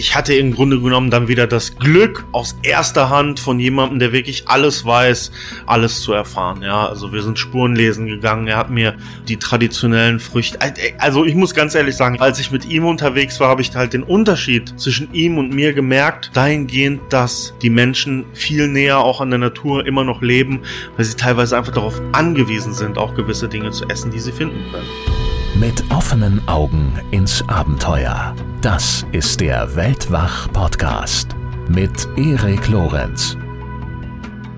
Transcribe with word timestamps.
ich 0.00 0.16
hatte 0.16 0.32
im 0.32 0.54
Grunde 0.54 0.80
genommen 0.80 1.10
dann 1.10 1.28
wieder 1.28 1.46
das 1.46 1.76
Glück, 1.76 2.24
aus 2.32 2.56
erster 2.62 3.10
Hand 3.10 3.38
von 3.38 3.60
jemandem, 3.60 3.98
der 3.98 4.12
wirklich 4.12 4.48
alles 4.48 4.86
weiß, 4.86 5.30
alles 5.66 6.00
zu 6.00 6.14
erfahren. 6.14 6.62
Ja, 6.62 6.86
also 6.86 7.12
wir 7.12 7.22
sind 7.22 7.38
Spuren 7.38 7.76
lesen 7.76 8.06
gegangen. 8.06 8.46
Er 8.46 8.56
hat 8.56 8.70
mir 8.70 8.96
die 9.28 9.36
traditionellen 9.36 10.18
Früchte. 10.18 10.58
Also 10.96 11.26
ich 11.26 11.34
muss 11.34 11.52
ganz 11.52 11.74
ehrlich 11.74 11.96
sagen, 11.96 12.18
als 12.18 12.40
ich 12.40 12.50
mit 12.50 12.64
ihm 12.64 12.86
unterwegs 12.86 13.40
war, 13.40 13.50
habe 13.50 13.60
ich 13.60 13.76
halt 13.76 13.92
den 13.92 14.02
Unterschied 14.02 14.72
zwischen 14.80 15.12
ihm 15.12 15.36
und 15.36 15.52
mir 15.52 15.74
gemerkt, 15.74 16.30
dahingehend, 16.32 17.02
dass 17.10 17.52
die 17.60 17.68
Menschen 17.68 18.24
viel 18.32 18.68
näher 18.68 19.00
auch 19.00 19.20
an 19.20 19.28
der 19.28 19.38
Natur 19.38 19.86
immer 19.86 20.04
noch 20.04 20.22
leben, 20.22 20.62
weil 20.96 21.04
sie 21.04 21.16
teilweise 21.18 21.58
einfach 21.58 21.74
darauf 21.74 22.00
angewiesen 22.12 22.72
sind, 22.72 22.96
auch 22.96 23.14
gewisse 23.14 23.50
Dinge 23.50 23.70
zu 23.70 23.86
essen, 23.90 24.10
die 24.10 24.20
sie 24.20 24.32
finden 24.32 24.64
können. 24.72 25.29
Mit 25.60 25.84
offenen 25.90 26.40
Augen 26.48 26.98
ins 27.10 27.46
Abenteuer. 27.46 28.34
Das 28.62 29.04
ist 29.12 29.42
der 29.42 29.76
Weltwach-Podcast 29.76 31.36
mit 31.68 32.08
Erik 32.16 32.66
Lorenz. 32.68 33.36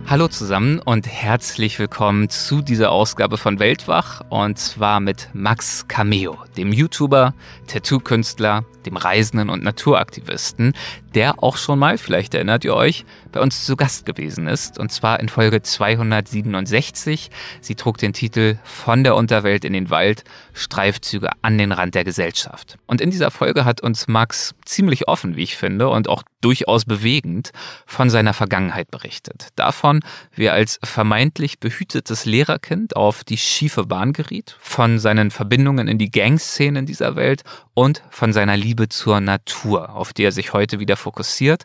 Hallo 0.06 0.28
zusammen 0.28 0.78
und 0.78 1.09
herzlich 1.09 1.80
willkommen 1.80 2.28
zu 2.28 2.62
dieser 2.62 2.92
Ausgabe 2.92 3.37
von 3.37 3.59
Weltwach 3.59 4.20
und 4.28 4.61
zwar 4.61 5.01
mit 5.01 5.28
Max 5.33 5.88
Cameo, 5.88 6.38
dem 6.56 6.73
YouTuber, 6.73 7.34
Tattoo-Künstler, 7.66 8.64
dem 8.87 8.97
Reisenden 8.97 9.50
und 9.50 9.64
Naturaktivisten, 9.64 10.73
der 11.16 11.42
auch 11.42 11.56
schon 11.56 11.80
mal, 11.80 11.98
vielleicht 11.98 12.34
erinnert 12.34 12.64
ihr 12.64 12.77
euch, 12.77 13.05
bei 13.32 13.41
uns 13.41 13.64
zu 13.64 13.77
Gast 13.77 14.06
gewesen 14.06 14.46
ist. 14.46 14.78
Und 14.78 14.92
zwar 14.92 15.18
in 15.20 15.28
Folge 15.28 15.62
267. 15.62 17.30
Sie 17.60 17.74
trug 17.74 17.98
den 17.98 18.12
Titel 18.12 18.58
Von 18.62 19.02
der 19.02 19.16
Unterwelt 19.16 19.64
in 19.64 19.72
den 19.72 19.91
Wald, 19.91 20.24
Streifzüge 20.52 21.30
an 21.41 21.58
den 21.58 21.72
Rand 21.72 21.95
der 21.95 22.05
Gesellschaft. 22.05 22.78
Und 22.86 23.00
in 23.00 23.10
dieser 23.10 23.30
Folge 23.30 23.64
hat 23.64 23.80
uns 23.80 24.06
Max 24.06 24.55
ziemlich 24.64 25.08
offen, 25.08 25.36
wie 25.36 25.42
ich 25.42 25.56
finde, 25.56 25.88
und 25.88 26.08
auch 26.08 26.22
durchaus 26.42 26.84
bewegend 26.84 27.52
von 27.86 28.10
seiner 28.10 28.34
Vergangenheit 28.34 28.91
berichtet. 28.91 29.48
Davon, 29.56 30.00
wie 30.34 30.46
er 30.46 30.52
als 30.52 30.78
vermeintlich 30.83 31.61
behütetes 31.61 32.27
Lehrerkind 32.27 32.96
auf 32.96 33.24
die 33.24 33.39
schiefe 33.39 33.86
Bahn 33.86 34.12
geriet, 34.12 34.56
von 34.61 34.98
seinen 34.98 35.30
Verbindungen 35.30 35.89
in 35.89 35.98
die 35.98 36.11
Gangszenen 36.11 36.84
dieser 36.84 37.17
Welt 37.17 37.42
und 37.74 38.02
von 38.11 38.33
seiner 38.33 38.56
Liebe 38.56 38.89
zur 38.89 39.20
Natur, 39.20 39.94
auf 39.94 40.12
die 40.12 40.24
er 40.24 40.33
sich 40.33 40.52
heute 40.52 40.80
wieder 40.80 40.96
fokussiert 40.96 41.64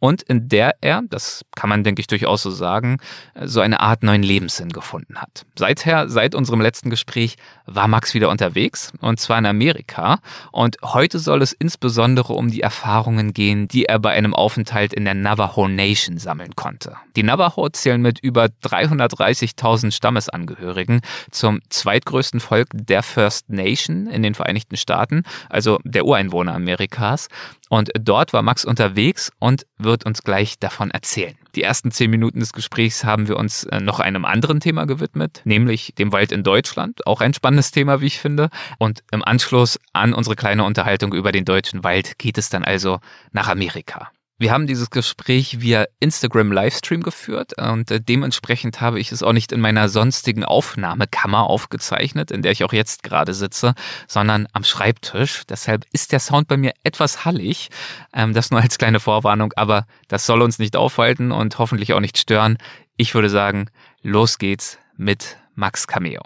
und 0.00 0.22
in 0.22 0.48
der 0.48 0.76
er, 0.80 1.02
das 1.08 1.44
kann 1.54 1.70
man 1.70 1.84
denke 1.84 2.00
ich 2.00 2.06
durchaus 2.06 2.42
so 2.42 2.50
sagen, 2.50 2.98
so 3.42 3.60
eine 3.60 3.80
Art 3.80 4.02
neuen 4.02 4.22
Lebenssinn 4.22 4.70
gefunden 4.70 5.18
hat. 5.18 5.44
Seither, 5.56 6.08
seit 6.08 6.34
unserem 6.34 6.60
letzten 6.60 6.90
Gespräch, 6.90 7.36
war 7.66 7.88
Max 7.88 8.14
wieder 8.14 8.30
unterwegs 8.30 8.92
und 9.00 9.20
zwar 9.20 9.38
in 9.38 9.46
Amerika 9.46 10.18
und 10.52 10.76
heute 10.82 11.18
soll 11.18 11.42
es 11.42 11.52
insbesondere 11.52 12.32
um 12.32 12.50
die 12.50 12.60
Erfahrungen 12.60 13.34
gehen, 13.34 13.68
die 13.68 13.86
er 13.86 13.98
bei 13.98 14.12
einem 14.12 14.34
Aufenthalt 14.34 14.92
in 14.92 15.04
der 15.04 15.14
Navajo 15.14 15.68
Nation 15.68 16.18
sammeln 16.18 16.54
konnte. 16.56 16.96
Die 17.16 17.22
Navajo 17.22 17.68
zählen 17.68 18.00
mit 18.00 18.20
über 18.20 18.46
330.000 18.64 19.92
Stammesangehörigen 19.92 21.00
zum 21.30 21.60
zweitgrößten 21.68 22.40
Volk 22.40 22.68
der 22.72 23.02
First 23.02 23.50
Nation 23.50 24.06
in 24.06 24.22
den 24.22 24.34
Vereinigten 24.34 24.76
Staaten, 24.76 25.24
also 25.48 25.78
der 25.84 26.04
Ureinwohner 26.04 26.54
Amerikas 26.54 27.28
und 27.68 27.90
dort 27.98 28.32
war 28.32 28.42
Max 28.42 28.64
unterwegs 28.64 29.30
und 29.38 29.66
wird 29.78 30.04
uns 30.06 30.22
gleich 30.22 30.58
davon 30.58 30.90
erzählen. 30.90 31.36
Die 31.54 31.62
ersten 31.62 31.90
zehn 31.90 32.10
Minuten 32.10 32.40
des 32.40 32.52
Gesprächs 32.52 33.04
haben 33.04 33.28
wir 33.28 33.36
uns 33.36 33.64
äh, 33.64 33.80
noch 33.80 34.00
einem 34.00 34.24
anderen 34.24 34.60
Thema 34.60 34.86
gewidmet, 34.86 35.42
nämlich 35.44 35.94
dem 35.98 36.12
Wald 36.12 36.32
in 36.32 36.42
Deutschland. 36.42 37.06
Auch 37.06 37.20
ein 37.20 37.34
spannendes 37.34 37.70
Thema, 37.70 38.00
wie 38.00 38.06
ich 38.06 38.18
finde. 38.18 38.50
Und 38.78 39.02
im 39.10 39.24
Anschluss 39.24 39.78
an 39.92 40.14
unsere 40.14 40.36
kleine 40.36 40.64
Unterhaltung 40.64 41.12
über 41.12 41.32
den 41.32 41.44
deutschen 41.44 41.84
Wald 41.84 42.18
geht 42.18 42.38
es 42.38 42.48
dann 42.48 42.64
also 42.64 43.00
nach 43.32 43.48
Amerika. 43.48 44.10
Wir 44.40 44.52
haben 44.52 44.68
dieses 44.68 44.90
Gespräch 44.90 45.60
via 45.60 45.86
Instagram 45.98 46.52
Livestream 46.52 47.02
geführt 47.02 47.54
und 47.58 47.90
äh, 47.90 48.00
dementsprechend 48.00 48.80
habe 48.80 49.00
ich 49.00 49.10
es 49.10 49.24
auch 49.24 49.32
nicht 49.32 49.50
in 49.50 49.60
meiner 49.60 49.88
sonstigen 49.88 50.44
Aufnahmekammer 50.44 51.50
aufgezeichnet, 51.50 52.30
in 52.30 52.42
der 52.42 52.52
ich 52.52 52.62
auch 52.62 52.72
jetzt 52.72 53.02
gerade 53.02 53.34
sitze, 53.34 53.74
sondern 54.06 54.46
am 54.52 54.62
Schreibtisch. 54.62 55.42
Deshalb 55.48 55.86
ist 55.92 56.12
der 56.12 56.20
Sound 56.20 56.46
bei 56.46 56.56
mir 56.56 56.72
etwas 56.84 57.24
hallig. 57.24 57.70
Ähm, 58.14 58.32
das 58.32 58.52
nur 58.52 58.60
als 58.60 58.78
kleine 58.78 59.00
Vorwarnung, 59.00 59.52
aber 59.56 59.88
das 60.06 60.24
soll 60.24 60.40
uns 60.42 60.60
nicht 60.60 60.76
aufhalten 60.76 61.32
und 61.32 61.58
hoffentlich 61.58 61.92
auch 61.92 62.00
nicht 62.00 62.16
stören. 62.16 62.58
Ich 62.96 63.16
würde 63.16 63.30
sagen, 63.30 63.68
los 64.02 64.38
geht's 64.38 64.78
mit 64.96 65.36
Max 65.56 65.88
Cameo. 65.88 66.22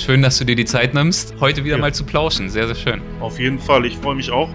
Schön, 0.00 0.22
dass 0.22 0.38
du 0.38 0.46
dir 0.46 0.56
die 0.56 0.64
Zeit 0.64 0.94
nimmst, 0.94 1.34
heute 1.40 1.62
wieder 1.62 1.76
ja. 1.76 1.80
mal 1.80 1.92
zu 1.92 2.04
plauschen. 2.04 2.48
Sehr, 2.48 2.66
sehr 2.66 2.74
schön. 2.74 3.02
Auf 3.20 3.38
jeden 3.38 3.58
Fall. 3.58 3.84
Ich 3.84 3.98
freue 3.98 4.14
mich 4.14 4.30
auch, 4.30 4.48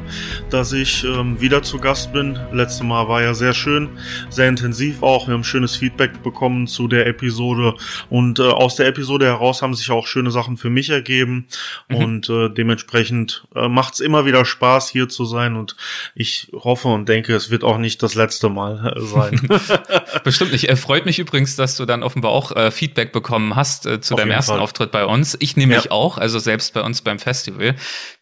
dass 0.50 0.74
ich 0.74 1.04
ähm, 1.04 1.40
wieder 1.40 1.62
zu 1.62 1.78
Gast 1.78 2.12
bin. 2.14 2.40
Letztes 2.52 2.82
Mal 2.82 3.08
war 3.08 3.22
ja 3.22 3.36
sehr 3.36 3.54
schön, 3.54 3.90
sehr 4.32 4.50
intensiv 4.50 5.04
auch. 5.04 5.28
Wir 5.28 5.36
haben 5.36 5.44
schönes 5.44 5.76
Feedback 5.76 6.24
bekommen 6.24 6.66
zu 6.66 6.88
der 6.88 7.06
Episode 7.06 7.76
und 8.10 8.40
äh, 8.40 8.44
aus 8.44 8.76
der 8.76 8.88
Episode 8.88 9.28
heraus 9.28 9.62
haben 9.62 9.76
sich 9.76 9.92
auch 9.92 10.08
schöne 10.08 10.32
Sachen 10.32 10.58
für 10.58 10.72
mich 10.72 10.90
ergeben 10.90 11.46
mhm. 11.90 11.96
und 11.96 12.30
äh, 12.30 12.50
dementsprechend 12.50 13.46
äh, 13.56 13.68
macht 13.68 13.94
es 13.94 14.00
immer 14.00 14.26
wieder 14.26 14.46
Spaß, 14.46 14.90
hier 14.90 15.10
zu 15.10 15.26
sein 15.26 15.56
und 15.56 15.76
ich 16.16 16.52
hoffe 16.54 16.88
und 16.88 17.08
denke, 17.08 17.36
es 17.36 17.52
wird 17.52 17.64
auch 17.64 17.78
nicht 17.78 18.02
das 18.02 18.16
letzte 18.16 18.50
Mal 18.50 18.96
äh, 18.98 19.02
sein. 19.02 19.48
Bestimmt 20.24 20.54
nicht. 20.54 20.70
Er 20.70 20.78
freut 20.78 21.06
mich 21.06 21.20
übrigens, 21.20 21.56
dass 21.56 21.78
du 21.78 21.86
dann 21.86 22.02
offenbar 22.02 22.32
auch 22.32 22.52
äh, 22.56 22.72
Feedback 22.72 23.12
bekommen 23.12 23.56
hast 23.56 23.86
äh, 23.86 24.02
zu 24.02 24.16
Auf 24.16 24.22
deinem 24.22 24.32
ersten 24.32 24.54
Fall. 24.54 24.60
Auftritt 24.60 24.90
bei 24.90 25.06
uns. 25.06 25.35
Ich 25.40 25.58
nämlich 25.58 25.86
ja. 25.86 25.92
auch, 25.92 26.18
also 26.18 26.40
selbst 26.40 26.74
bei 26.74 26.82
uns 26.82 27.02
beim 27.02 27.20
Festival, 27.20 27.76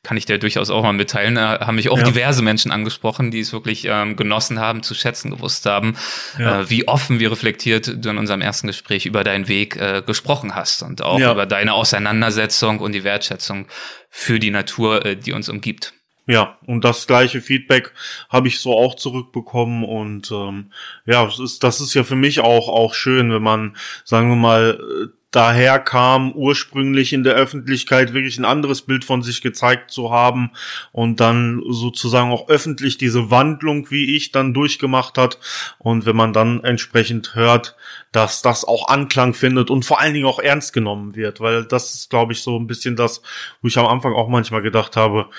kann 0.03 0.17
ich 0.17 0.25
dir 0.25 0.37
durchaus 0.37 0.69
auch 0.69 0.83
mal 0.83 0.93
mitteilen, 0.93 1.35
da 1.35 1.59
haben 1.61 1.75
mich 1.75 1.89
auch 1.89 1.97
ja. 1.97 2.03
diverse 2.03 2.41
Menschen 2.41 2.71
angesprochen, 2.71 3.31
die 3.31 3.39
es 3.39 3.53
wirklich 3.53 3.85
ähm, 3.85 4.15
genossen 4.15 4.59
haben, 4.59 4.83
zu 4.83 4.93
schätzen 4.93 5.31
gewusst 5.31 5.65
haben, 5.65 5.95
ja. 6.37 6.61
äh, 6.61 6.69
wie 6.69 6.87
offen, 6.87 7.19
wie 7.19 7.25
reflektiert 7.25 8.03
du 8.03 8.09
in 8.09 8.17
unserem 8.17 8.41
ersten 8.41 8.67
Gespräch 8.67 9.05
über 9.05 9.23
deinen 9.23 9.47
Weg 9.47 9.75
äh, 9.75 10.03
gesprochen 10.05 10.55
hast 10.55 10.83
und 10.83 11.01
auch 11.01 11.19
über 11.19 11.45
deine 11.45 11.73
Auseinandersetzung 11.73 12.79
und 12.79 12.93
die 12.93 13.03
Wertschätzung 13.03 13.67
für 14.09 14.39
die 14.39 14.51
Natur, 14.51 15.05
äh, 15.05 15.15
die 15.15 15.33
uns 15.33 15.49
umgibt. 15.49 15.93
Ja, 16.25 16.57
und 16.65 16.85
das 16.85 17.05
gleiche 17.05 17.41
Feedback 17.41 17.91
habe 18.29 18.47
ich 18.47 18.59
so 18.59 18.73
auch 18.77 18.95
zurückbekommen 18.95 19.83
und 19.83 20.31
ähm, 20.31 20.71
ja, 21.05 21.25
das 21.25 21.39
ist, 21.39 21.63
das 21.63 21.81
ist 21.81 21.93
ja 21.95 22.03
für 22.03 22.15
mich 22.15 22.39
auch 22.39 22.69
auch 22.69 22.93
schön, 22.93 23.31
wenn 23.31 23.43
man, 23.43 23.75
sagen 24.05 24.29
wir 24.29 24.37
mal, 24.37 25.11
daher 25.35 25.79
kam, 25.79 26.31
ursprünglich 26.33 27.11
in 27.11 27.23
der 27.23 27.33
Öffentlichkeit 27.33 28.13
wirklich 28.13 28.37
ein 28.37 28.45
anderes 28.45 28.83
Bild 28.83 29.03
von 29.03 29.21
sich 29.21 29.41
gezeigt 29.41 29.91
zu 29.91 30.11
haben 30.11 30.51
und 30.91 31.19
dann 31.19 31.61
sozusagen 31.67 32.31
auch 32.31 32.47
öffentlich 32.49 32.97
diese 32.97 33.31
Wandlung, 33.31 33.89
wie 33.91 34.15
ich, 34.15 34.31
dann 34.31 34.53
durchgemacht 34.53 35.17
hat. 35.17 35.39
Und 35.79 36.05
wenn 36.05 36.15
man 36.15 36.33
dann 36.33 36.63
entsprechend 36.63 37.35
hört, 37.35 37.75
dass 38.13 38.43
das 38.43 38.63
auch 38.63 38.87
Anklang 38.87 39.33
findet 39.33 39.71
und 39.71 39.83
vor 39.83 39.99
allen 39.99 40.13
Dingen 40.13 40.27
auch 40.27 40.39
ernst 40.39 40.71
genommen 40.71 41.15
wird, 41.15 41.41
weil 41.41 41.65
das 41.65 41.95
ist, 41.95 42.09
glaube 42.11 42.31
ich, 42.31 42.41
so 42.41 42.57
ein 42.57 42.67
bisschen 42.67 42.95
das, 42.95 43.23
wo 43.61 43.67
ich 43.67 43.77
am 43.77 43.87
Anfang 43.87 44.13
auch 44.13 44.29
manchmal 44.29 44.61
gedacht 44.61 44.95
habe 44.95 45.29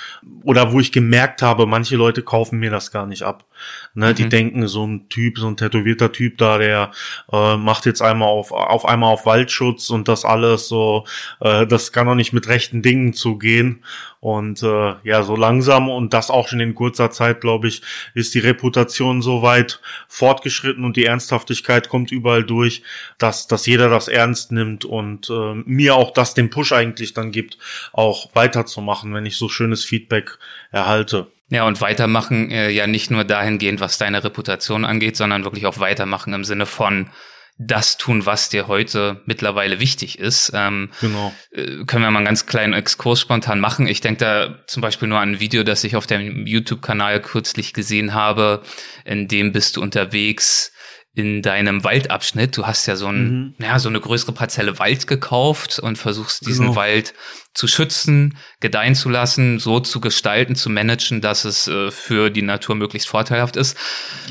oder 0.42 0.72
wo 0.72 0.80
ich 0.80 0.90
gemerkt 0.90 1.40
habe, 1.40 1.66
manche 1.66 1.96
Leute 1.96 2.22
kaufen 2.22 2.58
mir 2.58 2.70
das 2.70 2.90
gar 2.90 3.06
nicht 3.06 3.22
ab. 3.22 3.46
Ne, 3.94 4.10
mhm. 4.10 4.14
Die 4.16 4.28
denken, 4.28 4.66
so 4.66 4.84
ein 4.84 5.08
Typ, 5.08 5.38
so 5.38 5.46
ein 5.46 5.56
tätowierter 5.56 6.10
Typ 6.10 6.36
da, 6.36 6.58
der 6.58 6.90
äh, 7.32 7.56
macht 7.56 7.86
jetzt 7.86 8.02
einmal 8.02 8.28
auf, 8.28 8.50
auf 8.50 8.84
einmal 8.86 9.12
auf 9.12 9.24
Waldschutz 9.24 9.90
und 9.90 10.08
das 10.08 10.24
alles 10.24 10.66
so, 10.66 11.06
äh, 11.40 11.68
das 11.68 11.92
kann 11.92 12.08
doch 12.08 12.16
nicht 12.16 12.32
mit 12.32 12.48
rechten 12.48 12.82
Dingen 12.82 13.14
zugehen. 13.14 13.84
Und 14.24 14.62
äh, 14.62 14.94
ja, 15.02 15.22
so 15.22 15.36
langsam 15.36 15.90
und 15.90 16.14
das 16.14 16.30
auch 16.30 16.48
schon 16.48 16.58
in 16.58 16.74
kurzer 16.74 17.10
Zeit, 17.10 17.42
glaube 17.42 17.68
ich, 17.68 17.82
ist 18.14 18.34
die 18.34 18.38
Reputation 18.38 19.20
so 19.20 19.42
weit 19.42 19.82
fortgeschritten 20.08 20.82
und 20.82 20.96
die 20.96 21.04
Ernsthaftigkeit 21.04 21.90
kommt 21.90 22.10
überall 22.10 22.42
durch, 22.42 22.82
dass, 23.18 23.48
dass 23.48 23.66
jeder 23.66 23.90
das 23.90 24.08
ernst 24.08 24.50
nimmt 24.50 24.86
und 24.86 25.28
äh, 25.28 25.54
mir 25.66 25.96
auch 25.96 26.10
das 26.10 26.32
den 26.32 26.48
Push 26.48 26.72
eigentlich 26.72 27.12
dann 27.12 27.32
gibt, 27.32 27.58
auch 27.92 28.34
weiterzumachen, 28.34 29.12
wenn 29.12 29.26
ich 29.26 29.36
so 29.36 29.50
schönes 29.50 29.84
Feedback 29.84 30.38
erhalte. 30.70 31.26
Ja, 31.50 31.66
und 31.66 31.82
weitermachen 31.82 32.50
äh, 32.50 32.70
ja 32.70 32.86
nicht 32.86 33.10
nur 33.10 33.24
dahingehend, 33.24 33.80
was 33.80 33.98
deine 33.98 34.24
Reputation 34.24 34.86
angeht, 34.86 35.18
sondern 35.18 35.44
wirklich 35.44 35.66
auch 35.66 35.80
weitermachen 35.80 36.32
im 36.32 36.44
Sinne 36.44 36.64
von, 36.64 37.10
das 37.56 37.96
tun, 37.98 38.26
was 38.26 38.48
dir 38.48 38.66
heute 38.66 39.22
mittlerweile 39.26 39.78
wichtig 39.78 40.18
ist. 40.18 40.50
Ähm, 40.54 40.90
genau. 41.00 41.32
Äh, 41.52 41.84
können 41.86 42.02
wir 42.02 42.10
mal 42.10 42.18
einen 42.18 42.26
ganz 42.26 42.46
kleinen 42.46 42.72
Exkurs 42.72 43.20
spontan 43.20 43.60
machen. 43.60 43.86
Ich 43.86 44.00
denke 44.00 44.24
da 44.24 44.64
zum 44.66 44.80
Beispiel 44.80 45.08
nur 45.08 45.20
an 45.20 45.32
ein 45.32 45.40
Video, 45.40 45.62
das 45.62 45.84
ich 45.84 45.94
auf 45.94 46.06
dem 46.06 46.46
YouTube-Kanal 46.46 47.22
kürzlich 47.22 47.72
gesehen 47.72 48.12
habe. 48.12 48.62
In 49.04 49.28
dem 49.28 49.52
bist 49.52 49.76
du 49.76 49.82
unterwegs 49.82 50.72
in 51.14 51.42
deinem 51.42 51.84
Waldabschnitt. 51.84 52.56
Du 52.56 52.66
hast 52.66 52.86
ja 52.86 52.96
so, 52.96 53.06
ein, 53.06 53.28
mhm. 53.28 53.54
ja, 53.58 53.78
so 53.78 53.88
eine 53.88 54.00
größere 54.00 54.32
Parzelle 54.32 54.80
Wald 54.80 55.06
gekauft 55.06 55.78
und 55.78 55.96
versuchst 55.96 56.44
diesen 56.46 56.66
genau. 56.66 56.76
Wald 56.76 57.14
zu 57.54 57.68
schützen, 57.68 58.36
gedeihen 58.58 58.96
zu 58.96 59.08
lassen, 59.08 59.60
so 59.60 59.78
zu 59.78 60.00
gestalten, 60.00 60.56
zu 60.56 60.70
managen, 60.70 61.20
dass 61.20 61.44
es 61.44 61.68
äh, 61.68 61.92
für 61.92 62.30
die 62.30 62.42
Natur 62.42 62.74
möglichst 62.74 63.08
vorteilhaft 63.08 63.54
ist. 63.54 63.78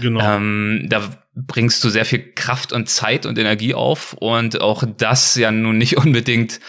Genau. 0.01 0.19
Ähm, 0.19 0.87
da 0.89 1.22
bringst 1.35 1.83
du 1.83 1.89
sehr 1.89 2.06
viel 2.06 2.33
Kraft 2.33 2.74
und 2.74 2.89
Zeit 2.89 3.25
und 3.25 3.38
Energie 3.38 3.74
auf 3.74 4.13
und 4.13 4.62
auch 4.62 4.83
das 4.97 5.35
ja 5.35 5.51
nun 5.51 5.77
nicht 5.77 5.97
unbedingt 6.03 6.59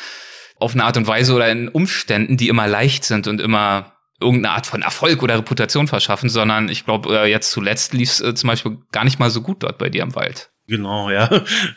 auf 0.56 0.75
eine 0.75 0.84
Art 0.84 0.96
und 0.96 1.06
Weise 1.06 1.34
oder 1.34 1.50
in 1.50 1.69
Umständen, 1.69 2.37
die 2.37 2.49
immer 2.49 2.66
leicht 2.66 3.05
sind 3.05 3.26
und 3.26 3.40
immer 3.40 3.94
irgendeine 4.20 4.55
Art 4.55 4.66
von 4.66 4.82
Erfolg 4.82 5.22
oder 5.22 5.38
Reputation 5.38 5.88
verschaffen, 5.88 6.28
sondern 6.28 6.69
ich 6.69 6.84
glaube, 6.84 7.14
äh, 7.19 7.31
jetzt 7.31 7.50
zuletzt 7.50 7.93
lief 7.93 8.11
es 8.11 8.20
äh, 8.20 8.34
zum 8.34 8.49
Beispiel 8.49 8.78
gar 8.93 9.05
nicht 9.05 9.19
mal 9.19 9.31
so 9.31 9.43
gut 9.43 9.62
dort 9.62 9.78
bei 9.78 9.90
dir 9.90 10.02
im 10.02 10.14
Wald. 10.14 10.53
Genau, 10.66 11.11
ja. 11.11 11.28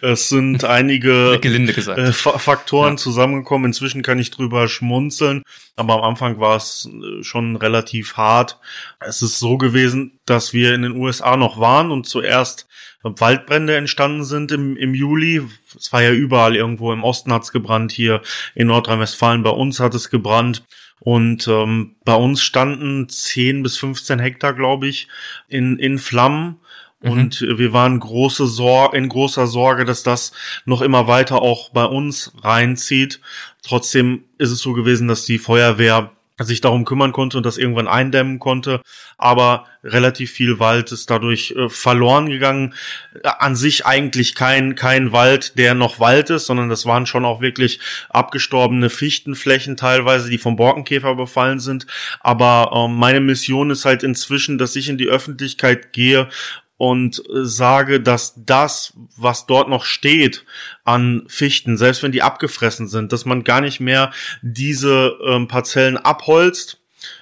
Es 0.02 0.30
sind 0.30 0.64
einige. 0.64 1.34
Äh, 1.98 2.12
Faktoren 2.12 2.94
ja. 2.94 2.98
zusammengekommen. 2.98 3.66
Inzwischen 3.68 4.02
kann 4.02 4.20
ich 4.20 4.32
drüber 4.32 4.68
schmunzeln, 4.68 5.44
aber 5.76 5.96
am 5.96 6.04
Anfang 6.04 6.40
war 6.40 6.56
es 6.56 6.90
äh, 6.90 7.24
schon 7.24 7.56
relativ 7.56 8.16
hart. 8.16 8.60
Es 9.00 9.22
ist 9.22 9.40
so 9.40 9.58
gewesen, 9.58 10.20
dass 10.26 10.54
wir 10.54 10.74
in 10.74 10.84
den 10.84 10.94
USA 10.94 11.38
noch 11.38 11.60
waren 11.60 11.92
und 11.92 12.06
zuerst 12.08 12.68
Waldbrände 13.04 13.76
entstanden 13.76 14.24
sind 14.24 14.52
im, 14.52 14.76
im 14.78 14.94
Juli. 14.94 15.42
Es 15.78 15.92
war 15.94 16.02
ja 16.02 16.12
überall 16.12 16.56
irgendwo 16.56 16.92
im 16.92 17.04
Osten 17.04 17.32
hat's 17.32 17.52
gebrannt, 17.52 17.92
hier 17.92 18.22
in 18.56 18.68
Nordrhein-Westfalen 18.68 19.44
bei 19.44 19.50
uns 19.50 19.80
hat 19.80 19.96
es 19.96 20.10
gebrannt. 20.10 20.64
Und 21.00 21.48
ähm, 21.48 21.96
bei 22.04 22.16
uns 22.16 22.42
standen 22.42 23.08
10 23.08 23.62
bis 23.64 23.78
15 23.78 24.20
Hektar, 24.20 24.54
glaube 24.54 24.88
ich, 24.88 25.08
in, 25.48 25.78
in 25.78 26.00
Flammen. 26.00 26.60
Mhm. 27.08 27.12
Und 27.12 27.42
wir 27.42 27.74
waren 27.74 28.00
große 28.00 28.48
Sor 28.48 28.94
in 28.94 29.10
großer 29.10 29.48
Sorge, 29.48 29.86
dass 29.86 30.04
das 30.04 30.32
noch 30.66 30.82
immer 30.82 31.08
weiter 31.08 31.42
auch 31.42 31.70
bei 31.70 31.86
uns 31.86 32.34
reinzieht. 32.42 33.20
Trotzdem 33.64 34.24
ist 34.38 34.52
es 34.52 34.60
so 34.60 34.74
gewesen, 34.74 35.08
dass 35.08 35.26
die 35.26 35.40
Feuerwehr 35.40 36.12
sich 36.40 36.62
darum 36.62 36.86
kümmern 36.86 37.14
konnte 37.14 37.38
und 37.38 37.46
das 37.46 37.58
irgendwann 37.58 37.88
eindämmen 37.88 38.38
konnte. 38.38 38.82
Aber 39.18 39.66
relativ 39.84 40.32
viel 40.32 40.60
Wald 40.60 40.92
ist 40.92 41.10
dadurch 41.10 41.52
äh, 41.58 41.70
verloren 41.70 42.30
gegangen. 42.30 42.76
An 43.24 43.56
sich 43.56 43.86
eigentlich 43.86 44.36
kein, 44.36 44.76
kein 44.76 45.12
Wald, 45.12 45.58
der 45.58 45.74
noch 45.74 46.00
Wald 46.00 46.30
ist, 46.30 46.46
sondern 46.46 46.70
das 46.70 46.86
waren 46.86 47.08
schon 47.08 47.26
auch 47.26 47.42
wirklich 47.42 47.80
abgestorbene 48.10 48.90
Fichtenflächen 48.90 49.78
teilweise, 49.78 50.30
die 50.30 50.38
vom 50.38 50.56
Borkenkäfer 50.56 51.16
befallen 51.16 51.60
sind. 51.60 51.88
Aber 52.20 52.72
äh, 52.72 52.88
meine 52.88 53.20
Mission 53.20 53.72
ist 53.72 53.86
halt 53.86 54.04
inzwischen, 54.04 54.60
dass 54.60 54.76
ich 54.76 54.90
in 54.90 55.00
die 55.00 55.08
Öffentlichkeit 55.08 55.92
gehe 55.92 56.30
und 56.78 57.20
äh, 57.30 57.44
sage, 57.44 58.00
dass 58.00 58.34
das, 58.38 58.94
was 59.18 59.46
dort 59.48 59.70
noch 59.70 59.84
steht 59.84 60.46
an 60.84 61.24
Fichten, 61.28 61.78
selbst 61.78 62.04
wenn 62.04 62.12
die 62.12 62.22
abgefressen 62.22 62.88
sind, 62.88 63.12
dass 63.12 63.26
man 63.26 63.44
gar 63.44 63.62
nicht 63.62 63.80
mehr 63.80 64.12
diese 64.42 65.18
ähm, 65.26 65.48
Parzellen 65.48 65.98
abholzt, 65.98 66.80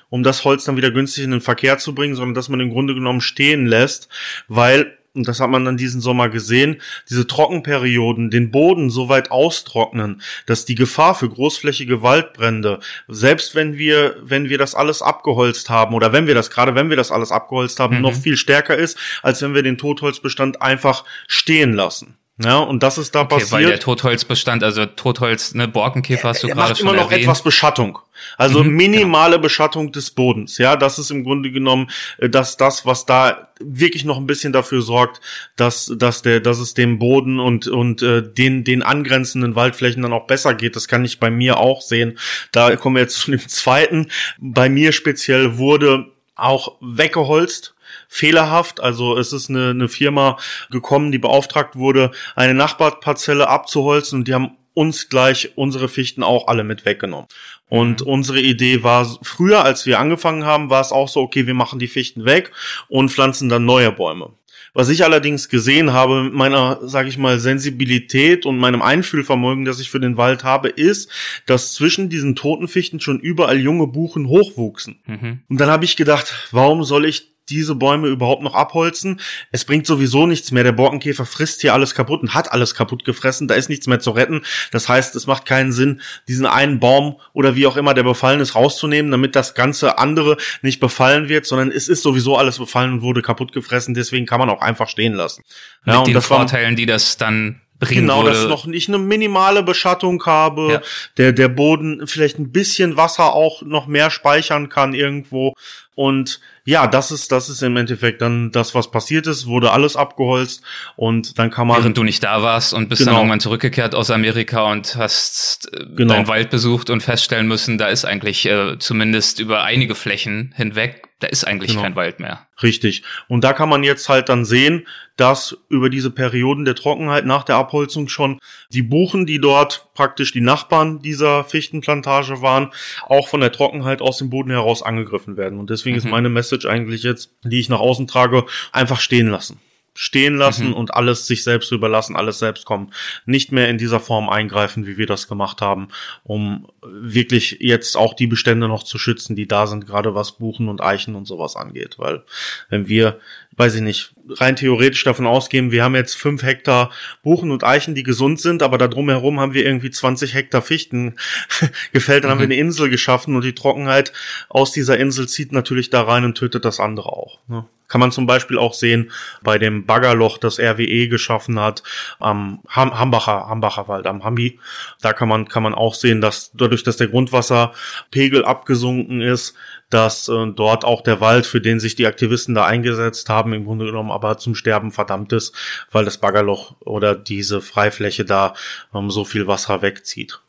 um 0.09 0.23
das 0.23 0.43
Holz 0.43 0.65
dann 0.65 0.77
wieder 0.77 0.91
günstig 0.91 1.23
in 1.23 1.31
den 1.31 1.41
Verkehr 1.41 1.77
zu 1.77 1.95
bringen, 1.95 2.15
sondern 2.15 2.35
dass 2.35 2.49
man 2.49 2.59
im 2.59 2.69
Grunde 2.69 2.93
genommen 2.93 3.21
stehen 3.21 3.65
lässt, 3.65 4.09
weil 4.47 4.97
und 5.15 5.27
das 5.27 5.39
hat 5.39 5.49
man 5.49 5.65
dann 5.65 5.77
diesen 5.77 6.01
Sommer 6.01 6.29
gesehen, 6.29 6.81
diese 7.09 7.27
Trockenperioden 7.27 8.29
den 8.29 8.51
Boden 8.51 8.89
so 8.89 9.09
weit 9.09 9.31
austrocknen, 9.31 10.21
dass 10.45 10.65
die 10.65 10.75
Gefahr 10.75 11.15
für 11.15 11.29
großflächige 11.29 12.01
Waldbrände, 12.01 12.79
selbst 13.07 13.55
wenn 13.55 13.77
wir, 13.77 14.17
wenn 14.21 14.49
wir 14.49 14.57
das 14.57 14.75
alles 14.75 15.01
abgeholzt 15.01 15.69
haben 15.69 15.95
oder 15.95 16.13
wenn 16.13 16.27
wir 16.27 16.35
das, 16.35 16.49
gerade 16.49 16.75
wenn 16.75 16.89
wir 16.89 16.97
das 16.97 17.11
alles 17.11 17.31
abgeholzt 17.31 17.79
haben, 17.79 17.97
mhm. 17.97 18.01
noch 18.01 18.13
viel 18.13 18.37
stärker 18.37 18.75
ist, 18.75 18.97
als 19.21 19.41
wenn 19.41 19.53
wir 19.53 19.63
den 19.63 19.77
Totholzbestand 19.77 20.61
einfach 20.61 21.05
stehen 21.27 21.73
lassen. 21.73 22.17
Ja, 22.37 22.57
und 22.57 22.83
das 22.83 22.97
ist 22.97 23.15
da 23.15 23.21
okay, 23.21 23.35
passiert. 23.35 23.51
Weil 23.51 23.65
der 23.65 23.79
Totholzbestand, 23.79 24.61
also 24.61 24.85
Totholz, 24.85 25.53
ne, 25.53 25.69
Borkenkäfer 25.69 26.29
hast 26.29 26.43
du 26.43 26.49
gerade 26.49 26.75
schon 26.75 26.89
immer 26.89 26.97
noch 26.97 27.09
etwas 27.09 27.41
Beschattung. 27.41 27.99
Also 28.37 28.61
mhm, 28.61 28.71
minimale 28.71 29.35
genau. 29.35 29.43
Beschattung 29.43 29.93
des 29.93 30.11
Bodens. 30.11 30.57
Ja, 30.57 30.75
das 30.75 30.99
ist 30.99 31.11
im 31.11 31.23
Grunde 31.23 31.51
genommen, 31.51 31.89
äh, 32.17 32.29
dass 32.29 32.57
das, 32.57 32.85
was 32.85 33.05
da 33.05 33.49
wirklich 33.61 34.03
noch 34.03 34.17
ein 34.17 34.27
bisschen 34.27 34.51
dafür 34.51 34.81
sorgt, 34.81 35.21
dass, 35.55 35.93
dass 35.95 36.23
der, 36.23 36.41
dass 36.41 36.59
es 36.59 36.73
dem 36.73 36.99
Boden 36.99 37.39
und, 37.39 37.69
und 37.69 38.01
äh, 38.01 38.21
den, 38.21 38.65
den 38.65 38.83
angrenzenden 38.83 39.55
Waldflächen 39.55 40.03
dann 40.03 40.11
auch 40.11 40.27
besser 40.27 40.55
geht. 40.55 40.75
Das 40.75 40.89
kann 40.89 41.05
ich 41.05 41.21
bei 41.21 41.29
mir 41.29 41.57
auch 41.57 41.81
sehen. 41.81 42.19
Da 42.51 42.75
kommen 42.75 42.97
wir 42.97 43.01
jetzt 43.01 43.17
zu 43.17 43.31
dem 43.31 43.39
zweiten. 43.47 44.11
Bei 44.39 44.67
mir 44.67 44.91
speziell 44.91 45.57
wurde 45.57 46.07
auch 46.35 46.75
weggeholzt 46.81 47.74
fehlerhaft. 48.07 48.81
Also 48.81 49.17
es 49.17 49.33
ist 49.33 49.49
eine, 49.49 49.69
eine 49.69 49.89
Firma 49.89 50.37
gekommen, 50.71 51.11
die 51.11 51.17
beauftragt 51.17 51.75
wurde, 51.75 52.11
eine 52.35 52.53
Nachbarparzelle 52.53 53.47
abzuholzen 53.47 54.19
und 54.19 54.27
die 54.27 54.33
haben 54.33 54.57
uns 54.73 55.09
gleich 55.09 55.53
unsere 55.55 55.87
Fichten 55.87 56.21
auch 56.21 56.47
alle 56.47 56.63
mit 56.63 56.85
weggenommen. 56.85 57.27
Und 57.69 58.01
mhm. 58.01 58.07
unsere 58.07 58.41
Idee 58.41 58.83
war, 58.83 59.17
früher, 59.23 59.63
als 59.63 59.85
wir 59.85 59.99
angefangen 59.99 60.45
haben, 60.45 60.69
war 60.69 60.81
es 60.81 60.91
auch 60.91 61.07
so, 61.07 61.21
okay, 61.21 61.47
wir 61.47 61.53
machen 61.53 61.79
die 61.79 61.87
Fichten 61.87 62.25
weg 62.25 62.51
und 62.89 63.09
pflanzen 63.09 63.49
dann 63.49 63.65
neue 63.65 63.91
Bäume. 63.91 64.33
Was 64.75 64.89
ich 64.89 65.05
allerdings 65.05 65.47
gesehen 65.47 65.93
habe 65.93 66.23
mit 66.23 66.33
meiner, 66.33 66.79
sage 66.83 67.07
ich 67.07 67.17
mal, 67.17 67.39
Sensibilität 67.39 68.45
und 68.45 68.57
meinem 68.57 68.81
Einfühlvermögen, 68.81 69.63
das 69.63 69.79
ich 69.79 69.89
für 69.89 70.01
den 70.01 70.17
Wald 70.17 70.43
habe, 70.43 70.67
ist, 70.67 71.09
dass 71.45 71.73
zwischen 71.73 72.09
diesen 72.09 72.35
toten 72.35 72.67
Fichten 72.67 72.99
schon 72.99 73.21
überall 73.21 73.57
junge 73.57 73.87
Buchen 73.87 74.27
hochwuchsen. 74.27 74.99
Mhm. 75.05 75.39
Und 75.47 75.61
dann 75.61 75.69
habe 75.69 75.85
ich 75.85 75.95
gedacht, 75.95 76.49
warum 76.51 76.83
soll 76.83 77.05
ich 77.05 77.34
diese 77.49 77.75
Bäume 77.75 78.07
überhaupt 78.07 78.41
noch 78.43 78.55
abholzen. 78.55 79.21
Es 79.51 79.65
bringt 79.65 79.85
sowieso 79.85 80.25
nichts 80.25 80.51
mehr. 80.51 80.63
Der 80.63 80.71
Borkenkäfer 80.71 81.25
frisst 81.25 81.61
hier 81.61 81.73
alles 81.73 81.95
kaputt 81.95 82.21
und 82.21 82.33
hat 82.33 82.51
alles 82.51 82.75
kaputt 82.75 83.05
gefressen. 83.05 83.47
Da 83.47 83.55
ist 83.55 83.69
nichts 83.69 83.87
mehr 83.87 83.99
zu 83.99 84.11
retten. 84.11 84.43
Das 84.71 84.89
heißt, 84.89 85.15
es 85.15 85.27
macht 85.27 85.45
keinen 85.45 85.71
Sinn, 85.71 86.01
diesen 86.27 86.45
einen 86.45 86.79
Baum 86.79 87.17
oder 87.33 87.55
wie 87.55 87.67
auch 87.67 87.77
immer 87.77 87.93
der 87.93 88.03
befallen 88.03 88.39
ist, 88.39 88.55
rauszunehmen, 88.55 89.11
damit 89.11 89.35
das 89.35 89.55
ganze 89.55 89.97
andere 89.97 90.37
nicht 90.61 90.79
befallen 90.79 91.29
wird, 91.29 91.45
sondern 91.45 91.71
es 91.71 91.87
ist 91.87 92.01
sowieso 92.01 92.37
alles 92.37 92.57
befallen 92.57 92.93
und 92.93 93.01
wurde 93.01 93.21
kaputt 93.21 93.51
gefressen. 93.51 93.93
Deswegen 93.93 94.25
kann 94.25 94.39
man 94.39 94.49
auch 94.49 94.61
einfach 94.61 94.89
stehen 94.89 95.13
lassen. 95.13 95.43
Ja, 95.85 95.99
Mit 95.99 96.07
den 96.07 96.21
Vorteilen, 96.21 96.75
die 96.75 96.85
das 96.85 97.17
dann 97.17 97.61
bringen 97.79 98.01
genau, 98.01 98.23
würde. 98.23 98.37
dass 98.37 98.47
noch 98.47 98.65
nicht 98.65 98.87
eine 98.87 98.97
minimale 98.97 99.63
Beschattung 99.63 100.25
habe, 100.25 100.71
ja. 100.71 100.81
der 101.17 101.33
der 101.33 101.49
Boden 101.49 102.07
vielleicht 102.07 102.39
ein 102.39 102.51
bisschen 102.51 102.97
Wasser 102.97 103.33
auch 103.33 103.61
noch 103.63 103.87
mehr 103.87 104.09
speichern 104.09 104.69
kann 104.69 104.93
irgendwo 104.93 105.53
und 105.95 106.39
ja, 106.65 106.87
das 106.87 107.11
ist, 107.11 107.31
das 107.31 107.47
ist 107.47 107.61
im 107.61 107.77
Endeffekt 107.77 108.21
dann 108.21 108.51
das, 108.51 108.73
was 108.73 108.89
passiert 108.89 109.27
ist, 109.27 109.45
wurde 109.45 109.71
alles 109.71 109.95
abgeholzt 109.95 110.63
und 110.95 111.37
dann 111.37 111.51
kann 111.51 111.67
man. 111.67 111.77
Während 111.77 111.95
du 111.95 112.03
nicht 112.03 112.23
da 112.23 112.41
warst 112.41 112.73
und 112.73 112.89
bist 112.89 112.99
genau. 112.99 113.11
dann 113.11 113.19
irgendwann 113.21 113.39
zurückgekehrt 113.39 113.93
aus 113.93 114.09
Amerika 114.09 114.71
und 114.71 114.95
hast 114.95 115.71
äh, 115.73 115.85
genau. 115.95 116.15
deinen 116.15 116.27
Wald 116.27 116.49
besucht 116.49 116.89
und 116.89 117.01
feststellen 117.01 117.47
müssen, 117.47 117.77
da 117.77 117.87
ist 117.87 118.03
eigentlich 118.03 118.47
äh, 118.47 118.79
zumindest 118.79 119.39
über 119.39 119.63
einige 119.63 119.93
Flächen 119.93 120.53
hinweg 120.57 121.03
da 121.19 121.27
ist 121.27 121.45
eigentlich 121.45 121.71
genau. 121.71 121.83
kein 121.83 121.95
Wald 121.95 122.19
mehr. 122.19 122.45
Richtig. 122.61 123.03
Und 123.29 123.43
da 123.43 123.53
kann 123.53 123.69
man 123.69 123.83
jetzt 123.83 124.09
halt 124.09 124.27
dann 124.27 124.43
sehen, 124.43 124.85
dass 125.15 125.57
über 125.69 125.89
diese 125.89 126.11
Perioden 126.11 126.65
der 126.65 126.75
Trockenheit 126.75 127.25
nach 127.25 127.43
der 127.43 127.55
Abholzung 127.55 128.09
schon 128.09 128.39
die 128.69 128.81
Buchen, 128.81 129.25
die 129.25 129.39
dort 129.39 129.87
praktisch 129.93 130.33
die 130.33 130.41
Nachbarn 130.41 131.01
dieser 131.01 131.45
Fichtenplantage 131.45 132.41
waren, 132.41 132.71
auch 133.03 133.29
von 133.29 133.39
der 133.39 133.53
Trockenheit 133.53 134.01
aus 134.01 134.17
dem 134.17 134.29
Boden 134.29 134.51
heraus 134.51 134.83
angegriffen 134.83 135.37
werden. 135.37 135.57
Und 135.57 135.69
deswegen 135.69 135.95
mhm. 135.95 136.03
ist 136.03 136.11
meine 136.11 136.29
Message 136.29 136.65
eigentlich 136.65 137.03
jetzt, 137.03 137.31
die 137.43 137.59
ich 137.59 137.69
nach 137.69 137.79
außen 137.79 138.07
trage, 138.07 138.45
einfach 138.73 138.99
stehen 138.99 139.29
lassen 139.29 139.59
stehen 139.97 140.35
lassen 140.35 140.67
mhm. 140.67 140.73
und 140.73 140.93
alles 140.93 141.25
sich 141.25 141.43
selbst 141.43 141.71
überlassen, 141.71 142.17
alles 142.17 142.37
selbst 142.37 142.65
kommen. 142.65 142.91
Nicht 143.25 143.53
mehr 143.53 143.69
in 143.69 143.77
dieser 143.77 144.01
Form 144.01 144.29
eingreifen, 144.29 144.85
wie 144.85 144.97
wir 144.97 145.07
das 145.07 145.27
gemacht 145.29 145.61
haben, 145.61 145.87
um 146.23 146.67
wirklich 146.83 147.57
jetzt 147.61 147.95
auch 147.95 148.13
die 148.13 148.27
Bestände 148.27 148.67
noch 148.67 148.83
zu 148.83 148.97
schützen, 148.99 149.37
die 149.37 149.47
da 149.47 149.67
sind, 149.67 149.87
gerade 149.87 150.13
was 150.13 150.33
Buchen 150.33 150.67
und 150.67 150.81
Eichen 150.81 151.15
und 151.15 151.25
sowas 151.25 151.55
angeht. 151.55 151.97
Weil 151.97 152.23
wenn 152.69 152.89
wir, 152.89 153.19
weiß 153.57 153.75
ich 153.75 153.81
nicht, 153.81 154.13
rein 154.29 154.55
theoretisch 154.55 155.03
davon 155.03 155.27
ausgehen, 155.27 155.71
wir 155.71 155.83
haben 155.83 155.95
jetzt 155.95 156.15
fünf 156.15 156.43
Hektar 156.43 156.91
Buchen 157.23 157.51
und 157.51 157.63
Eichen, 157.63 157.95
die 157.95 158.03
gesund 158.03 158.39
sind, 158.39 158.63
aber 158.63 158.77
da 158.77 158.87
drumherum 158.87 159.39
haben 159.39 159.53
wir 159.53 159.65
irgendwie 159.65 159.91
20 159.91 160.33
Hektar 160.33 160.61
Fichten 160.61 161.15
gefällt, 161.93 162.23
dann 162.23 162.29
mhm. 162.29 162.31
haben 162.31 162.39
wir 162.39 162.47
mhm. 162.47 162.51
eine 162.53 162.61
Insel 162.61 162.89
geschaffen 162.89 163.35
und 163.35 163.43
die 163.43 163.55
Trockenheit 163.55 164.11
aus 164.49 164.71
dieser 164.71 164.97
Insel 164.97 165.27
zieht 165.27 165.51
natürlich 165.51 165.89
da 165.89 166.01
rein 166.01 166.25
und 166.25 166.35
tötet 166.37 166.65
das 166.65 166.79
andere 166.79 167.09
auch. 167.09 167.39
Ne? 167.47 167.65
Kann 167.87 168.01
man 168.01 168.11
zum 168.11 168.25
Beispiel 168.25 168.57
auch 168.57 168.73
sehen 168.73 169.11
bei 169.43 169.59
dem 169.59 169.85
Baggerloch, 169.85 170.39
das 170.39 170.59
RWE 170.59 171.07
geschaffen 171.07 171.59
hat, 171.59 171.83
am 172.19 172.61
Hambacher, 172.67 173.47
Hambacher 173.47 173.87
Wald, 173.87 174.07
am 174.07 174.23
Hambi. 174.23 174.59
Da 175.01 175.13
kann 175.13 175.29
man, 175.29 175.47
kann 175.47 175.61
man 175.61 175.75
auch 175.75 175.93
sehen, 175.93 176.19
dass 176.19 176.51
dadurch, 176.53 176.83
dass 176.83 176.97
der 176.97 177.09
Grundwasserpegel 177.09 178.43
abgesunken 178.43 179.21
ist, 179.21 179.55
dass 179.89 180.27
äh, 180.27 180.47
dort 180.47 180.83
auch 180.83 181.01
der 181.01 181.21
Wald, 181.21 181.45
für 181.45 181.61
den 181.61 181.79
sich 181.79 181.95
die 181.95 182.07
Aktivisten 182.07 182.55
da 182.55 182.65
eingesetzt 182.65 183.29
haben, 183.29 183.53
im 183.53 183.65
Grunde 183.65 183.85
genommen 183.85 184.11
aber 184.11 184.37
zum 184.37 184.55
Sterben 184.55 184.91
verdammt 184.91 185.31
ist, 185.33 185.55
weil 185.91 186.05
das 186.05 186.17
Baggerloch 186.17 186.75
oder 186.81 187.15
diese 187.15 187.61
Freifläche 187.61 188.25
da 188.25 188.53
ähm, 188.93 189.11
so 189.11 189.25
viel 189.25 189.47
Wasser 189.47 189.81
wegzieht. 189.81 190.39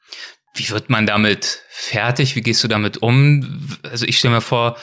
Wie 0.55 0.71
wird 0.71 0.88
man 0.88 1.07
damit 1.07 1.62
fertig? 1.69 2.35
Wie 2.35 2.40
gehst 2.40 2.64
du 2.64 2.69
damit 2.69 2.99
um? 2.99 3.78
Also 3.83 4.07
ich 4.07 4.19
stelle 4.19 4.35
mir 4.35 4.40
vor, 4.40 4.76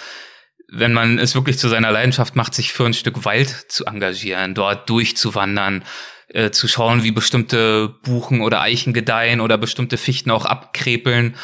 wenn 0.67 0.93
man 0.93 1.19
es 1.19 1.35
wirklich 1.35 1.57
zu 1.57 1.67
seiner 1.67 1.91
Leidenschaft 1.91 2.35
macht, 2.35 2.53
sich 2.53 2.73
für 2.73 2.85
ein 2.85 2.93
Stück 2.93 3.25
Wald 3.25 3.49
zu 3.49 3.85
engagieren, 3.85 4.55
dort 4.55 4.89
durchzuwandern, 4.89 5.83
äh, 6.29 6.51
zu 6.51 6.67
schauen, 6.67 7.03
wie 7.03 7.11
bestimmte 7.11 7.89
Buchen 8.03 8.41
oder 8.41 8.61
Eichen 8.61 8.93
gedeihen 8.93 9.41
oder 9.41 9.57
bestimmte 9.57 9.97
Fichten 9.97 10.31
auch 10.31 10.45
abkrepeln. 10.45 11.35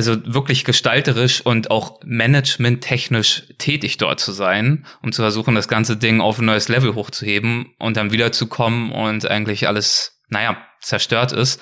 Also 0.00 0.16
wirklich 0.24 0.64
gestalterisch 0.64 1.42
und 1.44 1.70
auch 1.70 2.00
managementtechnisch 2.06 3.42
tätig 3.58 3.98
dort 3.98 4.18
zu 4.18 4.32
sein, 4.32 4.86
um 5.02 5.12
zu 5.12 5.20
versuchen, 5.20 5.54
das 5.54 5.68
ganze 5.68 5.98
Ding 5.98 6.22
auf 6.22 6.38
ein 6.38 6.46
neues 6.46 6.70
Level 6.70 6.94
hochzuheben 6.94 7.74
und 7.78 7.98
dann 7.98 8.10
wiederzukommen 8.10 8.92
und 8.92 9.30
eigentlich 9.30 9.68
alles, 9.68 10.18
naja, 10.30 10.56
zerstört 10.80 11.32
ist. 11.32 11.60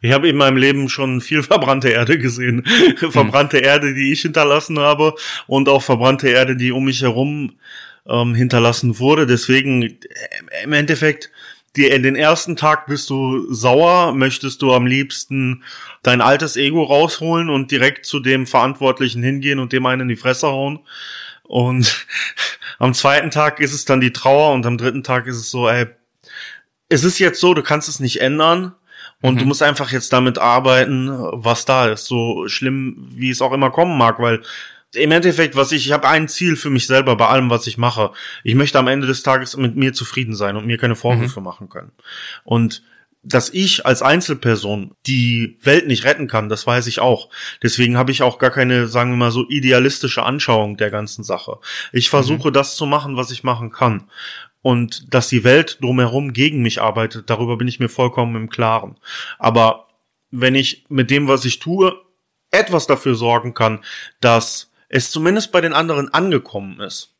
Ich 0.00 0.10
habe 0.12 0.26
in 0.26 0.36
meinem 0.36 0.56
Leben 0.56 0.88
schon 0.88 1.20
viel 1.20 1.42
verbrannte 1.42 1.90
Erde 1.90 2.16
gesehen. 2.16 2.64
verbrannte 3.10 3.58
hm. 3.58 3.64
Erde, 3.64 3.92
die 3.92 4.10
ich 4.10 4.22
hinterlassen 4.22 4.78
habe 4.78 5.14
und 5.46 5.68
auch 5.68 5.82
verbrannte 5.82 6.30
Erde, 6.30 6.56
die 6.56 6.72
um 6.72 6.86
mich 6.86 7.02
herum 7.02 7.58
ähm, 8.08 8.34
hinterlassen 8.34 8.98
wurde. 9.00 9.26
Deswegen 9.26 9.82
äh, 9.82 9.98
im 10.64 10.72
Endeffekt, 10.72 11.30
die, 11.76 11.86
in 11.86 12.02
den 12.02 12.16
ersten 12.16 12.56
Tag 12.56 12.86
bist 12.86 13.08
du 13.08 13.52
sauer, 13.52 14.12
möchtest 14.12 14.60
du 14.60 14.72
am 14.74 14.86
liebsten 14.86 15.64
dein 16.02 16.20
altes 16.20 16.56
Ego 16.56 16.82
rausholen 16.82 17.48
und 17.48 17.70
direkt 17.70 18.04
zu 18.04 18.20
dem 18.20 18.46
Verantwortlichen 18.46 19.22
hingehen 19.22 19.58
und 19.58 19.72
dem 19.72 19.86
einen 19.86 20.02
in 20.02 20.08
die 20.08 20.16
Fresse 20.16 20.48
hauen. 20.48 20.80
Und 21.44 22.06
am 22.78 22.92
zweiten 22.94 23.30
Tag 23.30 23.60
ist 23.60 23.72
es 23.72 23.84
dann 23.84 24.00
die 24.00 24.12
Trauer 24.12 24.52
und 24.52 24.66
am 24.66 24.76
dritten 24.76 25.02
Tag 25.02 25.26
ist 25.26 25.36
es 25.36 25.50
so, 25.50 25.68
ey, 25.68 25.86
es 26.88 27.04
ist 27.04 27.18
jetzt 27.18 27.40
so, 27.40 27.54
du 27.54 27.62
kannst 27.62 27.88
es 27.88 28.00
nicht 28.00 28.20
ändern 28.20 28.74
und 29.22 29.36
mhm. 29.36 29.38
du 29.38 29.44
musst 29.46 29.62
einfach 29.62 29.90
jetzt 29.92 30.12
damit 30.12 30.38
arbeiten, 30.38 31.08
was 31.32 31.64
da 31.64 31.88
ist. 31.88 32.04
So 32.04 32.48
schlimm, 32.48 33.08
wie 33.12 33.30
es 33.30 33.40
auch 33.40 33.52
immer 33.52 33.70
kommen 33.70 33.96
mag, 33.96 34.18
weil 34.18 34.42
im 34.94 35.10
Endeffekt, 35.10 35.56
was 35.56 35.72
ich, 35.72 35.86
ich 35.86 35.92
habe 35.92 36.08
ein 36.08 36.28
Ziel 36.28 36.56
für 36.56 36.70
mich 36.70 36.86
selber 36.86 37.16
bei 37.16 37.26
allem, 37.26 37.50
was 37.50 37.66
ich 37.66 37.78
mache. 37.78 38.12
Ich 38.44 38.54
möchte 38.54 38.78
am 38.78 38.88
Ende 38.88 39.06
des 39.06 39.22
Tages 39.22 39.56
mit 39.56 39.76
mir 39.76 39.92
zufrieden 39.92 40.34
sein 40.34 40.56
und 40.56 40.66
mir 40.66 40.78
keine 40.78 40.96
Vorwürfe 40.96 41.40
mhm. 41.40 41.44
machen 41.44 41.68
können. 41.68 41.92
Und 42.44 42.82
dass 43.24 43.50
ich 43.50 43.86
als 43.86 44.02
Einzelperson 44.02 44.96
die 45.06 45.56
Welt 45.62 45.86
nicht 45.86 46.04
retten 46.04 46.26
kann, 46.26 46.48
das 46.48 46.66
weiß 46.66 46.88
ich 46.88 47.00
auch. 47.00 47.30
Deswegen 47.62 47.96
habe 47.96 48.10
ich 48.10 48.22
auch 48.22 48.38
gar 48.38 48.50
keine, 48.50 48.88
sagen 48.88 49.12
wir 49.12 49.16
mal 49.16 49.30
so, 49.30 49.48
idealistische 49.48 50.24
Anschauung 50.24 50.76
der 50.76 50.90
ganzen 50.90 51.22
Sache. 51.22 51.58
Ich 51.92 52.10
versuche 52.10 52.48
mhm. 52.48 52.52
das 52.52 52.74
zu 52.74 52.84
machen, 52.84 53.16
was 53.16 53.30
ich 53.30 53.44
machen 53.44 53.70
kann. 53.70 54.04
Und 54.60 55.12
dass 55.14 55.28
die 55.28 55.44
Welt 55.44 55.78
drumherum 55.80 56.32
gegen 56.32 56.62
mich 56.62 56.80
arbeitet, 56.80 57.30
darüber 57.30 57.56
bin 57.56 57.68
ich 57.68 57.80
mir 57.80 57.88
vollkommen 57.88 58.36
im 58.36 58.50
Klaren. 58.50 58.96
Aber 59.38 59.86
wenn 60.30 60.54
ich 60.54 60.84
mit 60.88 61.10
dem, 61.10 61.28
was 61.28 61.44
ich 61.44 61.58
tue, 61.58 61.94
etwas 62.50 62.86
dafür 62.86 63.14
sorgen 63.14 63.54
kann, 63.54 63.80
dass 64.20 64.71
es 64.92 65.10
zumindest 65.10 65.52
bei 65.52 65.60
den 65.60 65.72
anderen 65.72 66.12
angekommen 66.12 66.78
ist, 66.78 67.11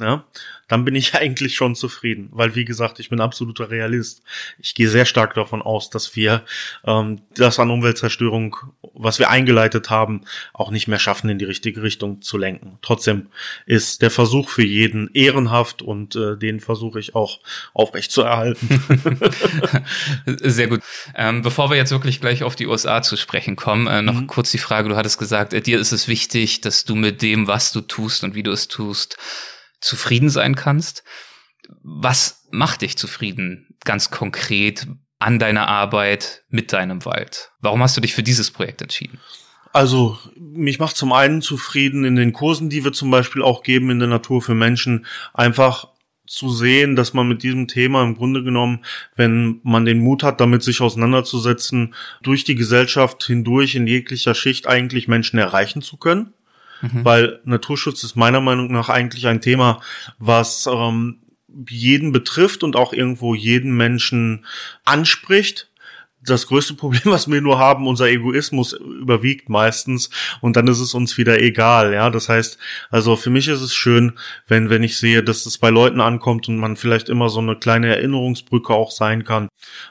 ja, 0.00 0.24
dann 0.68 0.84
bin 0.84 0.94
ich 0.94 1.14
eigentlich 1.16 1.56
schon 1.56 1.74
zufrieden, 1.74 2.28
weil 2.32 2.54
wie 2.54 2.64
gesagt, 2.64 3.00
ich 3.00 3.08
bin 3.08 3.20
absoluter 3.20 3.70
Realist. 3.70 4.22
Ich 4.58 4.74
gehe 4.74 4.88
sehr 4.88 5.06
stark 5.06 5.34
davon 5.34 5.62
aus, 5.62 5.90
dass 5.90 6.14
wir 6.14 6.44
ähm, 6.84 7.20
das 7.34 7.58
an 7.58 7.70
Umweltzerstörung, 7.70 8.56
was 8.94 9.18
wir 9.18 9.30
eingeleitet 9.30 9.90
haben, 9.90 10.22
auch 10.52 10.70
nicht 10.70 10.88
mehr 10.88 10.98
schaffen, 10.98 11.30
in 11.30 11.38
die 11.38 11.44
richtige 11.44 11.82
Richtung 11.82 12.22
zu 12.22 12.38
lenken. 12.38 12.78
Trotzdem 12.82 13.28
ist 13.66 14.02
der 14.02 14.10
Versuch 14.10 14.48
für 14.48 14.64
jeden 14.64 15.10
ehrenhaft 15.14 15.82
und 15.82 16.16
äh, 16.16 16.36
den 16.36 16.60
versuche 16.60 17.00
ich 17.00 17.14
auch 17.14 17.40
aufrecht 17.74 18.12
zu 18.12 18.22
erhalten. 18.22 18.68
sehr 20.26 20.68
gut. 20.68 20.80
Ähm, 21.14 21.42
bevor 21.42 21.70
wir 21.70 21.76
jetzt 21.76 21.90
wirklich 21.90 22.20
gleich 22.20 22.42
auf 22.42 22.56
die 22.56 22.66
USA 22.66 23.02
zu 23.02 23.16
sprechen 23.16 23.56
kommen, 23.56 23.86
äh, 23.86 24.02
noch 24.02 24.14
mhm. 24.14 24.26
kurz 24.26 24.50
die 24.50 24.58
Frage, 24.58 24.88
du 24.88 24.96
hattest 24.96 25.18
gesagt, 25.18 25.52
äh, 25.52 25.60
dir 25.60 25.78
ist 25.78 25.92
es 25.92 26.08
wichtig, 26.08 26.60
dass 26.60 26.84
du 26.84 26.94
mit 26.94 27.22
dem, 27.22 27.46
was 27.46 27.72
du 27.72 27.80
tust 27.80 28.24
und 28.24 28.34
wie 28.34 28.42
du 28.42 28.52
es 28.52 28.68
tust, 28.68 29.16
zufrieden 29.80 30.30
sein 30.30 30.54
kannst. 30.54 31.04
Was 31.82 32.46
macht 32.50 32.82
dich 32.82 32.96
zufrieden, 32.96 33.76
ganz 33.84 34.10
konkret 34.10 34.86
an 35.18 35.38
deiner 35.38 35.68
Arbeit 35.68 36.42
mit 36.48 36.72
deinem 36.72 37.04
Wald? 37.04 37.50
Warum 37.60 37.82
hast 37.82 37.96
du 37.96 38.00
dich 38.00 38.14
für 38.14 38.22
dieses 38.22 38.50
Projekt 38.50 38.82
entschieden? 38.82 39.18
Also, 39.72 40.18
mich 40.36 40.78
macht 40.78 40.96
zum 40.96 41.12
einen 41.12 41.42
zufrieden 41.42 42.04
in 42.04 42.16
den 42.16 42.32
Kursen, 42.32 42.70
die 42.70 42.84
wir 42.84 42.92
zum 42.92 43.10
Beispiel 43.10 43.42
auch 43.42 43.62
geben 43.62 43.90
in 43.90 43.98
der 43.98 44.08
Natur 44.08 44.40
für 44.40 44.54
Menschen, 44.54 45.06
einfach 45.34 45.88
zu 46.26 46.50
sehen, 46.50 46.94
dass 46.94 47.14
man 47.14 47.26
mit 47.26 47.42
diesem 47.42 47.68
Thema 47.68 48.02
im 48.02 48.14
Grunde 48.14 48.42
genommen, 48.44 48.84
wenn 49.16 49.60
man 49.62 49.84
den 49.84 49.98
Mut 49.98 50.22
hat, 50.22 50.40
damit 50.40 50.62
sich 50.62 50.80
auseinanderzusetzen, 50.80 51.94
durch 52.22 52.44
die 52.44 52.54
Gesellschaft 52.54 53.24
hindurch 53.24 53.74
in 53.74 53.86
jeglicher 53.86 54.34
Schicht 54.34 54.66
eigentlich 54.66 55.08
Menschen 55.08 55.38
erreichen 55.38 55.82
zu 55.82 55.96
können. 55.96 56.34
Mhm. 56.80 57.04
Weil 57.04 57.40
Naturschutz 57.44 58.04
ist 58.04 58.16
meiner 58.16 58.40
Meinung 58.40 58.72
nach 58.72 58.88
eigentlich 58.88 59.26
ein 59.26 59.40
Thema, 59.40 59.80
was 60.18 60.68
ähm, 60.70 61.20
jeden 61.68 62.12
betrifft 62.12 62.62
und 62.62 62.76
auch 62.76 62.92
irgendwo 62.92 63.34
jeden 63.34 63.76
Menschen 63.76 64.44
anspricht. 64.84 65.70
Das 66.24 66.46
größte 66.48 66.74
Problem, 66.76 67.02
was 67.04 67.30
wir 67.30 67.40
nur 67.40 67.58
haben, 67.58 67.86
unser 67.86 68.08
Egoismus 68.08 68.72
überwiegt 68.72 69.48
meistens 69.48 70.10
und 70.40 70.56
dann 70.56 70.68
ist 70.68 70.80
es 70.80 70.94
uns 70.94 71.16
wieder 71.16 71.40
egal, 71.40 71.92
ja. 71.92 72.10
Das 72.10 72.28
heißt, 72.28 72.58
also 72.90 73.16
für 73.16 73.30
mich 73.30 73.48
ist 73.48 73.60
es 73.60 73.74
schön, 73.74 74.18
wenn, 74.46 74.70
wenn 74.70 74.82
ich 74.82 74.98
sehe, 74.98 75.22
dass 75.22 75.46
es 75.46 75.58
bei 75.58 75.70
Leuten 75.70 76.00
ankommt 76.00 76.48
und 76.48 76.58
man 76.58 76.76
vielleicht 76.76 77.08
immer 77.08 77.28
so 77.28 77.40
eine 77.40 77.56
kleine 77.56 77.88
Erinnerungsbrücke 77.88 78.72
auch 78.74 78.90
sein 78.90 79.24
kann. 79.24 79.48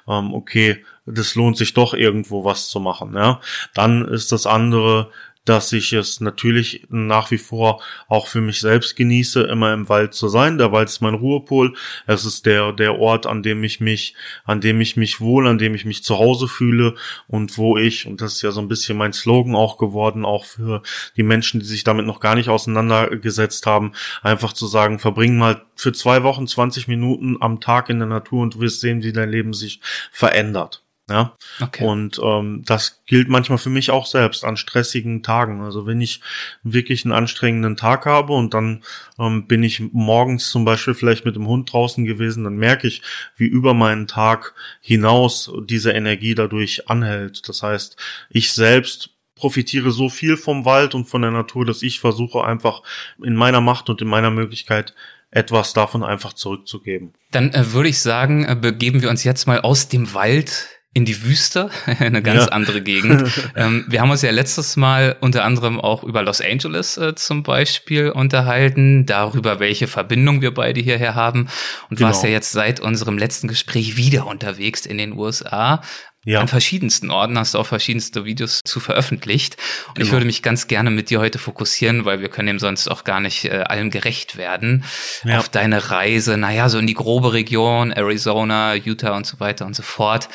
Ähm, 0.08 0.34
okay, 0.34 0.84
das 1.06 1.36
lohnt 1.36 1.56
sich 1.56 1.74
doch 1.74 1.94
irgendwo 1.94 2.44
was 2.44 2.68
zu 2.68 2.82
machen, 2.82 3.14
ja. 3.16 3.40
Dann 3.74 4.06
ist 4.06 4.32
das 4.34 4.46
andere, 4.46 5.12
dass 5.48 5.72
ich 5.72 5.94
es 5.94 6.20
natürlich 6.20 6.86
nach 6.90 7.32
wie 7.32 7.38
vor 7.38 7.82
auch 8.10 8.28
für 8.28 8.42
mich 8.42 8.60
selbst 8.60 8.98
genieße, 8.98 9.44
immer 9.44 9.74
im 9.74 9.88
Wald 9.88 10.14
zu 10.14 10.28
sein. 10.28 10.58
Der 10.58 10.74
Wald 10.74 10.90
ist 10.90 11.00
mein 11.00 11.14
Ruhepol. 11.14 11.74
Es 12.06 12.26
ist 12.26 12.46
der, 12.46 12.74
der 12.74 13.00
Ort, 13.00 13.26
an 13.26 13.44
dem 13.44 13.64
ich 13.64 13.80
mich, 13.80 14.14
an 14.44 14.60
dem 14.60 14.82
ich 14.82 14.98
mich 14.98 15.22
wohl, 15.22 15.48
an 15.48 15.58
dem 15.58 15.74
ich 15.74 15.86
mich 15.86 16.04
zu 16.04 16.20
Hause 16.20 16.50
fühle 16.50 16.96
und 17.28 17.58
wo 17.58 17.78
ich, 17.78 18.08
und 18.08 18.20
das 18.20 18.34
ist 18.34 18.42
ja 18.42 18.52
so 18.52 18.60
ein 18.60 18.68
bisschen 18.68 18.98
mein 18.98 19.14
Slogan 19.14 19.56
auch 19.56 19.78
geworden, 19.78 20.26
auch 20.26 20.44
für 20.44 20.82
die 21.16 21.24
Menschen, 21.24 21.62
die 21.62 21.66
sich 21.66 21.86
damit 21.86 22.06
noch 22.06 22.20
gar 22.20 22.36
nicht 22.36 22.50
auseinandergesetzt 22.50 23.66
haben, 23.66 23.94
einfach 24.22 24.52
zu 24.52 24.68
sagen, 24.68 25.00
verbring 25.00 25.38
mal 25.38 25.66
für 25.76 25.94
zwei 25.94 26.24
Wochen 26.24 26.46
20 26.46 26.90
Minuten 26.90 27.38
am 27.40 27.62
Tag 27.62 27.90
in 27.90 28.00
der 28.00 28.08
Natur 28.08 28.42
und 28.42 28.56
du 28.56 28.60
wirst 28.60 28.82
sehen, 28.82 29.02
wie 29.02 29.14
dein 29.14 29.30
Leben 29.30 29.54
sich 29.54 29.80
verändert. 30.12 30.84
Ja. 31.10 31.38
Okay. 31.62 31.86
Und 31.86 32.20
ähm, 32.22 32.64
das 32.66 33.02
gilt 33.06 33.30
manchmal 33.30 33.58
für 33.58 33.70
mich 33.70 33.92
auch 33.92 34.06
selbst 34.06 34.44
an 34.44 34.58
stressigen 34.58 35.24
Tagen. 35.24 35.62
Also 35.62 35.86
wenn 35.86 36.02
ich 36.02 36.20
wirklich 36.64 37.06
einen 37.06 37.14
anstrengenden 37.14 37.78
Tag 37.78 38.06
habe 38.06 38.34
und 38.34 38.54
dann 38.54 38.84
ähm, 39.18 39.48
bin 39.48 39.64
ich 39.64 39.82
morgens 39.94 40.50
zum 40.50 40.66
Beispiel 40.66 40.94
vielleicht 40.94 41.24
mit 41.24 41.36
dem 41.36 41.48
Hund 41.48 41.72
draußen 41.72 42.04
gewesen, 42.04 42.44
dann 42.44 42.58
merke 42.58 42.88
ich, 42.88 43.02
wie 43.38 43.46
über 43.46 43.74
meinen 43.74 44.08
Tag 44.08 44.54
hinaus 44.82 45.50
diese 45.66 45.92
Energie 45.92 46.36
dadurch 46.36 46.90
anhält. 46.90 47.48
Das 47.48 47.64
heißt, 47.64 47.96
ich 48.30 48.52
selbst 48.52 49.12
profitiere 49.36 49.92
so 49.92 50.10
viel 50.10 50.36
vom 50.36 50.66
Wald 50.66 50.94
und 50.94 51.06
von 51.06 51.22
der 51.22 51.32
Natur, 51.32 51.66
dass 51.66 51.84
ich 51.84 52.02
versuche 52.02 52.44
einfach 52.44 52.82
in 53.24 53.36
meiner 53.36 53.62
Macht 53.62 53.90
und 53.90 54.02
in 54.02 54.08
meiner 54.10 54.32
Möglichkeit 54.32 54.94
etwas 55.32 55.74
davon 55.74 56.04
einfach 56.04 56.34
zurückzugeben. 56.34 57.14
Dann 57.32 57.54
äh, 57.54 57.74
würde 57.74 57.90
ich 57.90 58.00
sagen, 58.00 58.46
äh, 58.46 58.56
begeben 58.56 59.02
wir 59.02 59.10
uns 59.10 59.24
jetzt 59.24 59.46
mal 59.46 59.62
aus 59.62 59.88
dem 59.90 60.14
Wald 60.14 60.77
in 60.98 61.06
die 61.06 61.24
Wüste, 61.24 61.70
eine 62.00 62.24
ganz 62.24 62.46
ja. 62.46 62.52
andere 62.52 62.82
Gegend. 62.82 63.32
ähm, 63.56 63.86
wir 63.88 64.02
haben 64.02 64.10
uns 64.10 64.24
ja 64.24 64.32
letztes 64.32 64.78
Mal 64.78 65.16
unter 65.22 65.46
anderem 65.46 65.80
auch 65.80 66.04
über 66.04 66.24
Los 66.24 66.42
Angeles 66.42 66.98
äh, 66.98 67.14
zum 67.14 67.44
Beispiel 67.44 68.10
unterhalten, 68.10 69.06
darüber, 69.06 69.60
welche 69.60 69.86
Verbindung 69.86 70.42
wir 70.42 70.56
beide 70.56 70.80
hierher 70.82 71.14
haben. 71.14 71.50
Und 71.92 71.98
genau. 71.98 72.10
warst 72.10 72.24
ja 72.24 72.30
jetzt 72.30 72.52
seit 72.52 72.80
unserem 72.80 73.20
letzten 73.20 73.48
Gespräch 73.48 73.96
wieder 73.96 74.26
unterwegs 74.26 74.88
in 74.88 74.98
den 74.98 75.14
USA. 75.14 75.84
Ja. 76.28 76.42
An 76.42 76.50
verschiedensten 76.50 77.10
Orten 77.10 77.40
hast 77.40 77.54
du 77.54 77.58
auch 77.58 77.66
verschiedenste 77.66 78.26
Videos 78.26 78.60
zu 78.66 78.82
veröffentlicht. 78.82 79.56
Und 79.88 79.96
genau. 79.96 80.06
ich 80.06 80.12
würde 80.12 80.26
mich 80.26 80.44
ganz 80.44 80.68
gerne 80.68 80.90
mit 80.92 81.10
dir 81.10 81.22
heute 81.22 81.40
fokussieren, 81.40 82.04
weil 82.04 82.20
wir 82.20 82.28
können 82.28 82.48
dem 82.48 82.60
sonst 82.60 82.90
auch 82.90 83.06
gar 83.06 83.22
nicht 83.22 83.46
äh, 83.46 83.64
allem 83.66 83.92
gerecht 83.92 84.36
werden. 84.36 84.84
Ja. 85.24 85.40
Auf 85.40 85.48
deine 85.48 85.90
Reise, 85.90 86.36
naja, 86.36 86.68
so 86.68 86.80
in 86.80 86.86
die 86.86 86.96
grobe 86.96 87.32
Region, 87.32 87.94
Arizona, 87.94 88.76
Utah 88.76 89.16
und 89.16 89.26
so 89.26 89.40
weiter 89.40 89.66
und 89.66 89.74
so 89.74 89.84
fort. 89.84 90.28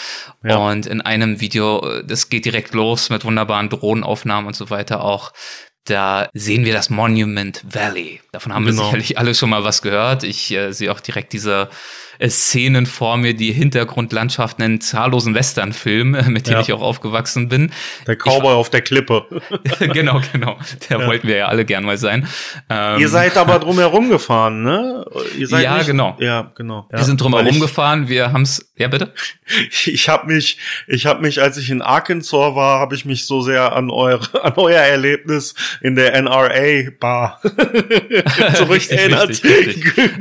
Ja. 0.43 0.57
Und 0.57 0.87
in 0.87 1.03
einem 1.03 1.43
Video, 1.43 1.87
äh, 1.87 2.03
das 2.03 2.31
geht 2.31 2.47
direkt 2.47 2.73
los 2.73 3.11
mit 3.11 3.27
wunderbaren 3.27 3.69
Drohnenaufnahmen 3.69 4.47
und 4.47 4.57
so 4.57 4.71
weiter 4.71 5.05
auch. 5.05 5.35
Da 5.85 6.31
sehen 6.33 6.65
wir 6.65 6.73
das 6.73 6.89
Monument 6.89 7.63
Valley. 7.69 8.23
Davon 8.31 8.55
haben 8.55 8.65
genau. 8.65 8.79
wir 8.79 8.85
sicherlich 8.87 9.19
alle 9.19 9.35
schon 9.35 9.51
mal 9.51 9.65
was 9.65 9.83
gehört. 9.83 10.23
Ich 10.23 10.51
äh, 10.53 10.73
sehe 10.73 10.91
auch 10.91 11.01
direkt 11.01 11.35
diese 11.35 11.69
Szenen 12.31 12.87
vor 12.87 13.17
mir, 13.17 13.35
die 13.35 13.52
Hintergrundlandschaften 13.52 14.64
in 14.64 14.81
zahllosen 14.81 15.35
Westernfilmen, 15.35 16.33
mit 16.33 16.47
denen 16.47 16.57
ja. 16.57 16.61
ich 16.61 16.73
auch 16.73 16.83
aufgewachsen 16.83 17.49
bin. 17.49 17.73
Der 18.07 18.17
Cowboy 18.17 18.52
ich, 18.52 18.59
auf 18.59 18.71
der 18.71 18.83
Klippe. 18.83 19.26
genau, 19.79 20.21
genau. 20.33 20.59
Der 20.88 21.00
ja. 21.00 21.07
wollten 21.07 21.29
wir 21.29 21.37
ja 21.37 21.47
alle 21.47 21.64
gern 21.64 21.85
mal 21.85 21.99
sein. 21.99 22.26
Ähm, 22.69 23.00
Ihr 23.00 23.09
seid 23.09 23.37
aber 23.37 23.59
drumherum 23.59 24.09
gefahren, 24.09 24.62
ne? 24.62 25.05
Ihr 25.37 25.49
seid 25.49 25.64
ja, 25.64 25.76
nicht, 25.76 25.87
genau. 25.87 26.17
Ja, 26.19 26.52
genau. 26.55 26.87
Wir 26.91 27.05
sind 27.05 27.21
drumherum 27.21 27.61
gefahren. 27.61 28.09
Wir 28.09 28.33
haben's. 28.33 28.73
Ja, 28.76 28.88
bitte. 28.88 29.12
Ich 29.71 30.09
habe 30.09 30.26
mich, 30.33 30.59
ich 30.87 31.07
habe 31.07 31.21
mich, 31.21 31.41
als 31.41 31.57
ich 31.57 31.71
in 31.71 31.83
Arkansas 31.83 32.55
war, 32.55 32.81
habe 32.81 32.95
ich 32.95 33.05
mich 33.05 33.26
so 33.26 33.43
sehr 33.43 33.75
an 33.75 33.91
eure, 33.91 34.43
an 34.43 34.55
euer 34.57 34.81
Erlebnis 34.81 35.55
in 35.81 35.95
der 35.95 36.21
NRA 36.21 36.91
Bar 36.99 37.41
zurückerinnert 38.55 39.43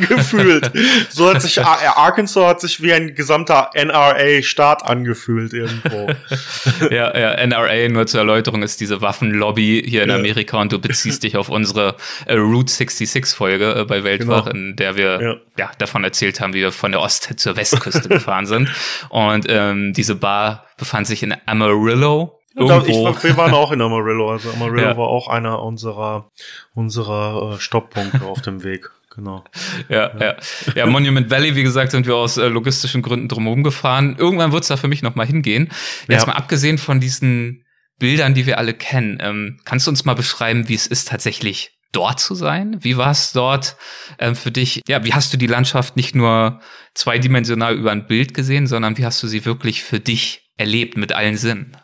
gefühlt. 0.10 0.72
So 1.10 1.30
hat 1.30 1.42
sich 1.42 1.60
Arkansas 1.98 2.46
hat 2.46 2.62
sich 2.62 2.82
wie 2.82 2.94
ein 2.94 3.16
gesamter 3.16 3.70
NRA-Staat 3.74 4.86
angefühlt 4.86 5.54
irgendwo. 5.54 6.10
ja, 6.90 7.18
ja, 7.18 7.46
NRA, 7.46 7.90
nur 7.90 8.08
zur 8.08 8.22
Erläuterung, 8.22 8.64
ist 8.64 8.82
diese 8.82 9.02
Waffenlobby 9.02 9.84
hier 9.86 10.04
in 10.04 10.10
ja. 10.10 10.16
Amerika 10.16 10.60
und 10.60 10.72
du 10.72 10.80
beziehst 10.80 11.24
dich 11.24 11.38
auf 11.38 11.50
unsere 11.50 11.96
äh, 12.26 12.36
Route 12.36 12.72
66-Folge 12.72 13.76
äh, 13.80 13.86
bei 13.86 14.04
Weltwach, 14.04 14.46
genau. 14.46 14.56
in 14.56 14.76
der 14.76 14.96
wir 14.96 15.22
ja. 15.22 15.36
ja. 15.58 15.72
davon 15.78 16.04
erzählt 16.04 16.40
haben, 16.40 16.54
wie 16.54 16.62
wir 16.62 16.72
von 16.72 16.92
der 16.92 17.02
Ost- 17.02 17.40
zur 17.40 17.56
Westküste 17.56 18.10
gefahren 18.10 18.46
sind. 18.46 18.70
Und 19.10 19.46
ähm, 19.50 19.94
diese 19.94 20.16
Bar 20.16 20.66
befand 20.78 21.08
sich 21.08 21.24
in 21.24 21.36
Amarillo, 21.46 22.38
Irgendwo. 22.54 23.10
Ich, 23.10 23.24
wir 23.24 23.38
waren 23.38 23.54
auch 23.54 23.72
in 23.72 23.82
Amarillo. 23.82 24.32
Also 24.32 24.52
Amarillo 24.52 24.82
ja. 24.90 24.98
war 24.98 25.08
auch 25.08 25.28
einer 25.28 25.64
unserer, 25.64 26.30
unserer 26.74 27.54
äh, 27.54 27.60
Stopppunkte 27.60 28.26
auf 28.26 28.42
dem 28.42 28.64
Weg. 28.64 28.92
Genau. 29.14 29.44
Ja, 29.90 30.18
ja, 30.18 30.36
ja. 30.74 30.86
Monument 30.86 31.30
Valley, 31.30 31.56
wie 31.56 31.64
gesagt, 31.64 31.92
sind 31.92 32.08
wir 32.08 32.16
aus 32.16 32.38
äh, 32.38 32.48
logistischen 32.48 33.02
Gründen 33.02 33.28
drumherum 33.28 33.62
gefahren. 33.62 34.16
Irgendwann 34.18 34.54
wird 34.54 34.64
es 34.64 34.70
da 34.70 34.78
für 34.78 34.88
mich 34.88 35.02
nochmal 35.02 35.28
hingehen. 35.28 35.70
Jetzt 36.08 36.22
ja. 36.22 36.28
mal 36.28 36.38
abgesehen 36.38 36.78
von 36.78 37.02
diesen 37.02 37.66
Bildern, 38.00 38.34
die 38.34 38.46
wir 38.46 38.58
alle 38.58 38.74
kennen, 38.74 39.20
ähm, 39.22 39.60
kannst 39.66 39.86
du 39.86 39.92
uns 39.92 40.06
mal 40.06 40.14
beschreiben, 40.14 40.70
wie 40.70 40.76
es 40.76 40.88
ist, 40.88 41.10
tatsächlich 41.10 41.78
dort 41.92 42.22
zu 42.22 42.36
sein? 42.36 42.78
Wie 42.84 42.96
war 42.96 43.12
es 43.12 43.34
dort 43.34 43.76
ähm, 44.18 44.36
für 44.36 44.52
dich? 44.52 44.82
Ja, 44.88 45.04
wie 45.04 45.14
hast 45.14 45.34
du 45.34 45.38
die 45.38 45.48
Landschaft 45.48 45.98
nicht 45.98 46.16
nur 46.16 46.62
zweidimensional 46.94 47.76
über 47.76 47.92
ein 47.92 48.08
Bild 48.08 48.34
gesehen, 48.34 48.66
sondern 48.66 48.98
wie 48.98 49.06
hast 49.06 49.22
du 49.22 49.28
sie 49.28 49.44
wirklich 49.44 49.84
für 49.84 50.00
dich 50.00 50.52
erlebt 50.56 50.96
mit 50.96 51.12
allen 51.12 51.36
Sinnen? 51.36 51.76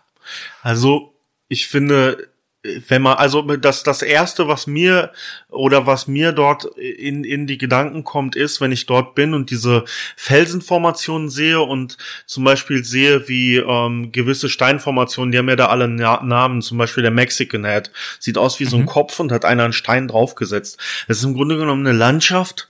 Also, 0.62 1.14
ich 1.50 1.68
finde, 1.68 2.30
wenn 2.64 3.02
man, 3.02 3.18
also 3.18 3.42
das, 3.42 3.84
das 3.84 4.02
erste, 4.02 4.48
was 4.48 4.68
mir 4.68 5.12
oder 5.50 5.86
was 5.86 6.08
mir 6.08 6.32
dort 6.32 6.66
in, 6.78 7.24
in 7.24 7.48
die 7.48 7.58
Gedanken 7.58 8.04
kommt, 8.04 8.36
ist, 8.36 8.60
wenn 8.62 8.72
ich 8.72 8.86
dort 8.86 9.16
bin 9.16 9.34
und 9.34 9.52
diese 9.52 9.86
Felsenformationen 10.16 11.30
sehe 11.30 11.62
und 11.62 11.98
zum 12.26 12.44
Beispiel 12.44 12.84
sehe, 12.84 13.28
wie 13.28 13.58
ähm, 13.58 14.12
gewisse 14.12 14.50
Steinformationen, 14.50 15.32
die 15.32 15.38
haben 15.38 15.50
ja 15.50 15.56
da 15.56 15.68
alle 15.68 15.88
Na 15.88 16.24
Namen, 16.24 16.62
zum 16.62 16.78
Beispiel 16.78 17.04
der 17.04 17.12
Mexican 17.12 17.64
Head, 17.64 17.92
sieht 18.20 18.38
aus 18.38 18.60
wie 18.60 18.66
mhm. 18.66 18.70
so 18.70 18.76
ein 18.78 18.82
mhm. 18.84 18.88
Kopf 18.88 19.20
und 19.20 19.32
hat 19.32 19.46
einer 19.46 19.64
einen 19.64 19.74
Stein 19.74 20.08
draufgesetzt. 20.08 20.80
Das 21.08 21.18
ist 21.18 21.24
im 21.24 21.34
Grunde 21.34 21.58
genommen 21.58 21.86
eine 21.86 21.98
Landschaft, 21.98 22.70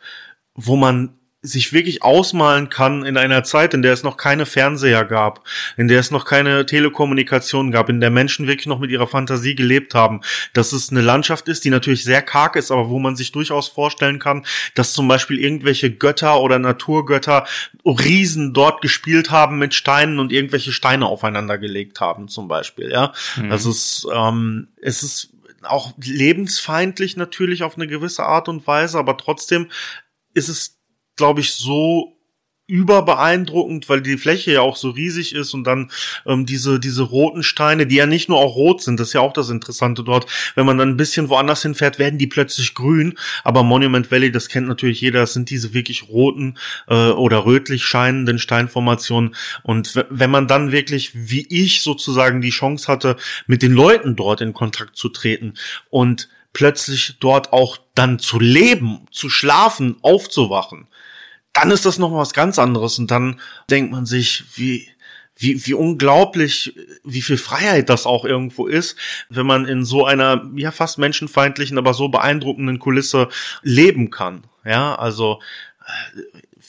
wo 0.54 0.76
man 0.76 1.18
sich 1.48 1.74
wirklich 1.74 2.04
ausmalen 2.04 2.70
kann 2.70 3.06
in 3.06 3.18
einer 3.18 3.44
Zeit, 3.44 3.74
in 3.74 3.82
der 3.82 3.94
es 3.94 4.04
noch 4.04 4.18
keine 4.18 4.46
Fernseher 4.46 5.06
gab, 5.06 5.44
in 5.78 5.88
der 5.88 6.00
es 6.00 6.12
noch 6.12 6.26
keine 6.26 6.66
Telekommunikation 6.66 7.72
gab, 7.72 7.90
in 7.90 8.00
der 8.00 8.10
Menschen 8.10 8.48
wirklich 8.48 8.68
noch 8.68 8.80
mit 8.80 8.92
ihrer 8.92 9.08
Fantasie 9.08 9.56
gelebt 9.56 9.94
haben, 9.94 10.22
dass 10.54 10.74
es 10.74 10.92
eine 10.92 11.02
Landschaft 11.02 11.48
ist, 11.48 11.66
die 11.66 11.70
natürlich 11.70 12.04
sehr 12.04 12.22
karg 12.22 12.56
ist, 12.56 12.72
aber 12.72 12.90
wo 12.90 13.00
man 13.00 13.16
sich 13.16 13.32
durchaus 13.32 13.68
vorstellen 13.68 14.20
kann, 14.20 14.46
dass 14.76 14.94
zum 14.94 15.08
Beispiel 15.08 15.40
irgendwelche 15.40 15.92
Götter 15.92 16.42
oder 16.42 16.60
Naturgötter 16.60 17.46
Riesen 17.86 18.54
dort 18.54 18.82
gespielt 18.82 19.32
haben 19.32 19.58
mit 19.58 19.74
Steinen 19.74 20.20
und 20.20 20.32
irgendwelche 20.32 20.74
Steine 20.74 21.06
aufeinander 21.06 21.58
gelegt 21.58 22.02
haben, 22.02 22.28
zum 22.28 22.48
Beispiel, 22.48 22.92
ja. 22.92 23.14
Mhm. 23.38 23.52
Also 23.52 23.70
es, 23.70 24.06
ähm, 24.14 24.68
es 24.82 25.04
ist 25.04 25.30
auch 25.64 25.94
lebensfeindlich 26.02 27.18
natürlich 27.18 27.64
auf 27.64 27.76
eine 27.76 27.88
gewisse 27.88 28.24
Art 28.24 28.50
und 28.50 28.66
Weise, 28.68 28.98
aber 28.98 29.18
trotzdem 29.18 29.70
ist 30.34 30.50
es 30.50 30.77
glaube 31.18 31.42
ich, 31.42 31.54
so 31.54 32.18
überbeeindruckend, 32.68 33.88
weil 33.88 34.02
die 34.02 34.18
Fläche 34.18 34.52
ja 34.52 34.62
auch 34.62 34.76
so 34.76 34.90
riesig 34.90 35.34
ist 35.34 35.54
und 35.54 35.64
dann 35.64 35.90
ähm, 36.26 36.46
diese 36.46 36.82
diese 36.82 37.04
roten 37.04 37.42
Steine, 37.42 37.88
die 37.88 37.96
ja 37.96 38.06
nicht 38.06 38.28
nur 38.28 38.40
auch 38.40 38.56
rot 38.56 38.84
sind, 38.84 39.00
das 39.00 39.10
ist 39.10 39.14
ja 39.14 39.22
auch 39.22 39.32
das 39.32 39.50
Interessante 39.50 40.04
dort. 40.04 40.26
Wenn 40.56 40.66
man 40.66 40.78
dann 40.78 40.90
ein 40.90 40.98
bisschen 40.98 41.30
woanders 41.30 41.62
hinfährt, 41.62 41.98
werden 41.98 42.20
die 42.20 42.28
plötzlich 42.28 42.74
grün. 42.74 43.18
Aber 43.46 43.64
Monument 43.64 44.12
Valley, 44.12 44.32
das 44.32 44.50
kennt 44.50 44.68
natürlich 44.68 45.00
jeder, 45.00 45.22
das 45.22 45.32
sind 45.32 45.50
diese 45.50 45.74
wirklich 45.74 46.10
roten 46.10 46.56
äh, 46.90 47.12
oder 47.12 47.46
rötlich 47.46 47.86
scheinenden 47.86 48.38
Steinformationen. 48.38 49.34
Und 49.64 50.06
wenn 50.10 50.30
man 50.30 50.50
dann 50.50 50.74
wirklich, 50.74 51.12
wie 51.14 51.48
ich 51.50 51.82
sozusagen 51.82 52.42
die 52.42 52.50
Chance 52.50 52.92
hatte, 52.92 53.16
mit 53.48 53.62
den 53.62 53.72
Leuten 53.72 54.18
dort 54.18 54.42
in 54.42 54.52
Kontakt 54.52 54.98
zu 54.98 55.08
treten 55.08 55.54
und 55.90 56.28
plötzlich 56.52 57.16
dort 57.22 57.54
auch 57.54 57.78
dann 57.96 58.20
zu 58.20 58.40
leben, 58.40 59.06
zu 59.12 59.30
schlafen, 59.30 59.96
aufzuwachen 60.02 60.88
dann 61.58 61.72
ist 61.72 61.86
das 61.86 61.98
noch 61.98 62.14
was 62.14 62.34
ganz 62.34 62.60
anderes 62.60 63.00
und 63.00 63.10
dann 63.10 63.40
denkt 63.70 63.92
man 63.92 64.06
sich, 64.06 64.44
wie, 64.54 64.88
wie, 65.36 65.66
wie 65.66 65.74
unglaublich, 65.74 66.76
wie 67.04 67.24
viel 67.24 67.38
Freiheit 67.38 67.90
das 67.90 68.06
auch 68.06 68.26
irgendwo 68.26 68.68
ist, 68.68 68.96
wenn 69.30 69.48
man 69.48 69.66
in 69.66 69.84
so 69.84 70.06
einer, 70.06 70.48
ja, 70.56 70.72
fast 70.72 71.00
menschenfeindlichen, 71.00 71.80
aber 71.80 71.96
so 71.96 72.10
beeindruckenden 72.10 72.78
Kulisse 72.78 73.30
leben 73.64 74.12
kann. 74.12 74.44
Ja, 74.64 74.94
also, 74.96 75.42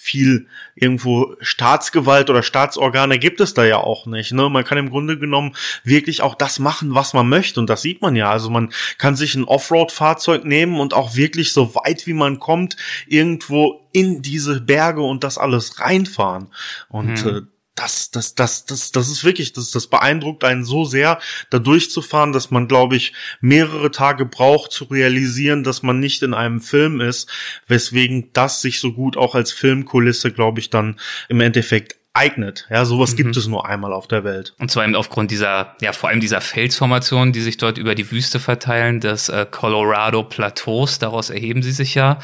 viel 0.09 0.47
irgendwo 0.75 1.37
Staatsgewalt 1.41 2.31
oder 2.31 2.43
Staatsorgane 2.43 3.19
gibt 3.19 3.41
es 3.41 3.53
da 3.53 3.65
ja 3.65 3.79
auch 3.79 4.07
nicht. 4.07 4.33
Ne? 4.33 4.49
Man 4.49 4.65
kann 4.65 4.79
im 4.79 4.91
Grunde 4.91 5.19
genommen 5.19 5.55
wirklich 5.85 6.23
auch 6.23 6.35
das 6.35 6.59
machen, 6.59 6.95
was 6.95 7.13
man 7.13 7.29
möchte. 7.29 7.61
Und 7.61 7.69
das 7.69 7.83
sieht 7.83 8.01
man 8.01 8.17
ja. 8.17 8.31
Also 8.31 8.49
man 8.49 8.73
kann 8.97 9.17
sich 9.17 9.35
ein 9.35 9.45
Offroad-Fahrzeug 9.45 10.45
nehmen 10.45 10.81
und 10.81 10.95
auch 10.95 11.15
wirklich 11.15 11.53
so 11.53 11.75
weit 11.75 12.07
wie 12.07 12.15
man 12.15 12.39
kommt, 12.39 12.77
irgendwo 13.07 13.87
in 13.93 14.23
diese 14.23 14.61
Berge 14.61 15.03
und 15.03 15.25
das 15.25 15.39
alles 15.39 15.81
reinfahren. 15.81 16.49
Und 16.89 17.25
hm. 17.25 17.37
äh, 17.37 17.41
das, 17.79 18.11
das, 18.11 18.35
das, 18.35 18.65
das, 18.65 18.91
das 18.91 19.09
ist 19.09 19.23
wirklich, 19.23 19.53
das, 19.53 19.71
das 19.71 19.87
beeindruckt 19.87 20.43
einen 20.43 20.65
so 20.65 20.85
sehr, 20.85 21.21
da 21.51 21.61
durchzufahren, 21.61 22.33
dass 22.33 22.51
man, 22.51 22.67
glaube 22.67 22.97
ich, 22.97 23.13
mehrere 23.41 23.93
Tage 23.93 24.27
braucht 24.27 24.73
zu 24.73 24.85
realisieren, 24.85 25.63
dass 25.63 25.85
man 25.85 26.01
nicht 26.01 26.23
in 26.23 26.35
einem 26.35 26.61
Film 26.61 27.01
ist, 27.01 27.31
weswegen 27.69 28.33
das 28.33 28.61
sich 28.63 28.81
so 28.81 28.93
gut 28.93 29.17
auch 29.17 29.37
als 29.37 29.53
Filmkulisse, 29.53 30.33
glaube 30.33 30.59
ich, 30.59 30.71
dann 30.71 30.99
im 31.29 31.41
Endeffekt 31.41 31.97
eignet. 32.15 32.67
Ja, 32.69 32.85
sowas 32.85 33.13
mhm. 33.13 33.17
gibt 33.19 33.37
es 33.37 33.47
nur 33.47 33.67
einmal 33.67 33.93
auf 33.93 34.09
der 34.09 34.25
Welt. 34.25 34.55
Und 34.59 34.73
zwar 34.73 34.83
eben 34.83 34.97
aufgrund 34.97 35.31
dieser, 35.31 35.77
ja, 35.81 35.93
vor 35.93 36.09
allem 36.09 36.19
dieser 36.19 36.41
Felsformationen, 36.41 37.33
die 37.33 37.43
sich 37.43 37.59
dort 37.59 37.79
über 37.79 37.95
die 37.95 38.11
Wüste 38.11 38.41
verteilen, 38.41 38.99
des 38.99 39.29
äh, 39.29 39.47
Colorado 39.49 40.25
Plateaus, 40.25 40.99
daraus 40.99 41.31
erheben 41.31 41.63
sie 41.63 41.71
sich 41.71 41.95
ja. 41.95 42.19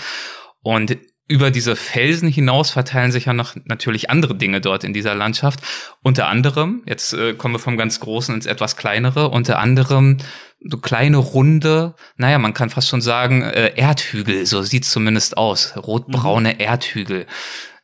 Und 0.63 0.97
über 1.27 1.51
diese 1.51 1.75
Felsen 1.75 2.29
hinaus 2.29 2.71
verteilen 2.71 3.11
sich 3.11 3.25
ja 3.25 3.33
noch 3.33 3.57
natürlich 3.65 4.11
andere 4.11 4.35
Dinge 4.35 4.61
dort 4.61 4.85
in 4.85 4.93
dieser 4.93 5.15
Landschaft. 5.15 5.61
Unter 6.03 6.29
anderem, 6.29 6.83
jetzt 6.87 7.15
äh, 7.15 7.33
kommen 7.35 7.55
wir 7.55 7.59
vom 7.59 7.79
ganz 7.79 8.01
Großen 8.01 8.35
ins 8.35 8.47
etwas 8.47 8.77
kleinere, 8.77 9.31
unter 9.31 9.59
anderem 9.59 10.19
so 10.67 10.79
kleine 10.79 11.19
runde, 11.19 11.95
naja, 12.17 12.39
man 12.39 12.55
kann 12.55 12.71
fast 12.71 12.89
schon 12.89 13.03
sagen, 13.03 13.43
äh, 13.43 13.73
Erdhügel, 13.77 14.47
so 14.47 14.63
sieht's 14.63 14.91
zumindest 14.91 15.37
aus. 15.37 15.77
Rotbraune 15.77 16.55
mhm. 16.55 16.61
Erdhügel. 16.61 17.27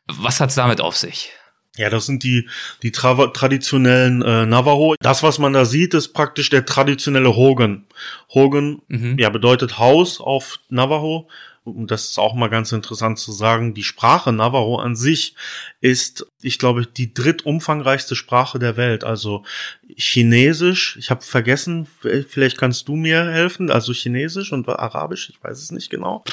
Was 0.06 0.40
hat's 0.40 0.54
damit 0.54 0.80
auf 0.80 0.96
sich? 0.96 1.30
Ja, 1.76 1.88
das 1.88 2.06
sind 2.06 2.24
die, 2.24 2.48
die 2.82 2.90
tra 2.90 3.28
traditionellen 3.28 4.22
äh, 4.22 4.44
Navajo. 4.44 4.94
Das, 5.00 5.22
was 5.22 5.38
man 5.38 5.52
da 5.52 5.64
sieht, 5.64 5.94
ist 5.94 6.12
praktisch 6.12 6.50
der 6.50 6.66
traditionelle 6.66 7.36
Hogan. 7.36 7.86
Hogan, 8.34 8.82
mhm. 8.88 9.18
ja, 9.18 9.30
bedeutet 9.30 9.78
Haus 9.78 10.20
auf 10.20 10.58
Navajo 10.68 11.28
und 11.70 11.90
das 11.90 12.10
ist 12.10 12.18
auch 12.18 12.34
mal 12.34 12.48
ganz 12.48 12.72
interessant 12.72 13.18
zu 13.18 13.32
sagen, 13.32 13.74
die 13.74 13.82
Sprache 13.82 14.32
Navajo 14.32 14.76
an 14.76 14.96
sich 14.96 15.34
ist, 15.80 16.26
ich 16.42 16.58
glaube, 16.58 16.86
die 16.86 17.14
drittumfangreichste 17.14 18.16
Sprache 18.16 18.58
der 18.58 18.76
Welt. 18.76 19.04
Also 19.04 19.44
Chinesisch, 19.96 20.96
ich 20.98 21.10
habe 21.10 21.22
vergessen, 21.22 21.86
vielleicht 22.28 22.58
kannst 22.58 22.88
du 22.88 22.96
mir 22.96 23.24
helfen, 23.30 23.70
also 23.70 23.92
Chinesisch 23.92 24.52
und 24.52 24.68
Arabisch, 24.68 25.30
ich 25.30 25.42
weiß 25.42 25.58
es 25.58 25.70
nicht 25.70 25.90
genau. 25.90 26.24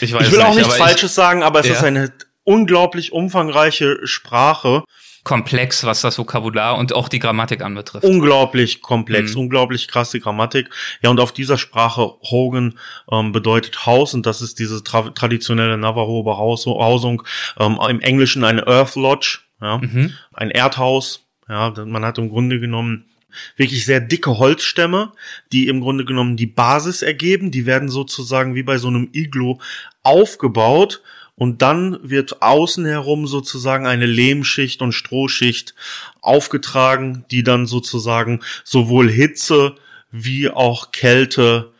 Ich, 0.00 0.12
weiß 0.12 0.26
ich 0.26 0.32
will 0.32 0.38
nicht, 0.38 0.48
auch 0.48 0.54
nichts 0.54 0.76
Falsches 0.76 1.10
ich, 1.10 1.14
sagen, 1.14 1.42
aber 1.42 1.60
es 1.60 1.66
ja. 1.66 1.74
ist 1.74 1.84
eine 1.84 2.12
unglaublich 2.44 3.12
umfangreiche 3.12 4.06
Sprache 4.06 4.84
komplex, 5.24 5.84
was 5.84 6.02
das 6.02 6.18
Vokabular 6.18 6.76
und 6.76 6.94
auch 6.94 7.08
die 7.08 7.18
Grammatik 7.18 7.62
anbetrifft. 7.62 8.04
Unglaublich 8.04 8.82
komplex, 8.82 9.34
mhm. 9.34 9.40
unglaublich 9.42 9.88
krasse 9.88 10.20
Grammatik. 10.20 10.68
Ja, 11.02 11.10
und 11.10 11.18
auf 11.18 11.32
dieser 11.32 11.56
Sprache 11.56 12.12
Hogan 12.22 12.78
ähm, 13.10 13.32
bedeutet 13.32 13.86
Haus 13.86 14.12
und 14.14 14.26
das 14.26 14.42
ist 14.42 14.58
diese 14.58 14.84
tra 14.84 15.10
traditionelle 15.10 15.78
Navajo-Behausung. 15.78 17.22
Ähm, 17.58 17.78
Im 17.88 18.00
Englischen 18.00 18.44
eine 18.44 18.66
Earth 18.66 18.96
Lodge, 18.96 19.38
ja, 19.60 19.78
mhm. 19.78 20.12
ein 20.34 20.50
Erdhaus. 20.50 21.26
Ja, 21.48 21.72
man 21.84 22.04
hat 22.04 22.18
im 22.18 22.28
Grunde 22.28 22.60
genommen 22.60 23.06
wirklich 23.56 23.84
sehr 23.84 24.00
dicke 24.00 24.38
Holzstämme, 24.38 25.12
die 25.52 25.68
im 25.68 25.80
Grunde 25.80 26.04
genommen 26.04 26.36
die 26.36 26.46
Basis 26.46 27.02
ergeben. 27.02 27.50
Die 27.50 27.66
werden 27.66 27.88
sozusagen 27.88 28.54
wie 28.54 28.62
bei 28.62 28.78
so 28.78 28.88
einem 28.88 29.08
Iglo 29.12 29.60
aufgebaut 30.02 31.02
und 31.36 31.62
dann 31.62 31.98
wird 32.02 32.42
außen 32.42 32.86
herum 32.86 33.26
sozusagen 33.26 33.86
eine 33.86 34.06
Lehmschicht 34.06 34.82
und 34.82 34.92
Strohschicht 34.92 35.74
aufgetragen, 36.20 37.24
die 37.30 37.42
dann 37.42 37.66
sozusagen 37.66 38.40
sowohl 38.62 39.10
Hitze 39.10 39.74
wie 40.10 40.48
auch 40.48 40.92
Kälte 40.92 41.73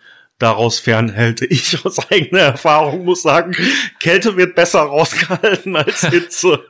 daraus 0.45 0.79
fernhält. 0.79 1.41
Ich 1.41 1.85
aus 1.87 2.11
eigener 2.11 2.41
Erfahrung 2.41 3.07
muss 3.07 3.23
sagen, 3.23 3.57
Kälte 3.99 4.37
wird 4.37 4.55
besser 4.55 4.81
rausgehalten 4.81 5.75
als 5.75 6.07
Hitze. 6.07 6.63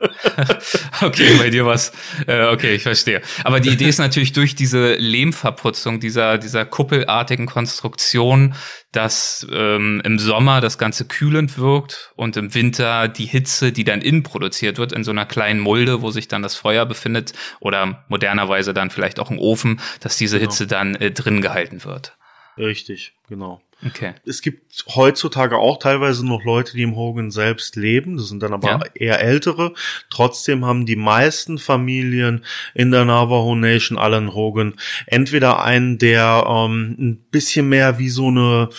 okay, 1.01 1.35
bei 1.37 1.49
dir 1.49 1.65
was. 1.65 1.91
Äh, 2.25 2.45
okay, 2.45 2.75
ich 2.75 2.83
verstehe. 2.83 3.21
Aber 3.43 3.59
die 3.59 3.71
Idee 3.71 3.89
ist 3.89 3.99
natürlich 3.99 4.31
durch 4.31 4.55
diese 4.55 4.93
Lehmverputzung, 4.93 5.99
dieser, 5.99 6.37
dieser 6.37 6.65
kuppelartigen 6.65 7.47
Konstruktion, 7.47 8.55
dass 8.93 9.45
ähm, 9.51 10.01
im 10.05 10.19
Sommer 10.19 10.61
das 10.61 10.77
Ganze 10.77 11.05
kühlend 11.05 11.57
wirkt 11.57 12.13
und 12.15 12.37
im 12.37 12.53
Winter 12.55 13.09
die 13.09 13.25
Hitze, 13.25 13.73
die 13.73 13.83
dann 13.83 14.01
innen 14.01 14.23
produziert 14.23 14.77
wird, 14.77 14.93
in 14.93 15.03
so 15.03 15.11
einer 15.11 15.25
kleinen 15.25 15.59
Mulde, 15.59 16.01
wo 16.01 16.11
sich 16.11 16.29
dann 16.29 16.41
das 16.41 16.55
Feuer 16.55 16.85
befindet 16.85 17.33
oder 17.59 18.05
modernerweise 18.07 18.73
dann 18.73 18.89
vielleicht 18.89 19.19
auch 19.19 19.31
ein 19.31 19.37
Ofen, 19.39 19.81
dass 19.99 20.15
diese 20.15 20.39
genau. 20.39 20.49
Hitze 20.49 20.65
dann 20.65 20.95
äh, 20.95 21.11
drin 21.11 21.41
gehalten 21.41 21.83
wird. 21.83 22.15
Richtig, 22.57 23.13
genau. 23.27 23.61
Okay. 23.85 24.13
Es 24.25 24.41
gibt 24.41 24.85
heutzutage 24.95 25.57
auch 25.57 25.77
teilweise 25.77 26.25
noch 26.25 26.43
Leute, 26.43 26.73
die 26.73 26.83
im 26.83 26.95
Hogan 26.95 27.29
selbst 27.29 27.75
leben. 27.75 28.17
Das 28.17 28.27
sind 28.29 28.41
dann 28.41 28.53
aber 28.53 28.69
ja. 28.69 28.81
eher 28.93 29.21
ältere. 29.21 29.73
Trotzdem 30.09 30.65
haben 30.65 30.85
die 30.85 30.95
meisten 30.95 31.57
Familien 31.57 32.45
in 32.73 32.91
der 32.91 33.05
Navajo 33.05 33.55
Nation 33.55 33.97
allen 33.97 34.33
Hogan 34.33 34.75
entweder 35.07 35.63
einen, 35.63 35.97
der 35.97 36.45
ähm, 36.47 36.95
ein 36.97 37.17
bisschen 37.31 37.67
mehr 37.67 37.99
wie 37.99 38.09
so 38.09 38.27
eine 38.27 38.69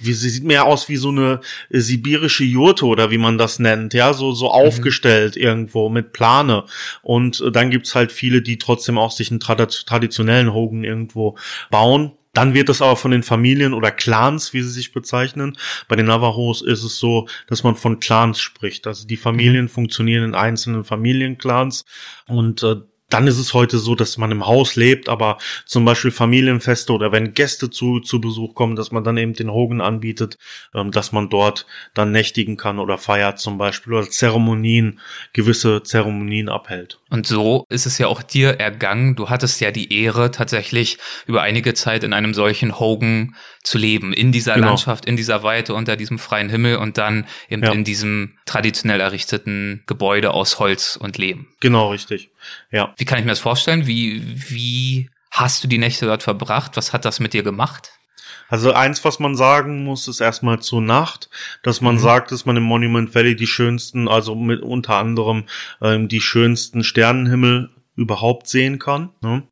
wie 0.00 0.12
sie 0.12 0.30
sieht 0.30 0.44
mehr 0.44 0.64
aus 0.64 0.88
wie 0.88 0.96
so 0.96 1.08
eine 1.08 1.40
sibirische 1.70 2.44
Jurte 2.44 2.86
oder 2.86 3.10
wie 3.10 3.18
man 3.18 3.36
das 3.36 3.58
nennt, 3.58 3.94
ja, 3.94 4.12
so 4.12 4.32
so 4.32 4.46
mhm. 4.46 4.52
aufgestellt 4.52 5.36
irgendwo 5.36 5.88
mit 5.88 6.12
Plane 6.12 6.64
und 7.02 7.40
äh, 7.40 7.50
dann 7.50 7.70
gibt's 7.70 7.94
halt 7.94 8.12
viele, 8.12 8.42
die 8.42 8.58
trotzdem 8.58 8.96
auch 8.96 9.10
sich 9.10 9.30
einen 9.30 9.40
traditionellen 9.40 10.54
Hogan 10.54 10.84
irgendwo 10.84 11.36
bauen 11.70 12.12
dann 12.36 12.52
wird 12.54 12.68
es 12.68 12.82
aber 12.82 12.96
von 12.96 13.10
den 13.10 13.22
Familien 13.22 13.72
oder 13.72 13.90
Clans, 13.90 14.52
wie 14.52 14.60
sie 14.60 14.70
sich 14.70 14.92
bezeichnen. 14.92 15.56
Bei 15.88 15.96
den 15.96 16.06
Navajos 16.06 16.60
ist 16.60 16.84
es 16.84 16.98
so, 16.98 17.28
dass 17.46 17.62
man 17.62 17.76
von 17.76 17.98
Clans 17.98 18.40
spricht. 18.40 18.86
Also 18.86 19.06
die 19.06 19.16
Familien 19.16 19.64
mhm. 19.64 19.70
funktionieren 19.70 20.24
in 20.24 20.34
einzelnen 20.34 20.84
Familienclans 20.84 21.86
und 22.26 22.62
äh, 22.62 22.76
dann 23.08 23.26
ist 23.26 23.38
es 23.38 23.54
heute 23.54 23.78
so, 23.78 23.94
dass 23.94 24.18
man 24.18 24.32
im 24.32 24.46
Haus 24.46 24.74
lebt, 24.74 25.08
aber 25.08 25.38
zum 25.64 25.84
Beispiel 25.84 26.10
Familienfeste 26.10 26.92
oder 26.92 27.12
wenn 27.12 27.34
Gäste 27.34 27.70
zu, 27.70 28.00
zu 28.00 28.20
Besuch 28.20 28.54
kommen, 28.54 28.74
dass 28.74 28.90
man 28.90 29.04
dann 29.04 29.16
eben 29.16 29.34
den 29.34 29.50
Hogan 29.50 29.80
anbietet, 29.80 30.38
ähm, 30.74 30.90
dass 30.90 31.12
man 31.12 31.28
dort 31.28 31.66
dann 31.94 32.10
nächtigen 32.10 32.56
kann 32.56 32.78
oder 32.78 32.98
feiert 32.98 33.38
zum 33.38 33.58
Beispiel 33.58 33.92
oder 33.92 34.10
Zeremonien, 34.10 35.00
gewisse 35.32 35.82
Zeremonien 35.84 36.48
abhält. 36.48 36.98
Und 37.08 37.26
so 37.26 37.64
ist 37.68 37.86
es 37.86 37.98
ja 37.98 38.08
auch 38.08 38.22
dir 38.22 38.58
ergangen. 38.58 39.14
Du 39.14 39.28
hattest 39.28 39.60
ja 39.60 39.70
die 39.70 40.02
Ehre, 40.02 40.32
tatsächlich 40.32 40.98
über 41.26 41.42
einige 41.42 41.74
Zeit 41.74 42.02
in 42.02 42.12
einem 42.12 42.34
solchen 42.34 42.80
Hogan 42.80 43.36
zu 43.62 43.78
leben, 43.78 44.12
in 44.12 44.32
dieser 44.32 44.54
genau. 44.54 44.68
Landschaft, 44.68 45.06
in 45.06 45.16
dieser 45.16 45.42
Weite, 45.44 45.74
unter 45.74 45.96
diesem 45.96 46.18
freien 46.18 46.48
Himmel 46.48 46.76
und 46.76 46.98
dann 46.98 47.26
eben 47.48 47.62
ja. 47.62 47.72
in 47.72 47.84
diesem 47.84 48.36
traditionell 48.46 49.00
errichteten 49.00 49.82
Gebäude 49.86 50.32
aus 50.32 50.58
Holz 50.58 50.96
und 50.96 51.18
Lehm. 51.18 51.46
Genau, 51.60 51.90
richtig. 51.90 52.30
Ja. 52.70 52.94
Wie 52.96 53.04
kann 53.04 53.18
ich 53.18 53.24
mir 53.24 53.32
das 53.32 53.40
vorstellen? 53.40 53.86
Wie, 53.86 54.22
wie 54.50 55.10
hast 55.30 55.62
du 55.62 55.68
die 55.68 55.78
Nächte 55.78 56.06
dort 56.06 56.22
verbracht? 56.22 56.76
Was 56.76 56.92
hat 56.92 57.04
das 57.04 57.20
mit 57.20 57.32
dir 57.32 57.42
gemacht? 57.42 57.90
Also 58.48 58.72
eins, 58.72 59.04
was 59.04 59.18
man 59.18 59.34
sagen 59.34 59.82
muss, 59.82 60.06
ist 60.06 60.20
erstmal 60.20 60.60
zur 60.60 60.80
Nacht, 60.80 61.28
dass 61.62 61.80
man 61.80 61.96
mhm. 61.96 62.00
sagt, 62.00 62.32
dass 62.32 62.46
man 62.46 62.56
im 62.56 62.62
Monument 62.62 63.14
Valley 63.14 63.34
die 63.34 63.46
schönsten, 63.46 64.08
also 64.08 64.34
mit 64.36 64.62
unter 64.62 64.96
anderem 64.96 65.44
ähm, 65.82 66.08
die 66.08 66.20
schönsten 66.20 66.84
Sternenhimmel 66.84 67.70
überhaupt 67.96 68.48
sehen 68.48 68.78
kann. 68.78 69.10
Ne? 69.20 69.42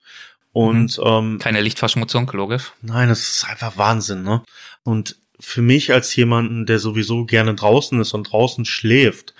Und 0.52 0.98
mhm. 0.98 1.04
ähm, 1.04 1.38
keine 1.40 1.60
Lichtverschmutzung, 1.60 2.30
logisch. 2.32 2.72
Nein, 2.82 3.08
das 3.08 3.20
ist 3.20 3.48
einfach 3.48 3.76
Wahnsinn, 3.76 4.22
ne? 4.22 4.42
Und 4.84 5.16
für 5.40 5.62
mich 5.62 5.92
als 5.92 6.14
jemanden, 6.14 6.64
der 6.64 6.78
sowieso 6.78 7.24
gerne 7.24 7.54
draußen 7.54 8.00
ist 8.00 8.12
und 8.14 8.30
draußen 8.30 8.64
schläft, 8.64 9.34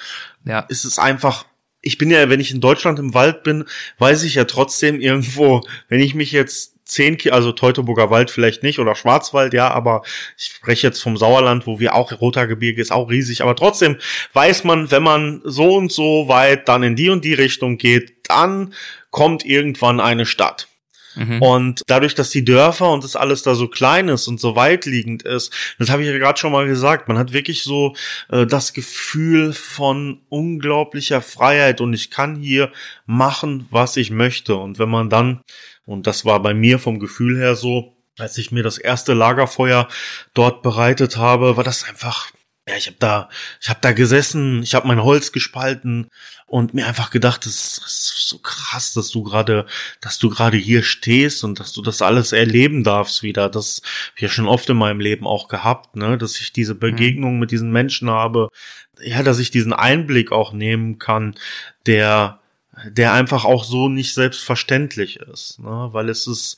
ja. 0.44 0.60
ist 0.60 0.84
es 0.84 0.98
einfach 0.98 1.46
ich 1.84 1.98
bin 1.98 2.10
ja, 2.10 2.28
wenn 2.30 2.40
ich 2.40 2.50
in 2.50 2.60
Deutschland 2.60 2.98
im 2.98 3.14
Wald 3.14 3.42
bin, 3.42 3.64
weiß 3.98 4.24
ich 4.24 4.34
ja 4.34 4.44
trotzdem 4.44 5.00
irgendwo, 5.00 5.62
wenn 5.88 6.00
ich 6.00 6.14
mich 6.14 6.32
jetzt 6.32 6.74
zehn, 6.84 7.18
also 7.30 7.52
Teutoburger 7.52 8.10
Wald 8.10 8.30
vielleicht 8.30 8.62
nicht 8.62 8.78
oder 8.78 8.94
Schwarzwald, 8.94 9.54
ja, 9.54 9.70
aber 9.70 10.02
ich 10.36 10.46
spreche 10.46 10.86
jetzt 10.86 11.02
vom 11.02 11.16
Sauerland, 11.16 11.66
wo 11.66 11.80
wir 11.80 11.94
auch, 11.94 12.12
Roter 12.20 12.46
Gebirge 12.46 12.80
ist 12.80 12.92
auch 12.92 13.10
riesig, 13.10 13.42
aber 13.42 13.56
trotzdem 13.56 13.96
weiß 14.32 14.64
man, 14.64 14.90
wenn 14.90 15.02
man 15.02 15.40
so 15.44 15.76
und 15.76 15.92
so 15.92 16.28
weit 16.28 16.68
dann 16.68 16.82
in 16.82 16.96
die 16.96 17.10
und 17.10 17.24
die 17.24 17.34
Richtung 17.34 17.78
geht, 17.78 18.28
dann 18.28 18.74
kommt 19.10 19.44
irgendwann 19.44 20.00
eine 20.00 20.26
Stadt. 20.26 20.68
Mhm. 21.14 21.42
Und 21.42 21.83
dadurch, 21.87 22.14
dass 22.14 22.31
die 22.31 22.44
Dörfer 22.44 22.90
und 22.90 23.05
das 23.05 23.16
alles 23.16 23.42
da 23.42 23.55
so 23.55 23.68
klein 23.68 24.09
ist 24.09 24.27
und 24.29 24.40
so 24.40 24.57
weit 24.57 24.87
liegend 24.87 25.22
ist, 25.22 25.53
das 25.79 25.90
habe 25.90 26.03
ich 26.03 26.09
ja 26.09 26.18
gerade 26.18 26.38
schon 26.38 26.53
mal 26.53 26.66
gesagt, 26.66 27.09
man 27.09 27.18
hat 27.18 27.33
wirklich 27.33 27.62
so 27.62 27.94
äh, 28.31 28.46
das 28.46 28.72
Gefühl 28.72 29.53
von 29.53 30.20
unglaublicher 30.29 31.20
Freiheit 31.20 31.81
und 31.81 31.92
ich 31.92 32.11
kann 32.11 32.37
hier 32.37 32.72
machen, 33.07 33.66
was 33.70 33.96
ich 33.96 34.11
möchte. 34.11 34.57
Und 34.57 34.79
wenn 34.79 34.88
man 34.88 35.11
dann, 35.11 35.40
und 35.87 36.07
das 36.07 36.24
war 36.24 36.40
bei 36.40 36.55
mir 36.55 36.79
vom 36.79 36.98
Gefühl 36.98 37.38
her 37.38 37.55
so, 37.55 37.96
als 38.18 38.38
ich 38.38 38.53
mir 38.53 38.62
das 38.62 38.79
erste 38.79 39.12
Lagerfeuer 39.12 39.88
dort 40.35 40.62
bereitet 40.62 41.16
habe, 41.16 41.57
war 41.57 41.64
das 41.64 41.85
einfach 41.88 42.31
ja, 42.66 42.77
ich 42.77 42.87
habe 42.87 42.96
da, 42.98 43.29
ich 43.61 43.68
habe 43.68 43.81
da 43.83 43.92
gesessen, 43.92 44.62
ich 44.62 44.74
habe 44.74 44.88
mein 44.88 45.03
Holz 45.03 45.33
gespalten 45.33 46.09
und 46.54 46.72
mir 46.72 46.86
einfach 46.86 47.10
gedacht, 47.10 47.46
das 47.46 47.78
ist 47.84 48.28
so 48.28 48.38
krass, 48.38 48.92
dass 48.92 49.10
du 49.10 49.24
gerade, 49.24 49.66
dass 50.00 50.20
du 50.20 50.30
gerade 50.30 50.56
hier 50.56 50.84
stehst 50.84 51.42
und 51.42 51.58
dass 51.58 51.72
du 51.72 51.82
das 51.82 52.00
alles 52.00 52.30
erleben 52.30 52.84
darfst 52.84 53.24
wieder. 53.24 53.48
Das 53.48 53.82
habe 53.82 54.14
ich 54.14 54.22
ja 54.22 54.28
schon 54.28 54.46
oft 54.46 54.70
in 54.70 54.76
meinem 54.76 55.00
Leben 55.00 55.26
auch 55.26 55.48
gehabt, 55.48 55.96
ne, 55.96 56.16
dass 56.16 56.40
ich 56.40 56.52
diese 56.52 56.74
mhm. 56.74 56.78
Begegnung 56.78 57.40
mit 57.40 57.50
diesen 57.50 57.72
Menschen 57.72 58.08
habe, 58.08 58.50
ja, 59.02 59.24
dass 59.24 59.40
ich 59.40 59.50
diesen 59.50 59.72
Einblick 59.72 60.30
auch 60.30 60.52
nehmen 60.52 61.00
kann, 61.00 61.34
der 61.86 62.38
der 62.86 63.12
einfach 63.12 63.44
auch 63.44 63.64
so 63.64 63.88
nicht 63.88 64.14
selbstverständlich 64.14 65.16
ist, 65.16 65.58
ne, 65.58 65.88
weil 65.90 66.08
es 66.08 66.28
ist 66.28 66.56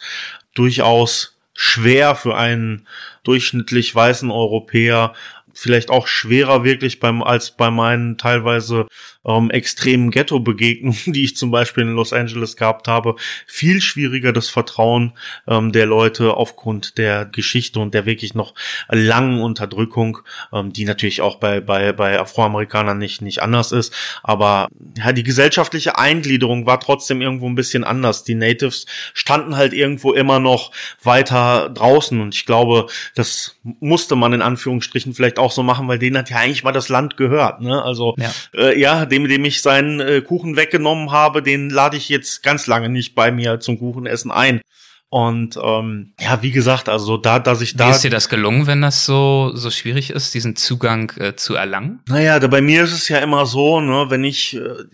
durchaus 0.54 1.38
schwer 1.54 2.14
für 2.16 2.36
einen 2.36 2.86
durchschnittlich 3.24 3.94
weißen 3.94 4.30
Europäer 4.30 5.14
vielleicht 5.56 5.90
auch 5.90 6.06
schwerer 6.06 6.64
wirklich 6.64 7.00
beim 7.00 7.22
als 7.22 7.50
bei 7.50 7.70
meinen 7.70 8.18
teilweise 8.18 8.86
ähm, 9.26 9.50
extremen 9.50 10.10
Ghetto-Begegnungen, 10.10 10.98
die 11.12 11.24
ich 11.24 11.36
zum 11.36 11.50
Beispiel 11.50 11.82
in 11.82 11.94
Los 11.94 12.12
Angeles 12.12 12.56
gehabt 12.56 12.88
habe, 12.88 13.16
viel 13.46 13.80
schwieriger 13.80 14.32
das 14.32 14.48
Vertrauen 14.48 15.12
ähm, 15.46 15.72
der 15.72 15.86
Leute 15.86 16.34
aufgrund 16.34 16.98
der 16.98 17.26
Geschichte 17.26 17.80
und 17.80 17.94
der 17.94 18.06
wirklich 18.06 18.34
noch 18.34 18.54
langen 18.88 19.40
Unterdrückung, 19.40 20.18
ähm, 20.52 20.72
die 20.72 20.84
natürlich 20.84 21.20
auch 21.20 21.36
bei, 21.36 21.60
bei, 21.60 21.92
bei 21.92 22.18
Afroamerikanern 22.18 22.98
nicht, 22.98 23.22
nicht 23.22 23.42
anders 23.42 23.72
ist. 23.72 23.92
Aber 24.22 24.68
ja, 24.96 25.12
die 25.12 25.22
gesellschaftliche 25.22 25.98
Eingliederung 25.98 26.66
war 26.66 26.80
trotzdem 26.80 27.20
irgendwo 27.20 27.48
ein 27.48 27.54
bisschen 27.54 27.84
anders. 27.84 28.24
Die 28.24 28.34
Natives 28.34 28.86
standen 29.14 29.56
halt 29.56 29.72
irgendwo 29.72 30.12
immer 30.12 30.38
noch 30.38 30.70
weiter 31.02 31.70
draußen 31.70 32.20
und 32.20 32.34
ich 32.34 32.46
glaube, 32.46 32.86
das 33.14 33.56
musste 33.80 34.16
man 34.16 34.32
in 34.32 34.42
Anführungsstrichen 34.42 35.14
vielleicht 35.14 35.38
auch 35.38 35.50
so 35.50 35.62
machen, 35.62 35.88
weil 35.88 35.98
denen 35.98 36.18
hat 36.18 36.30
ja 36.30 36.38
eigentlich 36.38 36.64
mal 36.64 36.72
das 36.72 36.88
Land 36.88 37.16
gehört. 37.16 37.60
Ne? 37.60 37.82
Also 37.82 38.14
ja, 38.18 38.30
äh, 38.54 38.78
ja 38.78 39.06
dem, 39.16 39.28
dem 39.28 39.44
ich 39.44 39.62
seinen 39.62 40.00
äh, 40.00 40.20
Kuchen 40.20 40.56
weggenommen 40.56 41.10
habe, 41.10 41.42
den 41.42 41.70
lade 41.70 41.96
ich 41.96 42.08
jetzt 42.08 42.42
ganz 42.42 42.66
lange 42.66 42.88
nicht 42.88 43.14
bei 43.14 43.30
mir 43.32 43.60
zum 43.60 43.78
Kuchenessen 43.78 44.30
ein. 44.30 44.60
Und 45.08 45.56
ähm, 45.62 46.14
ja, 46.20 46.42
wie 46.42 46.50
gesagt, 46.50 46.88
also 46.88 47.16
da, 47.16 47.38
dass 47.38 47.60
ich 47.60 47.76
da. 47.76 47.86
Wie 47.86 47.90
ist 47.92 48.02
dir 48.02 48.10
das 48.10 48.28
gelungen, 48.28 48.66
wenn 48.66 48.82
das 48.82 49.06
so 49.06 49.52
so 49.54 49.70
schwierig 49.70 50.10
ist, 50.10 50.34
diesen 50.34 50.56
Zugang 50.56 51.12
äh, 51.18 51.36
zu 51.36 51.54
erlangen? 51.54 52.00
Naja, 52.08 52.40
da 52.40 52.48
bei 52.48 52.60
mir 52.60 52.82
ist 52.82 52.92
es 52.92 53.08
ja 53.08 53.18
immer 53.18 53.46
so, 53.46 53.80
ne, 53.80 54.06
wenn 54.08 54.24
ich, 54.24 54.56
äh, 54.56 54.84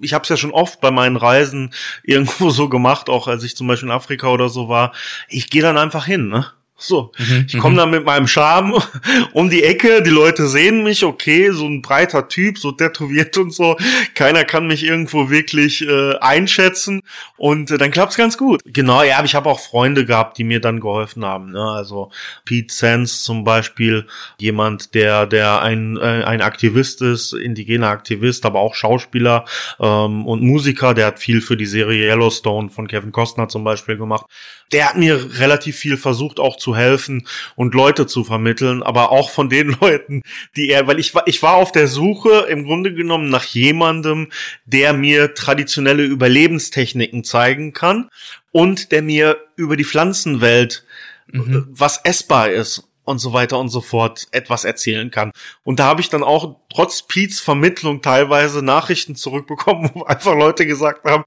ich 0.00 0.14
habe 0.14 0.22
es 0.22 0.28
ja 0.28 0.36
schon 0.36 0.52
oft 0.52 0.80
bei 0.80 0.92
meinen 0.92 1.16
Reisen 1.16 1.74
irgendwo 2.04 2.50
so 2.50 2.68
gemacht, 2.68 3.10
auch 3.10 3.26
als 3.26 3.42
ich 3.42 3.56
zum 3.56 3.66
Beispiel 3.66 3.88
in 3.88 3.94
Afrika 3.94 4.28
oder 4.28 4.48
so 4.48 4.68
war. 4.68 4.92
Ich 5.28 5.50
gehe 5.50 5.62
dann 5.62 5.78
einfach 5.78 6.06
hin, 6.06 6.28
ne? 6.28 6.46
So, 6.78 7.10
mhm, 7.18 7.46
ich 7.48 7.58
komme 7.58 7.74
mhm. 7.74 7.78
dann 7.78 7.90
mit 7.90 8.04
meinem 8.04 8.26
Charme 8.26 8.74
um 9.32 9.48
die 9.48 9.62
Ecke, 9.62 10.02
die 10.02 10.10
Leute 10.10 10.46
sehen 10.46 10.82
mich, 10.82 11.04
okay, 11.04 11.50
so 11.50 11.66
ein 11.66 11.80
breiter 11.80 12.28
Typ, 12.28 12.58
so 12.58 12.70
tätowiert 12.70 13.38
und 13.38 13.52
so, 13.52 13.76
keiner 14.14 14.44
kann 14.44 14.66
mich 14.66 14.84
irgendwo 14.84 15.30
wirklich 15.30 15.86
äh, 15.86 16.16
einschätzen 16.18 17.00
und 17.38 17.70
äh, 17.70 17.78
dann 17.78 17.90
klappt's 17.90 18.16
ganz 18.16 18.36
gut. 18.36 18.60
Genau, 18.66 19.02
ja, 19.02 19.16
aber 19.16 19.24
ich 19.24 19.34
habe 19.34 19.48
auch 19.48 19.60
Freunde 19.60 20.04
gehabt, 20.04 20.36
die 20.36 20.44
mir 20.44 20.60
dann 20.60 20.80
geholfen 20.80 21.24
haben, 21.24 21.52
ne? 21.52 21.62
also 21.62 22.10
Pete 22.44 22.72
Sands 22.72 23.24
zum 23.24 23.44
Beispiel, 23.44 24.06
jemand, 24.38 24.94
der 24.94 25.26
der 25.26 25.62
ein 25.62 25.96
äh, 25.96 26.24
ein 26.24 26.42
Aktivist 26.42 27.00
ist, 27.00 27.32
indigener 27.32 27.88
Aktivist, 27.88 28.44
aber 28.44 28.60
auch 28.60 28.74
Schauspieler 28.74 29.46
ähm, 29.80 30.26
und 30.26 30.42
Musiker, 30.42 30.92
der 30.92 31.06
hat 31.06 31.18
viel 31.20 31.40
für 31.40 31.56
die 31.56 31.66
Serie 31.66 32.06
Yellowstone 32.06 32.68
von 32.68 32.86
Kevin 32.86 33.12
Costner 33.12 33.48
zum 33.48 33.64
Beispiel 33.64 33.96
gemacht. 33.96 34.26
Der 34.72 34.88
hat 34.88 34.96
mir 34.96 35.38
relativ 35.38 35.76
viel 35.76 35.96
versucht 35.96 36.40
auch 36.40 36.56
zu 36.56 36.76
helfen 36.76 37.26
und 37.54 37.74
Leute 37.74 38.06
zu 38.06 38.24
vermitteln, 38.24 38.82
aber 38.82 39.12
auch 39.12 39.30
von 39.30 39.48
den 39.48 39.68
Leuten, 39.80 40.22
die 40.56 40.70
er, 40.70 40.86
weil 40.86 40.98
ich 40.98 41.14
war, 41.14 41.26
ich 41.26 41.42
war 41.42 41.54
auf 41.54 41.72
der 41.72 41.88
Suche 41.88 42.46
im 42.48 42.64
Grunde 42.64 42.94
genommen 42.94 43.30
nach 43.30 43.44
jemandem, 43.44 44.28
der 44.64 44.92
mir 44.92 45.34
traditionelle 45.34 46.04
Überlebenstechniken 46.04 47.24
zeigen 47.24 47.72
kann 47.72 48.08
und 48.52 48.92
der 48.92 49.02
mir 49.02 49.38
über 49.56 49.76
die 49.76 49.84
Pflanzenwelt 49.84 50.84
mhm. 51.32 51.66
was 51.70 52.00
essbar 52.04 52.50
ist 52.50 52.84
und 53.06 53.18
so 53.18 53.32
weiter 53.32 53.58
und 53.58 53.68
so 53.68 53.80
fort 53.80 54.26
etwas 54.32 54.64
erzählen 54.64 55.10
kann. 55.10 55.32
Und 55.62 55.78
da 55.78 55.84
habe 55.84 56.00
ich 56.00 56.10
dann 56.10 56.24
auch 56.24 56.56
trotz 56.68 57.02
Pete's 57.02 57.40
Vermittlung 57.40 58.02
teilweise 58.02 58.62
Nachrichten 58.62 59.14
zurückbekommen, 59.14 59.90
wo 59.94 60.02
einfach 60.04 60.34
Leute 60.34 60.66
gesagt 60.66 61.04
haben, 61.04 61.24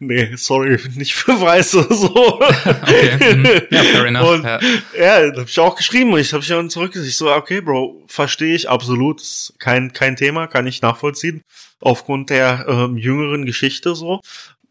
nee, 0.00 0.34
sorry, 0.34 0.78
nicht 0.96 1.14
für 1.14 1.40
Weiße, 1.40 1.86
so. 1.90 2.40
Okay. 2.40 3.36
Mhm. 3.36 3.62
Ja, 3.70 3.82
fair 3.82 4.04
enough. 4.06 4.28
Und, 4.28 4.44
ja, 4.44 4.60
ja 4.98 5.14
habe 5.30 5.44
ich 5.46 5.60
auch 5.60 5.76
geschrieben 5.76 6.12
und 6.12 6.18
ich 6.18 6.32
habe 6.32 6.42
ich 6.42 6.48
dann 6.48 6.68
zurückgesehen. 6.68 7.08
Ich 7.08 7.16
so, 7.16 7.32
okay, 7.32 7.60
Bro, 7.60 8.02
verstehe 8.06 8.54
ich 8.54 8.68
absolut, 8.68 9.20
ist 9.20 9.54
kein, 9.58 9.92
kein 9.92 10.16
Thema, 10.16 10.48
kann 10.48 10.66
ich 10.66 10.82
nachvollziehen, 10.82 11.44
aufgrund 11.80 12.30
der 12.30 12.66
ähm, 12.68 12.98
jüngeren 12.98 13.46
Geschichte 13.46 13.94
so. 13.94 14.20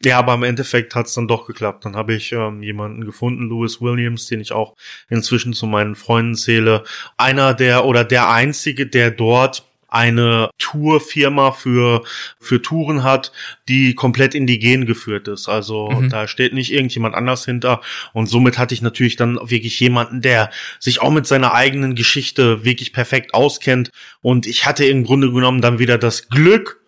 Ja, 0.03 0.19
aber 0.19 0.33
im 0.35 0.43
Endeffekt 0.43 0.95
hat's 0.95 1.13
dann 1.13 1.27
doch 1.27 1.45
geklappt. 1.45 1.83
Dann 1.83 1.95
habe 1.95 2.13
ich 2.13 2.31
ähm, 2.31 2.63
jemanden 2.63 3.03
gefunden, 3.03 3.49
Louis 3.49 3.81
Williams, 3.81 4.27
den 4.27 4.39
ich 4.39 4.53
auch 4.53 4.75
inzwischen 5.09 5.53
zu 5.53 5.67
meinen 5.67 5.95
Freunden 5.95 6.35
zähle. 6.35 6.85
Einer 7.17 7.53
der 7.53 7.85
oder 7.85 8.05
der 8.05 8.29
einzige, 8.29 8.87
der 8.87 9.11
dort 9.11 9.65
eine 9.89 10.49
Tourfirma 10.59 11.51
für, 11.51 12.03
für 12.39 12.61
Touren 12.61 13.03
hat, 13.03 13.31
die 13.67 13.95
komplett 13.95 14.35
indigen 14.35 14.85
geführt 14.85 15.27
ist. 15.27 15.49
Also 15.49 15.89
mhm. 15.89 16.09
da 16.09 16.27
steht 16.27 16.53
nicht 16.53 16.71
irgendjemand 16.71 17.15
anders 17.15 17.43
hinter. 17.43 17.81
Und 18.13 18.27
somit 18.27 18.57
hatte 18.57 18.73
ich 18.73 18.81
natürlich 18.81 19.15
dann 19.15 19.39
wirklich 19.43 19.79
jemanden, 19.79 20.21
der 20.21 20.51
sich 20.79 21.01
auch 21.01 21.11
mit 21.11 21.27
seiner 21.27 21.53
eigenen 21.53 21.95
Geschichte 21.95 22.63
wirklich 22.63 22.93
perfekt 22.93 23.33
auskennt. 23.33 23.89
Und 24.21 24.45
ich 24.45 24.65
hatte 24.65 24.85
im 24.85 25.03
Grunde 25.03 25.31
genommen 25.31 25.61
dann 25.61 25.79
wieder 25.79 25.97
das 25.97 26.29
Glück, 26.29 26.78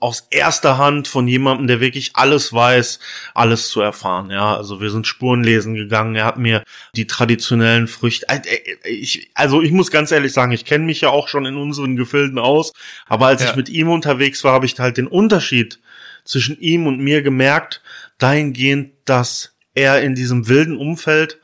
aus 0.00 0.28
erster 0.30 0.78
Hand 0.78 1.08
von 1.08 1.26
jemandem, 1.26 1.66
der 1.66 1.80
wirklich 1.80 2.12
alles 2.14 2.52
weiß, 2.52 3.00
alles 3.34 3.68
zu 3.68 3.80
erfahren. 3.80 4.30
Ja, 4.30 4.56
also 4.56 4.80
wir 4.80 4.90
sind 4.90 5.08
Spuren 5.08 5.42
lesen 5.42 5.74
gegangen. 5.74 6.14
Er 6.14 6.24
hat 6.24 6.38
mir 6.38 6.62
die 6.94 7.08
traditionellen 7.08 7.88
Früchte. 7.88 8.28
Äh, 8.28 8.40
äh, 8.46 8.88
ich, 8.88 9.30
also 9.34 9.60
ich 9.60 9.72
muss 9.72 9.90
ganz 9.90 10.12
ehrlich 10.12 10.32
sagen, 10.32 10.52
ich 10.52 10.64
kenne 10.64 10.84
mich 10.84 11.00
ja 11.00 11.10
auch 11.10 11.26
schon 11.26 11.46
in 11.46 11.56
unseren 11.56 11.96
Gefilden 11.96 12.38
aus. 12.38 12.72
Aber 13.06 13.26
als 13.26 13.42
ja. 13.42 13.50
ich 13.50 13.56
mit 13.56 13.68
ihm 13.68 13.88
unterwegs 13.88 14.44
war, 14.44 14.52
habe 14.52 14.66
ich 14.66 14.78
halt 14.78 14.98
den 14.98 15.08
Unterschied 15.08 15.80
zwischen 16.24 16.60
ihm 16.60 16.86
und 16.86 17.00
mir 17.00 17.22
gemerkt, 17.22 17.82
dahingehend, 18.18 18.92
dass 19.04 19.56
er 19.74 20.02
in 20.02 20.14
diesem 20.14 20.48
wilden 20.48 20.76
Umfeld 20.76 21.40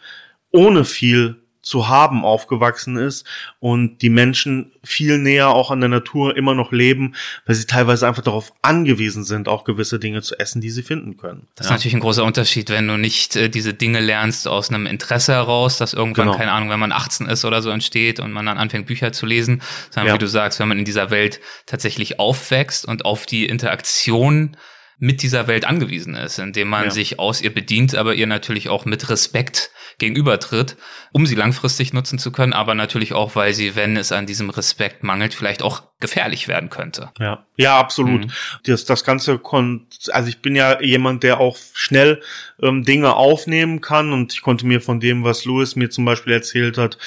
ohne 0.50 0.84
viel 0.84 1.43
zu 1.64 1.88
haben 1.88 2.24
aufgewachsen 2.24 2.96
ist 2.96 3.27
und 3.59 4.03
die 4.03 4.11
Menschen 4.11 4.72
viel 4.85 5.18
näher 5.18 5.48
auch 5.48 5.70
an 5.70 5.81
der 5.81 5.88
Natur 5.88 6.37
immer 6.37 6.55
noch 6.55 6.72
leben, 6.72 7.14
weil 7.46 7.57
sie 7.57 7.66
teilweise 7.66 8.07
einfach 8.07 8.22
darauf 8.22 8.53
angewiesen 8.62 9.24
sind, 9.24 9.48
auch 9.48 9.64
gewisse 9.64 9.98
Dinge 9.98 10.22
zu 10.22 10.38
essen, 10.38 10.61
die 10.61 10.70
sie 10.70 10.83
finden 10.83 11.16
können. 11.16 11.48
Das 11.57 11.66
ja. 11.66 11.70
ist 11.70 11.79
natürlich 11.79 11.94
ein 11.94 12.00
großer 12.00 12.24
Unterschied, 12.24 12.70
wenn 12.70 12.87
du 12.87 12.96
nicht 12.96 13.35
äh, 13.37 13.48
diese 13.48 13.74
Dinge 13.74 14.00
lernst 14.00 14.46
aus 14.46 14.68
einem 14.68 14.87
Interesse 14.87 15.33
heraus, 15.33 15.79
dass 15.79 15.94
irgendwann, 15.94 16.27
genau. 16.27 16.38
keine 16.38 16.53
Ahnung, 16.53 16.70
wenn 16.70 16.81
man 16.81 16.92
18 16.92 17.27
ist 17.27 17.44
oder 17.44 17.62
so 17.62 17.70
entsteht 17.70 18.20
und 18.20 18.33
man 18.33 18.46
dann 18.46 18.59
anfängt, 18.59 18.87
Bücher 18.87 19.12
zu 19.12 19.27
lesen, 19.27 19.62
sondern 19.90 20.09
ja. 20.09 20.14
wie 20.14 20.18
du 20.18 20.29
sagst, 20.29 20.61
wenn 20.61 20.68
man 20.68 20.79
in 20.79 20.85
dieser 20.85 21.11
Welt 21.11 21.40
tatsächlich 21.66 22.20
aufwächst 22.20 22.85
und 22.85 23.05
auf 23.05 23.27
die 23.27 23.46
Interaktion 23.46 24.57
mit 24.98 25.22
dieser 25.22 25.46
Welt 25.46 25.64
angewiesen 25.64 26.14
ist, 26.14 26.38
indem 26.38 26.68
man 26.68 26.85
ja. 26.85 26.90
sich 26.90 27.18
aus 27.18 27.40
ihr 27.40 27.52
bedient, 27.52 27.94
aber 27.94 28.14
ihr 28.14 28.26
natürlich 28.26 28.68
auch 28.68 28.85
mit 28.85 29.09
Respekt 29.11 29.70
gegenübertritt, 29.98 30.76
um 31.12 31.26
sie 31.26 31.35
langfristig 31.35 31.92
nutzen 31.92 32.18
zu 32.18 32.33
können, 32.33 32.52
aber 32.52 32.74
natürlich 32.74 33.12
auch, 33.12 33.37
weil 33.37 33.54
sie, 33.54 33.76
wenn 33.76 33.96
es 33.96 34.12
an 34.12 34.26
diesem 34.26 34.50
Respekt 34.50 35.02
mangelt, 35.02 35.35
vielleicht 35.35 35.62
auch 35.62 35.83
gefährlich 36.00 36.48
werden 36.48 36.70
könnte. 36.70 37.11
Ja, 37.18 37.46
ja, 37.57 37.78
absolut. 37.78 38.26
Mhm. 38.26 38.30
Das, 38.64 38.85
das 38.85 39.04
Ganze 39.04 39.38
konnte, 39.38 39.87
also 40.12 40.28
ich 40.28 40.42
bin 40.42 40.57
ja 40.57 40.80
jemand, 40.80 41.22
der 41.22 41.38
auch 41.38 41.57
schnell 41.74 42.20
ähm, 42.61 42.83
Dinge 42.83 43.14
aufnehmen 43.14 43.80
kann 43.80 44.12
und 44.12 44.33
ich 44.33 44.42
konnte 44.42 44.66
mir 44.66 44.80
von 44.80 45.00
dem, 45.00 45.24
was 45.24 45.44
Louis 45.44 45.76
mir 45.76 45.90
zum 45.90 46.04
Beispiel 46.04 46.33
erzählt 46.33 46.78
hat, 46.78 46.98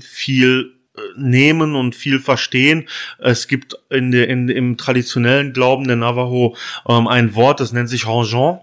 viel 0.00 0.73
nehmen 1.16 1.74
und 1.74 1.94
viel 1.94 2.20
verstehen. 2.20 2.88
Es 3.18 3.48
gibt 3.48 3.76
in 3.90 4.10
der, 4.10 4.28
in, 4.28 4.48
im 4.48 4.76
traditionellen 4.76 5.52
Glauben 5.52 5.86
der 5.86 5.96
Navajo 5.96 6.56
ähm, 6.88 7.08
ein 7.08 7.34
Wort, 7.34 7.60
das 7.60 7.72
nennt 7.72 7.88
sich 7.88 8.06
Rangeon. 8.06 8.60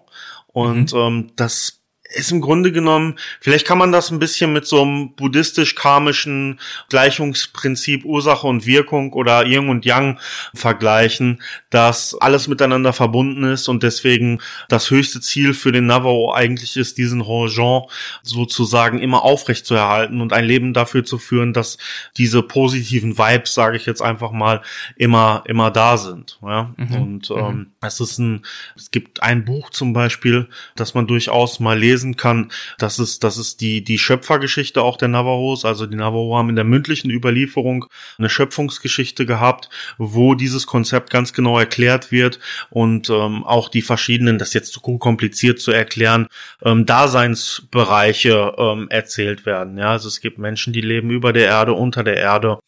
Und 0.48 0.94
mhm. 0.94 1.00
ähm, 1.00 1.32
das 1.36 1.81
ist 2.13 2.32
im 2.32 2.41
Grunde 2.41 2.71
genommen, 2.71 3.17
vielleicht 3.39 3.65
kann 3.65 3.78
man 3.78 3.91
das 3.91 4.12
ein 4.12 4.19
bisschen 4.19 4.54
mit 4.54 4.65
so 4.65 4.82
einem 4.82 5.13
buddhistisch-karmischen 5.13 6.60
Gleichungsprinzip 6.89 8.06
Ursache 8.06 8.47
und 8.47 8.65
Wirkung 8.65 9.13
oder 9.13 9.45
Yin 9.45 9.69
und 9.69 9.86
Yang 9.86 10.19
vergleichen, 10.54 11.41
dass 11.69 12.15
alles 12.15 12.47
miteinander 12.47 12.93
verbunden 12.93 13.43
ist 13.43 13.67
und 13.67 13.84
deswegen 13.84 14.39
das 14.67 14.89
höchste 14.91 15.21
Ziel 15.21 15.54
für 15.54 15.71
den 15.71 15.86
Navajo 15.86 16.34
eigentlich 16.34 16.76
ist, 16.78 16.97
diesen 16.97 17.21
Rangeon 17.21 17.84
sozusagen 18.24 19.00
immer 19.00 19.24
aufrecht 19.24 19.65
zu 19.65 19.76
erhalten 19.76 20.21
und 20.21 20.34
ein 20.34 20.45
Leben 20.45 20.74
dafür 20.74 21.04
zu 21.06 21.17
führen, 21.17 21.54
dass 21.54 21.78
diese 22.17 22.43
positiven 22.43 23.17
Vibes, 23.17 23.54
sage 23.54 23.78
ich 23.78 23.86
jetzt 23.86 24.02
einfach 24.02 24.32
mal, 24.32 24.62
immer, 24.95 25.43
immer 25.45 25.71
da 25.71 25.97
sind. 25.97 26.39
Ja? 26.41 26.74
Mhm. 26.78 26.95
Und 26.95 27.30
mhm. 27.30 27.38
ähm, 27.38 27.67
es 27.82 28.00
ist 28.00 28.17
ein, 28.19 28.45
es 28.76 28.91
gibt 28.91 29.24
ein 29.24 29.45
Buch 29.45 29.69
zum 29.69 29.93
Beispiel, 29.93 30.47
das 30.76 30.93
man 30.93 31.08
durchaus 31.08 31.60
mal 31.60 31.78
lesen 31.78 32.01
lesen 32.02 32.16
kann. 32.18 32.52
Das 32.78 33.00
ist, 33.00 33.24
das 33.24 33.38
ist 33.38 33.62
die, 33.62 33.84
die 33.84 33.98
Schöpfergeschichte 33.98 34.82
auch 34.82 34.98
der 34.98 35.08
Navajos. 35.08 35.66
Also 35.66 35.86
die 35.86 35.96
Navajo 35.96 36.38
haben 36.38 36.50
in 36.50 36.56
der 36.56 36.66
mündlichen 36.66 37.12
Überlieferung 37.12 37.86
eine 38.18 38.30
Schöpfungsgeschichte 38.30 39.26
gehabt, 39.26 39.70
wo 39.98 40.36
dieses 40.36 40.66
Konzept 40.66 41.10
ganz 41.10 41.34
genau 41.34 41.60
erklärt 41.60 42.12
wird 42.12 42.40
und 42.70 43.10
ähm, 43.10 43.44
auch 43.44 43.70
die 43.70 43.82
verschiedenen, 43.82 44.40
das 44.40 44.54
jetzt 44.54 44.74
zu 44.74 44.82
kompliziert 44.82 45.60
zu 45.60 45.72
erklären, 45.72 46.28
ähm, 46.64 46.86
Daseinsbereiche 46.86 48.54
ähm, 48.58 48.88
erzählt 48.90 49.46
werden. 49.46 49.78
Ja, 49.78 49.92
also 49.92 50.08
es 50.08 50.22
gibt 50.22 50.38
Menschen, 50.38 50.74
die 50.74 50.82
leben 50.82 51.12
über 51.12 51.34
der 51.34 51.46
Erde, 51.46 51.74
unter 51.74 52.04
der 52.04 52.18
Erde. 52.18 52.60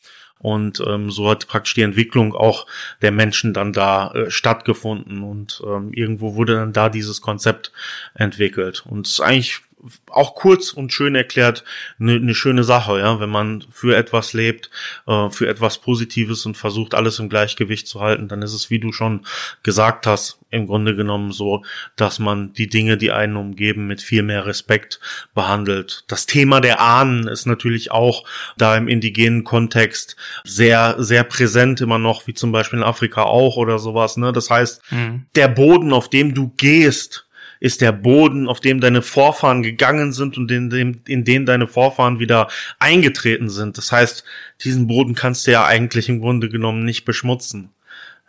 Und 0.43 0.83
ähm, 0.85 1.09
so 1.09 1.29
hat 1.29 1.47
praktisch 1.47 1.73
die 1.73 1.81
Entwicklung 1.81 2.35
auch 2.35 2.67
der 3.01 3.11
Menschen 3.11 3.53
dann 3.53 3.73
da 3.73 4.11
äh, 4.11 4.29
stattgefunden. 4.29 5.23
Und 5.23 5.63
ähm, 5.65 5.91
irgendwo 5.93 6.35
wurde 6.35 6.55
dann 6.55 6.73
da 6.73 6.89
dieses 6.89 7.21
Konzept 7.21 7.71
entwickelt. 8.13 8.83
Und 8.85 9.07
es 9.07 9.13
ist 9.13 9.21
eigentlich 9.21 9.61
auch 10.09 10.35
kurz 10.35 10.71
und 10.71 10.93
schön 10.93 11.15
erklärt 11.15 11.63
eine, 11.99 12.13
eine 12.13 12.35
schöne 12.35 12.63
Sache, 12.63 12.99
ja, 12.99 13.19
wenn 13.19 13.29
man 13.29 13.63
für 13.71 13.95
etwas 13.95 14.33
lebt, 14.33 14.69
äh, 15.07 15.29
für 15.29 15.47
etwas 15.47 15.79
Positives 15.79 16.45
und 16.45 16.55
versucht 16.55 16.95
alles 16.95 17.19
im 17.19 17.29
Gleichgewicht 17.29 17.87
zu 17.87 17.99
halten, 17.99 18.27
dann 18.27 18.41
ist 18.41 18.53
es, 18.53 18.69
wie 18.69 18.79
du 18.79 18.91
schon 18.91 19.25
gesagt 19.63 20.07
hast, 20.07 20.39
im 20.49 20.67
Grunde 20.67 20.95
genommen 20.95 21.31
so, 21.31 21.63
dass 21.95 22.19
man 22.19 22.53
die 22.53 22.67
Dinge, 22.67 22.95
die 22.97 23.11
einen 23.11 23.35
umgeben, 23.35 23.87
mit 23.87 24.01
viel 24.01 24.23
mehr 24.23 24.45
Respekt 24.45 24.99
behandelt. 25.33 26.05
Das 26.07 26.27
Thema 26.27 26.61
der 26.61 26.79
Ahnen 26.79 27.27
ist 27.27 27.45
natürlich 27.45 27.91
auch 27.91 28.23
da 28.57 28.77
im 28.77 28.87
indigenen 28.87 29.43
Kontext 29.43 30.15
sehr, 30.43 30.95
sehr 30.99 31.23
präsent 31.23 31.81
immer 31.81 31.97
noch, 31.97 32.27
wie 32.27 32.33
zum 32.33 32.51
Beispiel 32.51 32.79
in 32.79 32.85
Afrika 32.85 33.23
auch 33.23 33.57
oder 33.57 33.79
sowas. 33.79 34.15
Ne? 34.17 34.31
Das 34.31 34.49
heißt, 34.49 34.91
mhm. 34.91 35.25
der 35.35 35.47
Boden, 35.47 35.91
auf 35.91 36.09
dem 36.09 36.33
du 36.33 36.49
gehst, 36.55 37.25
ist 37.63 37.79
der 37.79 37.93
Boden, 37.93 38.49
auf 38.49 38.59
dem 38.59 38.81
deine 38.81 39.01
Vorfahren 39.01 39.63
gegangen 39.63 40.11
sind 40.11 40.37
und 40.37 40.51
in 40.51 40.69
dem, 40.69 40.99
in 41.07 41.23
den 41.23 41.45
deine 41.45 41.65
Vorfahren 41.65 42.19
wieder 42.19 42.49
eingetreten 42.77 43.49
sind. 43.49 43.77
Das 43.77 43.89
heißt, 43.89 44.25
diesen 44.65 44.87
Boden 44.87 45.15
kannst 45.15 45.47
du 45.47 45.51
ja 45.51 45.65
eigentlich 45.65 46.09
im 46.09 46.19
Grunde 46.19 46.49
genommen 46.49 46.83
nicht 46.83 47.05
beschmutzen. 47.05 47.69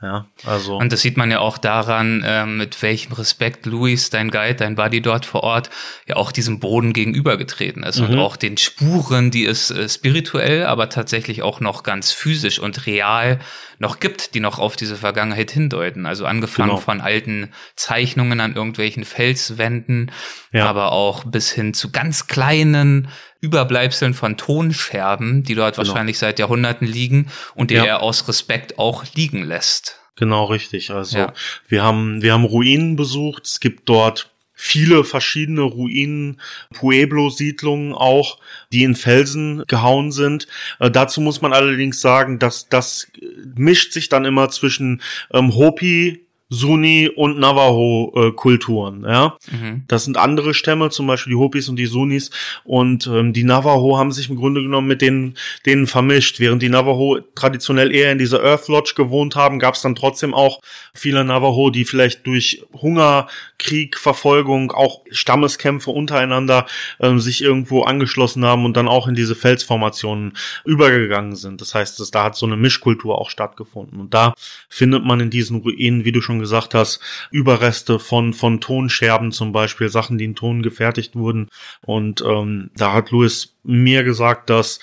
Ja, 0.01 0.27
also. 0.45 0.77
Und 0.77 0.93
das 0.93 1.01
sieht 1.01 1.17
man 1.17 1.33
ja 1.33 1.41
auch 1.41 1.59
daran, 1.59 2.23
äh, 2.23 2.47
mit 2.47 2.81
welchem 2.83 3.13
Respekt 3.15 3.67
Luis, 3.67 4.11
dein 4.11 4.31
Guide, 4.31 4.57
dein 4.57 4.77
Buddy 4.77 5.01
dort 5.01 5.27
vor 5.27 5.43
Ort, 5.43 5.71
ja 6.07 6.15
auch 6.15 6.31
diesem 6.31 6.61
Boden 6.61 6.93
gegenübergetreten 6.93 7.83
ist 7.83 7.99
mhm. 8.01 8.11
und 8.11 8.19
auch 8.19 8.37
den 8.37 8.57
Spuren, 8.57 9.33
die 9.33 9.47
es 9.47 9.71
äh, 9.71 9.89
spirituell, 9.89 10.67
aber 10.67 10.91
tatsächlich 10.91 11.43
auch 11.43 11.59
noch 11.59 11.83
ganz 11.83 12.13
physisch 12.13 12.61
und 12.61 12.87
real 12.87 13.41
noch 13.79 14.01
gibt, 14.01 14.35
die 14.35 14.41
noch 14.41 14.59
auf 14.59 14.77
diese 14.77 14.97
Vergangenheit 14.97 15.51
hindeuten. 15.51 16.07
Also 16.07 16.27
angefangen 16.27 16.71
genau. 16.71 16.81
von 16.81 17.01
alten 17.01 17.53
Zeichnungen 17.77 18.41
an 18.41 18.55
irgendwelchen 18.55 19.05
Felswänden, 19.05 20.11
ja. 20.53 20.67
aber 20.67 20.93
auch 20.93 21.25
bis 21.25 21.51
hin 21.51 21.75
zu 21.75 21.91
ganz 21.91 22.27
kleinen 22.27 23.09
Überbleibseln 23.41 24.15
von 24.15 24.37
Tonscherben, 24.37 25.43
die 25.43 25.55
dort 25.55 25.77
genau. 25.77 25.87
wahrscheinlich 25.89 26.19
seit 26.19 26.39
Jahrhunderten 26.39 26.87
liegen 26.87 27.29
und 27.55 27.71
die 27.71 27.75
ja. 27.75 27.85
er 27.85 28.03
aus 28.03 28.27
Respekt 28.29 28.79
auch 28.79 29.05
liegen 29.15 29.43
lässt. 29.45 30.01
Genau, 30.17 30.45
richtig. 30.45 30.91
Also 30.91 31.19
ja. 31.19 31.33
wir 31.67 31.83
haben, 31.83 32.23
wir 32.23 32.33
haben 32.33 32.45
Ruinen 32.45 32.97
besucht. 32.97 33.47
Es 33.47 33.61
gibt 33.61 33.89
dort 33.89 34.31
viele 34.55 35.05
verschiedene 35.05 35.63
Ruinen, 35.63 36.41
Pueblo-Siedlungen 36.73 37.93
auch, 37.93 38.39
die 38.73 38.85
in 38.85 38.95
Felsen 38.95 39.65
gehauen 39.67 40.13
sind. 40.13 40.47
Äh, 40.79 40.91
dazu 40.91 41.21
muss 41.21 41.43
man 41.43 41.53
allerdings 41.53 42.01
sagen, 42.01 42.39
dass 42.39 42.69
das 42.69 43.09
mischt 43.57 43.93
sich 43.93 44.09
dann 44.09 44.25
immer 44.25 44.49
zwischen 44.51 45.03
ähm, 45.33 45.55
Hopi 45.55 46.24
Sunni 46.51 47.11
und 47.15 47.39
Navajo-Kulturen. 47.39 49.05
Äh, 49.05 49.11
ja, 49.11 49.37
mhm. 49.51 49.85
das 49.89 50.05
sind 50.05 50.17
andere 50.17 50.55
Stämme, 50.55 50.91
zum 50.91 51.07
Beispiel 51.07 51.33
die 51.33 51.39
Hopis 51.39 51.69
und 51.69 51.77
die 51.77 51.87
Sunnis. 51.87 52.31
Und 52.65 53.07
ähm, 53.07 53.33
die 53.33 53.45
Navajo 53.45 53.97
haben 53.99 54.13
sich 54.13 54.29
im 54.29 54.37
Grunde 54.37 54.63
genommen 54.63 54.87
mit 54.87 55.01
denen, 55.01 55.35
denen 55.67 55.87
vermischt. 55.87 56.41
Während 56.41 56.63
die 56.63 56.69
Navajo 56.69 57.21
traditionell 57.35 57.93
eher 57.93 58.13
in 58.13 58.19
dieser 58.19 58.43
Earth 58.43 58.69
Lodge 58.69 58.93
gewohnt 58.95 59.37
haben, 59.37 59.59
gab 59.59 59.75
es 59.75 59.83
dann 59.83 59.95
trotzdem 59.95 60.35
auch 60.35 60.61
viele 60.93 61.25
Navajo, 61.25 61.71
die 61.71 61.85
vielleicht 61.85 62.27
durch 62.27 62.63
Hunger, 62.73 63.27
Krieg, 63.59 63.97
Verfolgung, 63.97 64.73
auch 64.73 65.01
Stammeskämpfe 65.11 65.91
untereinander 65.91 66.67
ähm, 67.01 67.19
sich 67.19 67.43
irgendwo 67.43 67.83
angeschlossen 67.83 68.45
haben 68.45 68.65
und 68.65 68.77
dann 68.77 68.89
auch 68.89 69.09
in 69.09 69.15
diese 69.15 69.35
Felsformationen 69.35 70.35
übergegangen 70.65 71.37
sind. 71.37 71.61
Das 71.61 71.75
heißt, 71.75 71.99
dass 71.99 72.11
da 72.11 72.25
hat 72.25 72.37
so 72.37 72.45
eine 72.47 72.57
Mischkultur 72.57 73.19
auch 73.19 73.31
stattgefunden. 73.31 73.99
Und 74.01 74.13
da 74.13 74.35
findet 74.69 75.05
man 75.05 75.21
in 75.21 75.31
diesen 75.31 75.63
Ruinen, 75.63 76.05
wie 76.05 76.13
du 76.13 76.21
schon 76.21 76.34
gesagt 76.39 76.75
hast, 76.75 77.01
Überreste 77.31 77.99
von, 77.99 78.33
von 78.33 78.61
Tonscherben 78.61 79.33
zum 79.33 79.53
Beispiel, 79.53 79.89
Sachen, 79.89 80.19
die 80.19 80.25
in 80.25 80.35
Ton 80.35 80.63
gefertigt 80.63 81.17
wurden. 81.17 81.49
Und 81.83 82.23
ähm, 82.23 82.71
da 82.77 82.93
hat 82.93 83.11
Louis 83.11 83.57
mir 83.63 84.05
gesagt, 84.05 84.51
dass 84.51 84.81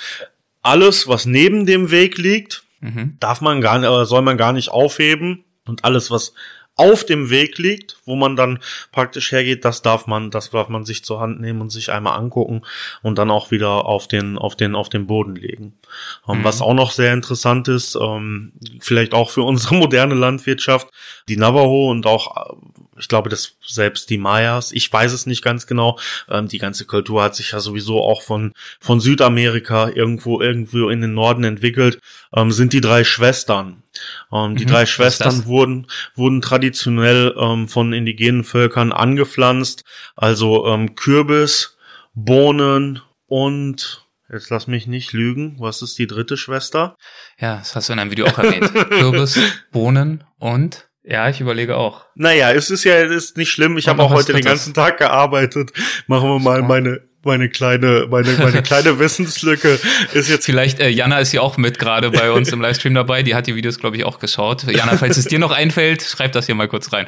alles, 0.62 1.08
was 1.08 1.26
neben 1.26 1.66
dem 1.66 1.92
Weg 1.92 2.18
liegt, 2.18 2.64
mhm. 2.82 3.18
darf 3.20 3.42
man 3.42 3.62
gar 3.62 3.80
nicht, 3.80 4.08
soll 4.08 4.22
man 4.22 4.38
gar 4.38 4.54
nicht 4.54 4.70
aufheben. 4.70 5.46
Und 5.66 5.86
alles, 5.86 6.10
was 6.10 6.34
auf 6.82 7.06
dem 7.06 7.30
Weg 7.30 7.60
liegt, 7.60 7.98
wo 8.06 8.16
man 8.16 8.36
dann 8.36 8.60
praktisch 8.92 9.32
hergeht, 9.32 9.64
das 9.66 9.84
darf 9.84 10.08
man, 10.08 10.32
das 10.32 10.50
darf 10.50 10.68
man 10.68 10.84
sich 10.84 11.04
zur 11.04 11.20
Hand 11.20 11.40
nehmen 11.40 11.62
und 11.62 11.70
sich 11.70 11.92
einmal 11.92 12.18
angucken 12.18 12.64
und 13.04 13.18
dann 13.18 13.30
auch 13.30 13.52
wieder 13.52 13.86
auf 13.86 14.08
den, 14.08 14.38
auf 14.38 14.56
den, 14.56 14.76
auf 14.76 14.90
den 14.90 15.06
Boden 15.06 15.36
legen. 15.36 15.74
Ähm, 16.28 16.40
mhm. 16.40 16.44
Was 16.44 16.62
auch 16.62 16.74
noch 16.74 16.92
sehr 16.92 17.14
interessant 17.14 17.68
ist, 17.68 17.96
ähm, 17.96 18.54
vielleicht 18.80 19.14
auch 19.14 19.30
für 19.30 19.44
unsere 19.44 19.76
moderne 19.82 20.16
Landwirtschaft, 20.16 20.88
die 21.30 21.38
Navajo 21.38 21.92
und 21.92 22.08
auch 22.08 22.58
ich 23.02 23.08
glaube, 23.08 23.30
dass 23.30 23.56
selbst 23.66 24.10
die 24.10 24.18
Mayas, 24.18 24.72
ich 24.72 24.92
weiß 24.92 25.12
es 25.12 25.26
nicht 25.26 25.44
ganz 25.44 25.68
genau, 25.68 26.00
ähm, 26.30 26.48
die 26.48 26.60
ganze 26.60 26.86
Kultur 26.86 27.24
hat 27.24 27.36
sich 27.36 27.52
ja 27.52 27.60
sowieso 27.60 28.02
auch 28.02 28.22
von, 28.22 28.54
von 28.80 29.00
Südamerika 29.00 29.90
irgendwo, 29.90 30.40
irgendwo 30.40 30.90
in 30.90 31.02
den 31.02 31.14
Norden 31.14 31.44
entwickelt, 31.44 32.00
ähm, 32.34 32.52
sind 32.52 32.74
die 32.74 32.82
drei 32.82 33.04
Schwestern. 33.04 33.84
Ähm, 34.32 34.56
die 34.56 34.66
mhm, 34.66 34.70
drei 34.70 34.86
Schwestern 34.86 35.46
wurden, 35.46 35.88
wurden 36.16 36.42
traditionell 36.42 37.36
ähm, 37.38 37.68
von 37.68 37.92
indigenen 37.92 38.44
Völkern 38.44 38.92
angepflanzt, 38.92 39.84
also 40.16 40.68
ähm, 40.68 40.96
Kürbis, 40.96 41.78
Bohnen 42.14 43.02
und 43.28 44.06
Jetzt 44.34 44.50
lass 44.50 44.66
mich 44.66 44.88
nicht 44.88 45.12
lügen. 45.12 45.58
Was 45.60 45.82
ist 45.82 46.00
die 46.00 46.08
dritte 46.08 46.38
Schwester? 46.38 46.96
Ja, 47.38 47.58
das 47.58 47.76
hast 47.76 47.90
du 47.90 47.94
in 47.94 48.00
einem 48.00 48.12
Video 48.12 48.28
auch 48.28 48.38
erwähnt. 48.38 48.74
Kürbis, 48.90 49.38
Bohnen 49.74 50.24
und 50.40 50.88
ja, 51.04 51.30
ich 51.30 51.42
überlege 51.42 51.78
auch. 51.78 52.06
Naja, 52.16 52.52
es 52.52 52.70
ist 52.70 52.84
ja 52.84 52.96
ist 52.96 53.38
nicht 53.38 53.50
schlimm. 53.50 53.78
Ich 53.78 53.88
habe 53.88 54.04
auch 54.04 54.12
heute 54.12 54.34
den 54.34 54.44
ganzen 54.44 54.74
Tag 54.74 54.98
gearbeitet. 54.98 55.72
Machen 56.08 56.30
wir 56.30 56.40
mal 56.40 56.62
meine 56.62 57.02
meine 57.24 57.50
kleine, 57.50 58.08
meine, 58.10 58.32
meine 58.40 58.62
kleine 58.64 59.00
Wissenslücke 59.00 59.80
ist 60.14 60.30
jetzt. 60.30 60.46
Vielleicht, 60.46 60.80
äh, 60.80 60.90
Jana 60.90 61.20
ist 61.20 61.32
ja 61.32 61.42
auch 61.42 61.58
mit 61.58 61.78
gerade 61.78 62.10
bei 62.10 62.32
uns 62.32 62.52
im 62.52 62.62
Livestream 62.62 62.94
dabei. 62.94 63.24
Die 63.24 63.36
hat 63.36 63.48
die 63.48 63.56
Videos, 63.56 63.80
glaube 63.80 63.98
ich, 63.98 64.06
auch 64.06 64.20
geschaut. 64.20 64.64
Jana, 64.64 64.98
falls 64.98 65.18
es 65.18 65.26
dir 65.26 65.40
noch 65.40 65.52
einfällt, 65.52 66.02
schreib 66.02 66.32
das 66.32 66.48
hier 66.48 66.56
mal 66.56 66.68
kurz 66.68 66.92
rein. 66.94 67.08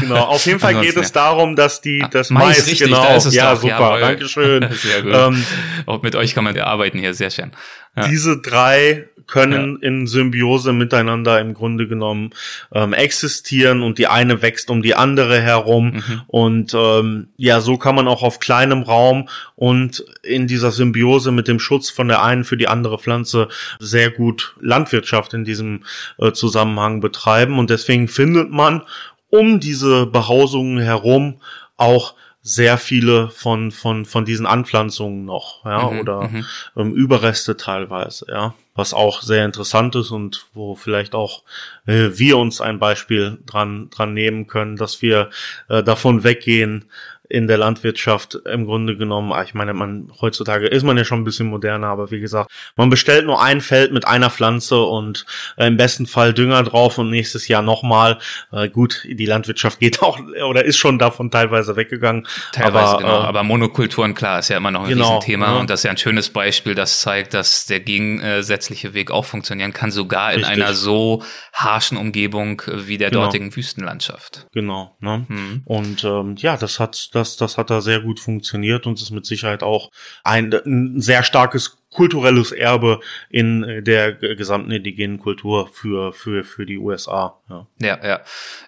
Genau, 0.00 0.16
auf 0.16 0.44
jeden 0.46 0.58
Fall 0.58 0.80
geht 0.80 0.96
es 0.96 1.12
darum, 1.12 1.54
dass 1.54 1.80
die, 1.80 2.02
ah, 2.02 2.08
das 2.08 2.30
Mais, 2.30 2.44
Mais 2.44 2.66
richtig, 2.66 2.88
genau. 2.88 3.02
Da 3.02 3.14
ist 3.14 3.26
es 3.26 3.34
ja, 3.34 3.54
doch. 3.54 3.60
super, 3.60 3.78
Jawohl. 3.78 4.00
Dankeschön. 4.00 4.68
Sehr 4.72 5.02
gut. 5.02 5.12
Ähm, 5.14 5.44
auch 5.86 6.02
mit 6.02 6.16
euch 6.16 6.34
kann 6.34 6.44
man 6.44 6.56
ja 6.56 6.64
arbeiten 6.64 6.98
hier, 6.98 7.14
sehr 7.14 7.30
schön. 7.30 7.52
Ja. 7.96 8.08
Diese 8.08 8.40
drei 8.40 9.08
können 9.26 9.78
ja. 9.80 9.88
in 9.88 10.06
Symbiose 10.06 10.72
miteinander 10.72 11.40
im 11.40 11.54
Grunde 11.54 11.86
genommen 11.86 12.30
ähm, 12.72 12.92
existieren 12.92 13.82
und 13.82 13.98
die 13.98 14.06
eine 14.06 14.42
wächst 14.42 14.70
um 14.70 14.82
die 14.82 14.94
andere 14.94 15.40
herum 15.40 15.94
mhm. 15.94 16.22
und 16.26 16.74
ähm, 16.74 17.28
ja, 17.36 17.60
so 17.60 17.78
kann 17.78 17.94
man 17.94 18.08
auch 18.08 18.22
auf 18.22 18.40
kleinem 18.40 18.82
Raum 18.82 19.28
und 19.54 20.04
in 20.22 20.46
dieser 20.46 20.70
Symbiose 20.70 21.32
mit 21.32 21.48
dem 21.48 21.60
Schutz 21.60 21.90
von 21.90 22.08
der 22.08 22.22
einen 22.22 22.44
für 22.44 22.56
die 22.56 22.68
andere 22.68 22.98
Pflanze 22.98 23.48
sehr 23.78 24.10
gut 24.10 24.54
Landwirtschaft 24.60 25.34
in 25.34 25.44
diesem 25.44 25.84
äh, 26.18 26.32
Zusammenhang 26.32 27.00
betreiben 27.00 27.58
und 27.58 27.70
deswegen 27.70 28.08
findet 28.08 28.50
man 28.50 28.82
um 29.30 29.60
diese 29.60 30.06
Behausungen 30.06 30.78
herum 30.78 31.40
auch 31.76 32.14
sehr 32.42 32.76
viele 32.76 33.30
von, 33.30 33.70
von, 33.70 34.04
von 34.04 34.24
diesen 34.24 34.46
Anpflanzungen 34.46 35.24
noch, 35.24 35.64
ja, 35.64 35.88
mhm, 35.88 36.00
oder 36.00 36.28
mhm. 36.28 36.44
ähm, 36.76 36.92
Überreste 36.92 37.56
teilweise, 37.56 38.26
ja. 38.28 38.54
Was 38.74 38.94
auch 38.94 39.20
sehr 39.20 39.44
interessant 39.44 39.94
ist 39.96 40.10
und 40.10 40.46
wo 40.54 40.74
vielleicht 40.74 41.14
auch 41.14 41.42
äh, 41.86 42.08
wir 42.14 42.38
uns 42.38 42.62
ein 42.62 42.78
Beispiel 42.78 43.38
dran, 43.44 43.90
dran 43.90 44.14
nehmen 44.14 44.46
können, 44.46 44.76
dass 44.76 45.02
wir 45.02 45.28
äh, 45.68 45.82
davon 45.82 46.24
weggehen, 46.24 46.86
in 47.32 47.46
der 47.46 47.56
Landwirtschaft 47.56 48.34
im 48.44 48.66
Grunde 48.66 48.94
genommen, 48.94 49.32
ah, 49.32 49.42
ich 49.42 49.54
meine, 49.54 49.72
man 49.72 50.12
heutzutage 50.20 50.66
ist 50.66 50.82
man 50.82 50.98
ja 50.98 51.04
schon 51.06 51.22
ein 51.22 51.24
bisschen 51.24 51.46
moderner, 51.46 51.86
aber 51.86 52.10
wie 52.10 52.20
gesagt, 52.20 52.50
man 52.76 52.90
bestellt 52.90 53.24
nur 53.24 53.42
ein 53.42 53.62
Feld 53.62 53.90
mit 53.90 54.06
einer 54.06 54.28
Pflanze 54.28 54.82
und 54.82 55.24
äh, 55.56 55.66
im 55.66 55.78
besten 55.78 56.06
Fall 56.06 56.34
Dünger 56.34 56.62
drauf 56.62 56.98
und 56.98 57.08
nächstes 57.08 57.48
Jahr 57.48 57.62
nochmal. 57.62 58.18
Äh, 58.52 58.68
gut, 58.68 59.06
die 59.08 59.24
Landwirtschaft 59.24 59.80
geht 59.80 60.02
auch 60.02 60.20
oder 60.46 60.66
ist 60.66 60.76
schon 60.76 60.98
davon 60.98 61.30
teilweise 61.30 61.74
weggegangen. 61.74 62.26
Teilweise, 62.52 62.88
aber, 62.88 62.98
genau. 62.98 63.22
Äh, 63.22 63.26
aber 63.26 63.42
Monokulturen, 63.44 64.12
klar, 64.12 64.40
ist 64.40 64.50
ja 64.50 64.58
immer 64.58 64.70
noch 64.70 64.82
ein 64.82 64.90
genau, 64.90 65.16
Riesenthema 65.16 65.54
ja. 65.54 65.60
und 65.60 65.70
das 65.70 65.80
ist 65.80 65.84
ja 65.84 65.90
ein 65.92 65.96
schönes 65.96 66.28
Beispiel, 66.28 66.74
das 66.74 67.00
zeigt, 67.00 67.32
dass 67.32 67.64
der 67.64 67.80
gegensätzliche 67.80 68.92
Weg 68.92 69.10
auch 69.10 69.24
funktionieren 69.24 69.72
kann, 69.72 69.90
sogar 69.90 70.34
in 70.34 70.40
Richtig. 70.40 70.52
einer 70.52 70.74
so 70.74 71.22
harschen 71.54 71.96
Umgebung 71.96 72.60
wie 72.66 72.98
der 72.98 73.08
genau. 73.08 73.22
dortigen 73.22 73.56
Wüstenlandschaft. 73.56 74.48
Genau. 74.52 74.98
Ne? 75.00 75.24
Mhm. 75.28 75.62
Und 75.64 76.04
ähm, 76.04 76.34
ja, 76.36 76.58
das 76.58 76.78
hat 76.78 77.14
das 77.14 77.21
das, 77.22 77.36
das 77.36 77.56
hat 77.56 77.70
da 77.70 77.80
sehr 77.80 78.00
gut 78.00 78.20
funktioniert 78.20 78.86
und 78.86 79.00
ist 79.00 79.10
mit 79.10 79.26
Sicherheit 79.26 79.62
auch 79.62 79.90
ein, 80.24 80.52
ein 80.52 81.00
sehr 81.00 81.22
starkes 81.22 81.78
kulturelles 81.92 82.52
Erbe 82.52 83.00
in 83.30 83.62
äh, 83.62 83.82
der 83.82 84.14
gesamten 84.14 84.70
indigenen 84.70 85.18
Kultur 85.18 85.68
für, 85.68 86.12
für, 86.12 86.42
für 86.42 86.66
die 86.66 86.78
USA. 86.78 87.38
Ja. 87.48 87.66
ja, 87.80 87.98
ja. 88.04 88.20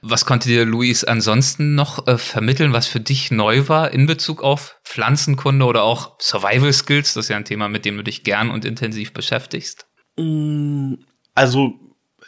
Was 0.03 0.27
konnte 0.27 0.49
dir 0.49 0.65
Luis 0.65 1.05
ansonsten 1.05 1.75
noch 1.75 2.07
äh, 2.07 2.19
vermitteln, 2.19 2.73
was 2.73 2.87
für 2.87 3.01
dich 3.01 3.31
neu 3.31 3.69
war 3.69 3.91
in 3.91 4.07
Bezug 4.07 4.43
auf 4.43 4.77
Pflanzenkunde 4.85 5.65
oder 5.65 5.83
auch 5.83 6.17
Survival 6.21 6.73
Skills? 6.73 7.15
Das 7.15 7.25
ist 7.25 7.29
ja 7.31 7.37
ein 7.37 7.45
Thema, 7.45 7.69
mit 7.69 7.85
dem 7.85 7.97
du 7.97 8.05
dich 8.05 8.25
gern 8.25 8.51
und 8.51 8.65
intensiv 8.65 9.13
beschäftigst. 9.13 9.87
Mm, 10.17 10.95
also 11.35 11.81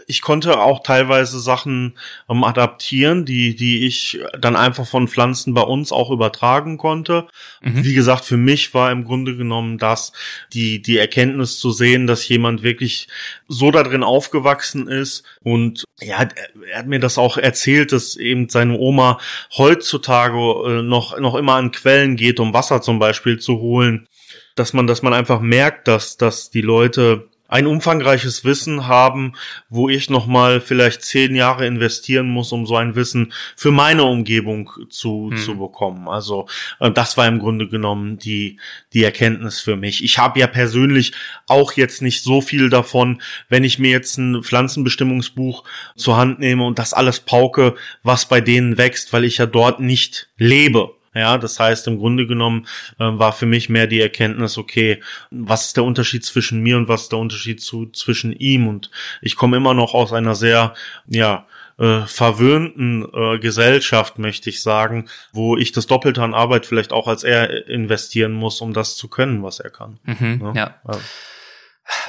ich 0.06 0.22
konnte 0.22 0.58
auch 0.58 0.82
teilweise 0.82 1.40
Sachen 1.40 1.98
ähm, 2.28 2.44
adaptieren, 2.44 3.24
die, 3.24 3.56
die 3.56 3.86
ich 3.86 4.20
dann 4.38 4.54
einfach 4.54 4.86
von 4.86 5.08
Pflanzen 5.08 5.52
bei 5.52 5.62
uns 5.62 5.90
auch 5.90 6.10
übertragen 6.10 6.78
konnte. 6.78 7.26
Mhm. 7.60 7.84
Wie 7.84 7.94
gesagt, 7.94 8.24
für 8.24 8.36
mich 8.36 8.72
war 8.72 8.92
im 8.92 9.04
Grunde 9.04 9.36
genommen 9.36 9.78
das, 9.78 10.12
die, 10.52 10.80
die 10.80 10.98
Erkenntnis 10.98 11.58
zu 11.58 11.72
sehen, 11.72 12.06
dass 12.06 12.28
jemand 12.28 12.62
wirklich 12.62 13.08
so 13.48 13.70
da 13.70 13.82
drin 13.82 14.04
aufgewachsen 14.04 14.86
ist 14.86 15.24
und 15.42 15.84
ja, 16.00 16.28
er 16.70 16.78
hat 16.78 16.86
mir 16.86 17.00
das 17.00 17.18
auch 17.18 17.36
erzählt, 17.38 17.90
dass 17.90 18.16
eben 18.16 18.48
seine 18.48 18.78
Oma 18.78 19.18
heutzutage 19.56 20.38
äh, 20.38 20.82
noch, 20.82 21.18
noch 21.18 21.34
immer 21.34 21.54
an 21.54 21.72
Quellen 21.72 22.16
geht, 22.16 22.38
um 22.38 22.54
Wasser 22.54 22.82
zum 22.82 22.98
Beispiel 22.98 23.38
zu 23.38 23.58
holen. 23.58 24.06
Dass 24.54 24.72
man, 24.72 24.86
dass 24.86 25.02
man 25.02 25.12
einfach 25.12 25.40
merkt, 25.40 25.88
dass, 25.88 26.16
dass 26.16 26.50
die 26.50 26.62
Leute 26.62 27.28
ein 27.48 27.66
umfangreiches 27.66 28.44
Wissen 28.44 28.87
haben, 28.87 29.35
wo 29.68 29.88
ich 29.88 30.11
nochmal 30.11 30.61
vielleicht 30.61 31.02
zehn 31.02 31.37
Jahre 31.37 31.66
investieren 31.66 32.28
muss, 32.28 32.52
um 32.52 32.66
so 32.66 32.76
ein 32.76 32.94
Wissen 32.94 33.32
für 33.54 33.70
meine 33.70 34.04
Umgebung 34.04 34.70
zu, 34.90 35.30
hm. 35.30 35.37
zu 35.38 35.56
bekommen. 35.56 36.09
Also 36.09 36.48
äh, 36.80 36.90
das 36.90 37.16
war 37.16 37.28
im 37.28 37.38
Grunde 37.38 37.68
genommen 37.68 38.18
die, 38.18 38.59
die 38.92 39.04
Erkenntnis 39.04 39.61
für 39.61 39.76
mich. 39.76 40.02
Ich 40.02 40.18
habe 40.18 40.40
ja 40.40 40.46
persönlich 40.46 41.12
auch 41.46 41.72
jetzt 41.72 42.02
nicht 42.02 42.22
so 42.22 42.40
viel 42.40 42.70
davon, 42.70 43.22
wenn 43.48 43.64
ich 43.64 43.78
mir 43.78 43.90
jetzt 43.90 44.18
ein 44.18 44.42
Pflanzenbestimmungsbuch 44.42 45.64
zur 45.94 46.16
Hand 46.16 46.40
nehme 46.40 46.64
und 46.64 46.78
das 46.78 46.94
alles 46.94 47.20
pauke, 47.20 47.74
was 48.02 48.26
bei 48.26 48.40
denen 48.40 48.78
wächst, 48.78 49.12
weil 49.12 49.24
ich 49.24 49.38
ja 49.38 49.46
dort 49.46 49.80
nicht 49.80 50.28
lebe. 50.37 50.95
Ja, 51.16 51.38
das 51.38 51.59
heißt, 51.59 51.87
im 51.87 51.98
Grunde 51.98 52.26
genommen 52.26 52.66
äh, 52.98 53.05
war 53.05 53.33
für 53.33 53.46
mich 53.46 53.68
mehr 53.68 53.87
die 53.87 54.00
Erkenntnis, 54.00 54.59
okay, 54.59 55.02
was 55.31 55.66
ist 55.66 55.76
der 55.76 55.85
Unterschied 55.85 56.24
zwischen 56.24 56.61
mir 56.61 56.76
und 56.76 56.88
was 56.88 57.02
ist 57.05 57.12
der 57.12 57.18
Unterschied 57.18 57.62
zu, 57.62 57.87
zwischen 57.87 58.33
ihm? 58.33 58.68
Und 58.68 58.90
ich 59.22 59.35
komme 59.35 59.57
immer 59.57 59.74
noch 59.74 59.94
aus 59.94 60.12
einer 60.12 60.35
sehr, 60.35 60.74
ja, 61.07 61.46
äh, 61.79 62.02
verwöhnten 62.07 63.07
äh, 63.12 63.38
Gesellschaft, 63.38 64.18
möchte 64.18 64.50
ich 64.50 64.62
sagen, 64.62 65.09
wo 65.33 65.57
ich 65.57 65.72
das 65.72 65.87
Doppelte 65.87 66.22
an 66.22 66.35
Arbeit 66.35 66.66
vielleicht 66.66 66.92
auch 66.92 67.07
als 67.07 67.22
er 67.22 67.68
investieren 67.68 68.33
muss, 68.33 68.61
um 68.61 68.72
das 68.72 68.96
zu 68.96 69.09
können, 69.09 69.42
was 69.42 69.61
er 69.61 69.70
kann. 69.70 69.98
Mhm, 70.05 70.52
ja. 70.55 70.55
ja. 70.55 70.98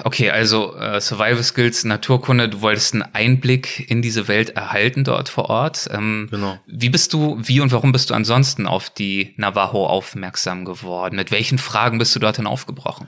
Okay, 0.04 0.32
also 0.32 0.76
äh, 0.76 1.00
Survival 1.00 1.44
Skills, 1.44 1.84
Naturkunde, 1.84 2.50
du 2.50 2.62
wolltest 2.62 2.94
einen 2.94 3.04
Einblick 3.14 3.90
in 3.90 4.02
diese 4.02 4.28
Welt 4.28 4.52
erhalten 4.52 5.04
dort 5.04 5.30
vor 5.30 5.50
Ort. 5.50 5.90
Ähm, 5.92 6.28
genau. 6.32 6.60
Wie 6.66 6.90
bist 6.90 7.14
du, 7.14 7.38
wie 7.40 7.60
und 7.60 7.72
warum 7.72 7.92
bist 7.92 8.10
du 8.10 8.14
ansonsten 8.14 8.66
auf 8.66 8.90
die 8.90 9.34
Navajo 9.38 9.86
aufmerksam 9.86 10.66
geworden? 10.66 11.16
Mit 11.16 11.32
welchen 11.32 11.58
Fragen 11.58 12.00
bist 12.00 12.16
du 12.16 12.20
dorthin 12.20 12.48
aufgebrochen? 12.48 13.08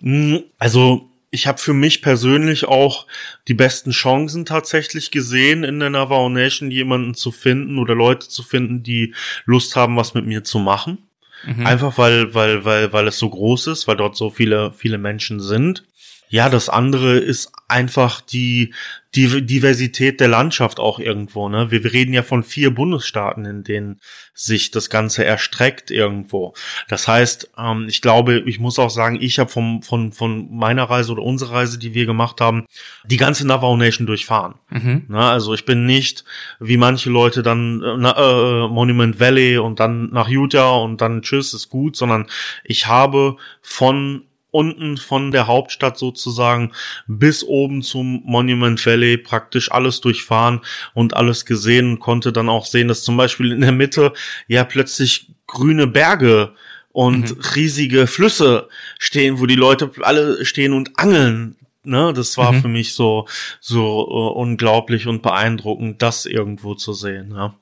Hm, 0.00 0.44
also 0.58 1.10
ich 1.30 1.46
habe 1.46 1.58
für 1.58 1.74
mich 1.74 2.02
persönlich 2.02 2.64
auch 2.66 3.06
die 3.46 3.54
besten 3.54 3.90
Chancen 3.92 4.44
tatsächlich 4.44 5.10
gesehen, 5.10 5.64
in 5.64 5.78
der 5.78 5.90
Navajo 5.90 6.28
Nation 6.28 6.70
jemanden 6.70 7.14
zu 7.14 7.30
finden 7.30 7.78
oder 7.78 7.94
Leute 7.94 8.28
zu 8.28 8.42
finden, 8.42 8.82
die 8.82 9.14
Lust 9.44 9.76
haben, 9.76 9.96
was 9.96 10.14
mit 10.14 10.26
mir 10.26 10.42
zu 10.44 10.58
machen. 10.58 10.98
Mhm. 11.44 11.66
Einfach 11.66 11.96
weil, 11.98 12.34
weil, 12.34 12.64
weil, 12.64 12.92
weil 12.92 13.08
es 13.08 13.18
so 13.18 13.28
groß 13.30 13.68
ist, 13.68 13.88
weil 13.88 13.96
dort 13.96 14.16
so 14.16 14.30
viele, 14.30 14.72
viele 14.72 14.98
Menschen 14.98 15.40
sind. 15.40 15.84
Ja, 16.32 16.48
das 16.48 16.68
andere 16.68 17.18
ist 17.18 17.50
einfach 17.66 18.20
die, 18.20 18.72
die 19.16 19.44
Diversität 19.44 20.20
der 20.20 20.28
Landschaft 20.28 20.78
auch 20.78 21.00
irgendwo. 21.00 21.48
Ne? 21.48 21.72
Wir, 21.72 21.82
wir 21.82 21.92
reden 21.92 22.12
ja 22.12 22.22
von 22.22 22.44
vier 22.44 22.72
Bundesstaaten, 22.72 23.44
in 23.44 23.64
denen 23.64 24.00
sich 24.32 24.70
das 24.70 24.90
Ganze 24.90 25.24
erstreckt 25.24 25.90
irgendwo. 25.90 26.54
Das 26.88 27.08
heißt, 27.08 27.50
ähm, 27.58 27.86
ich 27.88 28.00
glaube, 28.00 28.44
ich 28.46 28.60
muss 28.60 28.78
auch 28.78 28.90
sagen, 28.90 29.18
ich 29.20 29.40
habe 29.40 29.50
vom 29.50 29.82
von 29.82 30.12
von 30.12 30.56
meiner 30.56 30.84
Reise 30.84 31.10
oder 31.10 31.22
unserer 31.22 31.54
Reise, 31.54 31.80
die 31.80 31.94
wir 31.94 32.06
gemacht 32.06 32.40
haben, 32.40 32.64
die 33.04 33.16
ganze 33.16 33.44
Navajo 33.44 33.76
Nation 33.76 34.06
durchfahren. 34.06 34.54
Mhm. 34.70 35.06
Ne? 35.08 35.18
Also 35.18 35.52
ich 35.52 35.64
bin 35.64 35.84
nicht 35.84 36.24
wie 36.60 36.76
manche 36.76 37.10
Leute 37.10 37.42
dann 37.42 37.82
äh, 37.82 38.08
äh, 38.08 38.68
Monument 38.68 39.18
Valley 39.18 39.58
und 39.58 39.80
dann 39.80 40.10
nach 40.10 40.28
Utah 40.28 40.76
und 40.76 41.00
dann 41.00 41.22
Tschüss 41.22 41.54
ist 41.54 41.70
gut, 41.70 41.96
sondern 41.96 42.28
ich 42.62 42.86
habe 42.86 43.36
von 43.62 44.26
unten 44.50 44.96
von 44.96 45.30
der 45.30 45.46
Hauptstadt 45.46 45.98
sozusagen 45.98 46.72
bis 47.06 47.44
oben 47.44 47.82
zum 47.82 48.22
Monument 48.24 48.84
Valley 48.84 49.16
praktisch 49.16 49.70
alles 49.70 50.00
durchfahren 50.00 50.60
und 50.94 51.14
alles 51.14 51.44
gesehen 51.44 51.92
und 51.92 51.98
konnte 52.00 52.32
dann 52.32 52.48
auch 52.48 52.66
sehen, 52.66 52.88
dass 52.88 53.04
zum 53.04 53.16
Beispiel 53.16 53.52
in 53.52 53.60
der 53.60 53.72
Mitte 53.72 54.12
ja 54.48 54.64
plötzlich 54.64 55.30
grüne 55.46 55.86
Berge 55.86 56.54
und 56.92 57.36
mhm. 57.36 57.42
riesige 57.54 58.06
Flüsse 58.06 58.68
stehen, 58.98 59.40
wo 59.40 59.46
die 59.46 59.54
Leute 59.56 59.90
alle 60.02 60.44
stehen 60.44 60.72
und 60.72 60.98
angeln. 60.98 61.56
Ne, 61.82 62.12
das 62.14 62.36
war 62.36 62.52
mhm. 62.52 62.60
für 62.60 62.68
mich 62.68 62.92
so 62.92 63.26
so 63.58 64.06
uh, 64.06 64.38
unglaublich 64.38 65.06
und 65.06 65.22
beeindruckend, 65.22 66.02
das 66.02 66.26
irgendwo 66.26 66.74
zu 66.74 66.92
sehen. 66.92 67.32
Ja. 67.34 67.54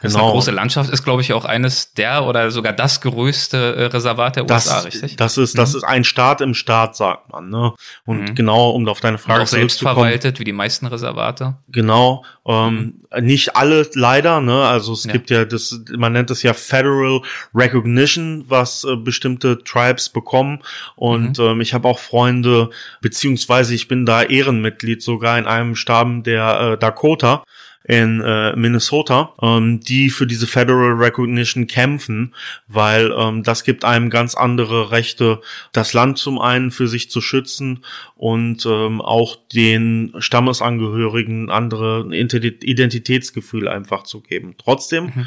Das 0.00 0.12
genau. 0.12 0.24
ist 0.24 0.24
eine 0.24 0.32
große 0.32 0.50
Landschaft, 0.52 0.90
ist, 0.90 1.02
glaube 1.02 1.22
ich, 1.22 1.32
auch 1.32 1.44
eines 1.44 1.92
der 1.94 2.24
oder 2.24 2.50
sogar 2.50 2.72
das 2.72 3.00
größte 3.00 3.74
äh, 3.76 3.84
Reservat 3.86 4.36
der 4.36 4.44
das, 4.44 4.66
USA, 4.66 4.80
richtig? 4.80 5.16
Das 5.16 5.38
ist, 5.38 5.58
das 5.58 5.72
mhm. 5.72 5.78
ist 5.78 5.84
ein 5.84 6.04
Staat 6.04 6.40
im 6.40 6.54
Staat, 6.54 6.96
sagt 6.96 7.32
man. 7.32 7.50
Ne? 7.50 7.72
Und 8.04 8.20
mhm. 8.20 8.34
genau, 8.34 8.70
um 8.70 8.86
auf 8.88 9.00
deine 9.00 9.18
Frage 9.18 9.44
zu 9.44 9.56
auch 9.56 9.58
selbst 9.58 9.80
verwaltet, 9.80 10.38
wie 10.38 10.44
die 10.44 10.52
meisten 10.52 10.86
Reservate. 10.86 11.56
Genau. 11.68 12.24
Ähm, 12.46 12.94
mhm. 13.10 13.26
Nicht 13.26 13.56
alle 13.56 13.88
leider, 13.94 14.40
ne? 14.40 14.64
Also 14.66 14.92
es 14.92 15.04
ja. 15.04 15.12
gibt 15.12 15.30
ja 15.30 15.44
das, 15.44 15.80
man 15.96 16.12
nennt 16.12 16.30
es 16.30 16.42
ja 16.42 16.54
Federal 16.54 17.20
Recognition, 17.54 18.44
was 18.48 18.84
äh, 18.84 18.96
bestimmte 18.96 19.62
Tribes 19.64 20.08
bekommen. 20.08 20.60
Und 20.94 21.38
mhm. 21.38 21.44
ähm, 21.44 21.60
ich 21.60 21.74
habe 21.74 21.88
auch 21.88 21.98
Freunde, 21.98 22.70
beziehungsweise 23.00 23.74
ich 23.74 23.88
bin 23.88 24.06
da 24.06 24.22
Ehrenmitglied 24.22 25.02
sogar 25.02 25.38
in 25.38 25.46
einem 25.46 25.74
Stamm 25.74 26.22
der 26.22 26.60
äh, 26.60 26.78
Dakota 26.78 27.44
in 27.88 28.20
äh, 28.20 28.54
Minnesota, 28.54 29.32
ähm, 29.40 29.80
die 29.80 30.10
für 30.10 30.26
diese 30.26 30.46
Federal 30.46 30.92
Recognition 30.92 31.66
kämpfen, 31.66 32.34
weil 32.68 33.10
ähm, 33.16 33.42
das 33.42 33.64
gibt 33.64 33.84
einem 33.84 34.10
ganz 34.10 34.34
andere 34.34 34.90
Rechte, 34.90 35.40
das 35.72 35.94
Land 35.94 36.18
zum 36.18 36.38
einen 36.38 36.70
für 36.70 36.86
sich 36.86 37.10
zu 37.10 37.22
schützen 37.22 37.82
und 38.14 38.66
ähm, 38.66 39.00
auch 39.00 39.36
den 39.54 40.12
Stammesangehörigen 40.18 41.50
andere 41.50 42.14
Identitätsgefühl 42.14 43.68
einfach 43.68 44.02
zu 44.02 44.20
geben. 44.20 44.54
Trotzdem 44.58 45.04
mhm. 45.04 45.26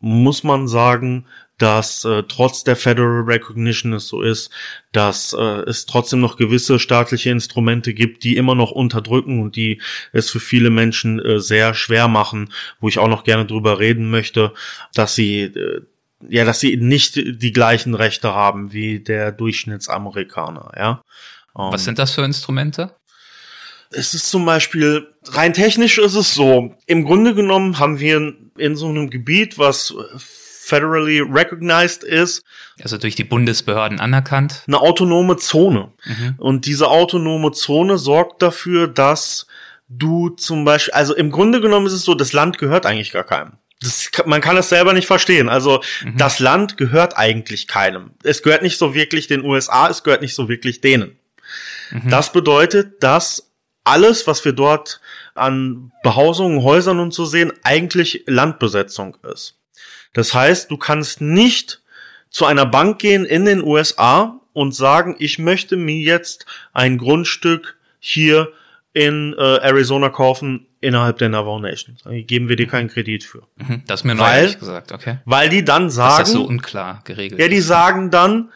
muss 0.00 0.44
man 0.44 0.68
sagen, 0.68 1.24
dass 1.62 2.04
äh, 2.04 2.24
trotz 2.24 2.64
der 2.64 2.74
Federal 2.74 3.22
Recognition 3.22 3.92
es 3.92 4.08
so 4.08 4.20
ist, 4.20 4.50
dass 4.90 5.32
äh, 5.32 5.60
es 5.60 5.86
trotzdem 5.86 6.18
noch 6.18 6.36
gewisse 6.36 6.80
staatliche 6.80 7.30
Instrumente 7.30 7.94
gibt, 7.94 8.24
die 8.24 8.36
immer 8.36 8.56
noch 8.56 8.72
unterdrücken 8.72 9.40
und 9.40 9.54
die 9.54 9.80
es 10.12 10.28
für 10.28 10.40
viele 10.40 10.70
Menschen 10.70 11.24
äh, 11.24 11.38
sehr 11.38 11.74
schwer 11.74 12.08
machen, 12.08 12.52
wo 12.80 12.88
ich 12.88 12.98
auch 12.98 13.06
noch 13.06 13.22
gerne 13.22 13.46
drüber 13.46 13.78
reden 13.78 14.10
möchte, 14.10 14.52
dass 14.92 15.14
sie 15.14 15.42
äh, 15.42 15.82
ja, 16.28 16.44
dass 16.44 16.58
sie 16.58 16.76
nicht 16.76 17.14
die 17.16 17.52
gleichen 17.52 17.94
Rechte 17.94 18.34
haben 18.34 18.72
wie 18.72 19.00
der 19.00 19.30
Durchschnittsamerikaner, 19.30 20.72
ja. 20.76 21.02
Was 21.54 21.82
ähm, 21.82 21.84
sind 21.84 21.98
das 22.00 22.12
für 22.12 22.24
Instrumente? 22.24 22.94
Es 23.90 24.14
ist 24.14 24.30
zum 24.30 24.44
Beispiel, 24.44 25.08
rein 25.26 25.52
technisch 25.52 25.98
ist 25.98 26.14
es 26.14 26.34
so, 26.34 26.74
im 26.86 27.04
Grunde 27.04 27.34
genommen 27.34 27.78
haben 27.78 28.00
wir 28.00 28.34
in 28.56 28.76
so 28.76 28.88
einem 28.88 29.10
Gebiet, 29.10 29.58
was 29.58 29.94
federally 30.72 31.20
recognized 31.20 32.02
ist. 32.02 32.42
Also 32.82 32.96
durch 32.96 33.14
die 33.14 33.24
Bundesbehörden 33.24 34.00
anerkannt. 34.00 34.62
Eine 34.66 34.80
autonome 34.80 35.36
Zone. 35.36 35.92
Mhm. 36.04 36.34
Und 36.38 36.66
diese 36.66 36.88
autonome 36.88 37.52
Zone 37.52 37.98
sorgt 37.98 38.40
dafür, 38.40 38.88
dass 38.88 39.46
du 39.88 40.30
zum 40.30 40.64
Beispiel, 40.64 40.94
also 40.94 41.14
im 41.14 41.30
Grunde 41.30 41.60
genommen 41.60 41.86
ist 41.86 41.92
es 41.92 42.04
so, 42.04 42.14
das 42.14 42.32
Land 42.32 42.56
gehört 42.56 42.86
eigentlich 42.86 43.12
gar 43.12 43.24
keinem. 43.24 43.52
Das, 43.80 44.10
man 44.24 44.40
kann 44.40 44.56
es 44.56 44.70
selber 44.70 44.94
nicht 44.94 45.06
verstehen. 45.06 45.50
Also 45.50 45.82
mhm. 46.02 46.16
das 46.16 46.38
Land 46.38 46.78
gehört 46.78 47.18
eigentlich 47.18 47.66
keinem. 47.66 48.12
Es 48.22 48.42
gehört 48.42 48.62
nicht 48.62 48.78
so 48.78 48.94
wirklich 48.94 49.26
den 49.26 49.44
USA, 49.44 49.88
es 49.88 50.02
gehört 50.02 50.22
nicht 50.22 50.34
so 50.34 50.48
wirklich 50.48 50.80
denen. 50.80 51.18
Mhm. 51.90 52.08
Das 52.08 52.32
bedeutet, 52.32 53.02
dass 53.02 53.50
alles, 53.84 54.26
was 54.26 54.44
wir 54.44 54.52
dort 54.52 55.00
an 55.34 55.92
Behausungen, 56.02 56.62
Häusern 56.62 57.00
und 57.00 57.12
so 57.12 57.26
sehen, 57.26 57.52
eigentlich 57.62 58.24
Landbesetzung 58.26 59.18
ist. 59.32 59.56
Das 60.12 60.34
heißt, 60.34 60.70
du 60.70 60.76
kannst 60.76 61.20
nicht 61.20 61.82
zu 62.28 62.46
einer 62.46 62.66
Bank 62.66 62.98
gehen 62.98 63.24
in 63.24 63.44
den 63.44 63.62
USA 63.62 64.40
und 64.52 64.74
sagen, 64.74 65.16
ich 65.18 65.38
möchte 65.38 65.76
mir 65.76 65.96
jetzt 65.96 66.46
ein 66.72 66.98
Grundstück 66.98 67.78
hier 67.98 68.52
in 68.92 69.34
äh, 69.38 69.58
Arizona 69.58 70.10
kaufen 70.10 70.66
innerhalb 70.80 71.18
der 71.18 71.30
Navajo 71.30 71.58
Nation. 71.58 71.96
Geben 72.26 72.48
wir 72.48 72.56
dir 72.56 72.66
keinen 72.66 72.88
Kredit 72.88 73.24
für. 73.24 73.42
Mhm, 73.56 73.82
das 73.86 74.00
ist 74.00 74.04
mir 74.04 74.14
neulich 74.14 74.58
gesagt, 74.58 74.92
okay. 74.92 75.18
Weil 75.24 75.48
die 75.48 75.64
dann 75.64 75.88
sagen. 75.88 76.22
ist 76.22 76.28
das 76.28 76.32
so 76.32 76.44
unklar 76.44 77.00
geregelt? 77.04 77.40
Ja, 77.40 77.48
die 77.48 77.60
sagen 77.60 78.10
dann, 78.10 78.50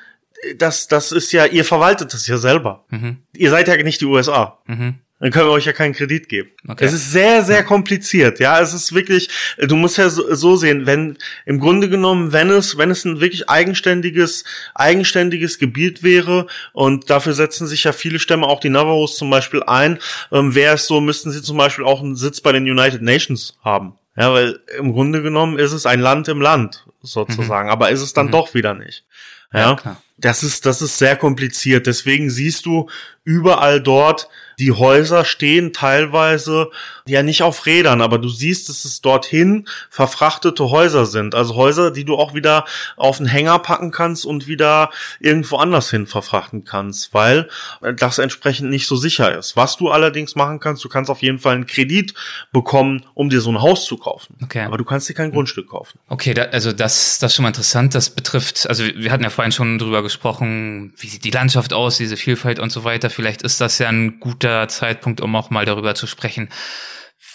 das, 0.59 0.89
das 0.89 1.13
ist 1.13 1.33
ja, 1.33 1.47
ihr 1.47 1.65
verwaltet 1.65 2.13
das 2.13 2.27
ja 2.27 2.37
selber. 2.37 2.85
Mhm. 2.91 3.23
Ihr 3.35 3.51
seid 3.51 3.69
ja 3.69 3.77
nicht 3.83 4.01
die 4.01 4.07
USA. 4.07 4.59
Mhm 4.67 4.97
dann 5.19 5.31
können 5.31 5.47
wir 5.47 5.53
euch 5.53 5.65
ja 5.65 5.73
keinen 5.73 5.95
Kredit 5.95 6.29
geben. 6.29 6.51
Okay. 6.69 6.85
Es 6.85 6.93
ist 6.93 7.11
sehr, 7.11 7.43
sehr 7.43 7.59
ja. 7.59 7.63
kompliziert. 7.63 8.39
Ja, 8.39 8.61
es 8.61 8.75
ist 8.75 8.95
wirklich, 8.95 9.31
du 9.57 9.75
musst 9.75 9.97
ja 9.97 10.11
so, 10.11 10.35
so, 10.35 10.57
sehen, 10.57 10.85
wenn, 10.85 11.17
im 11.47 11.59
Grunde 11.59 11.89
genommen, 11.89 12.33
wenn 12.33 12.51
es, 12.51 12.77
wenn 12.77 12.91
es 12.91 13.05
ein 13.07 13.21
wirklich 13.21 13.49
eigenständiges, 13.49 14.45
eigenständiges 14.75 15.59
Gebiet 15.59 16.03
wäre, 16.03 16.47
und 16.75 17.09
dafür 17.09 17.33
setzen 17.33 17.67
sich 17.67 17.85
ja 17.85 17.93
viele 17.93 18.19
Stämme, 18.19 18.47
auch 18.47 18.61
die 18.61 18.69
Navajos 18.69 19.17
zum 19.17 19.31
Beispiel 19.31 19.63
ein, 19.63 19.99
ähm, 20.33 20.55
wäre 20.55 20.75
es 20.75 20.87
so, 20.87 21.01
müssten 21.01 21.31
sie 21.31 21.43
zum 21.43 21.57
Beispiel 21.57 21.87
auch 21.87 22.03
einen 22.03 22.17
Sitz 22.17 22.43
bei 22.43 22.53
den 22.53 22.65
United 22.65 23.01
Nations 23.01 23.57
haben. 23.65 23.95
Ja, 24.17 24.33
weil 24.33 24.61
im 24.79 24.93
Grunde 24.93 25.23
genommen 25.23 25.59
ist 25.59 25.73
es 25.73 25.87
ein 25.87 26.01
Land 26.01 26.29
im 26.29 26.41
Land, 26.43 26.87
sozusagen, 27.03 27.69
mhm. 27.69 27.73
aber 27.73 27.91
ist 27.91 28.03
es 28.03 28.13
dann 28.13 28.27
mhm. 28.27 28.33
doch 28.33 28.55
wieder 28.55 28.75
nicht. 28.75 29.05
Ja, 29.53 29.73
ja 29.73 29.97
das 30.19 30.43
ist, 30.43 30.67
das 30.67 30.83
ist 30.83 30.99
sehr 30.99 31.17
kompliziert. 31.17 31.87
Deswegen 31.87 32.31
siehst 32.31 32.67
du 32.67 32.89
überall 33.25 33.81
dort, 33.81 34.29
die 34.59 34.73
Häuser 34.73 35.25
stehen 35.25 35.73
teilweise 35.75 36.71
ja 37.07 37.23
nicht 37.23 37.43
auf 37.43 37.67
Rädern, 37.67 38.01
aber 38.01 38.19
du 38.19 38.29
siehst, 38.29 38.69
dass 38.69 38.85
es 38.85 39.03
dorthin 39.03 39.67
verfrachtete 39.91 40.71
Häuser 40.71 41.07
sind. 41.07 41.35
Also 41.35 41.55
Häuser, 41.55 41.91
die 41.91 42.05
du 42.05 42.17
auch 42.17 42.35
wieder 42.35 42.65
auf 42.97 43.19
den 43.19 43.27
Hänger 43.27 43.59
packen 43.59 43.91
kannst 43.91 44.25
und 44.25 44.47
wieder 44.49 44.91
irgendwo 45.21 45.57
anders 45.57 45.91
hin 45.91 46.07
verfrachten 46.07 46.65
kannst, 46.65 47.13
weil 47.13 47.49
das 47.97 48.19
entsprechend 48.19 48.71
nicht 48.71 48.87
so 48.87 48.97
sicher 48.97 49.37
ist. 49.37 49.57
Was 49.57 49.77
du 49.77 49.91
allerdings 49.91 50.37
machen 50.37 50.59
kannst, 50.59 50.83
du 50.85 50.89
kannst 50.89 51.11
auf 51.11 51.23
jeden 51.23 51.39
Fall 51.39 51.55
einen 51.55 51.67
Kredit 51.67 52.15
bekommen, 52.51 53.05
um 53.15 53.29
dir 53.29 53.41
so 53.41 53.51
ein 53.51 53.61
Haus 53.61 53.85
zu 53.85 53.99
kaufen. 53.99 54.37
Okay. 54.43 54.63
Aber 54.63 54.79
du 54.79 54.85
kannst 54.85 55.09
dir 55.09 55.15
kein 55.15 55.33
Grundstück 55.33 55.69
kaufen. 55.69 55.99
Okay, 56.09 56.33
da, 56.33 56.45
also 56.45 56.73
das, 56.73 57.19
das 57.19 57.33
ist 57.33 57.37
schon 57.37 57.43
mal 57.43 57.51
interessant. 57.51 57.95
Das 57.95 58.11
betrifft, 58.11 58.69
also 58.69 58.85
wir 58.85 59.13
hatten 59.13 59.23
ja 59.23 59.31
vorhin 59.31 59.53
schon 59.53 59.79
drüber 59.79 60.03
gesprochen, 60.07 60.95
wie 60.97 61.09
sieht 61.09 61.25
die 61.25 61.31
Landschaft 61.31 61.73
aus, 61.73 61.99
diese 61.99 62.17
Vielfalt 62.17 62.59
und 62.59 62.71
so 62.71 62.85
weiter. 62.85 63.11
Vielleicht 63.11 63.43
ist 63.43 63.61
das 63.61 63.79
ja 63.79 63.89
ein 63.89 64.19
guter 64.21 64.69
Zeitpunkt, 64.69 65.21
um 65.21 65.37
auch 65.37 65.51
mal 65.51 65.65
darüber 65.65 65.95
zu 65.95 66.07
sprechen, 66.07 66.49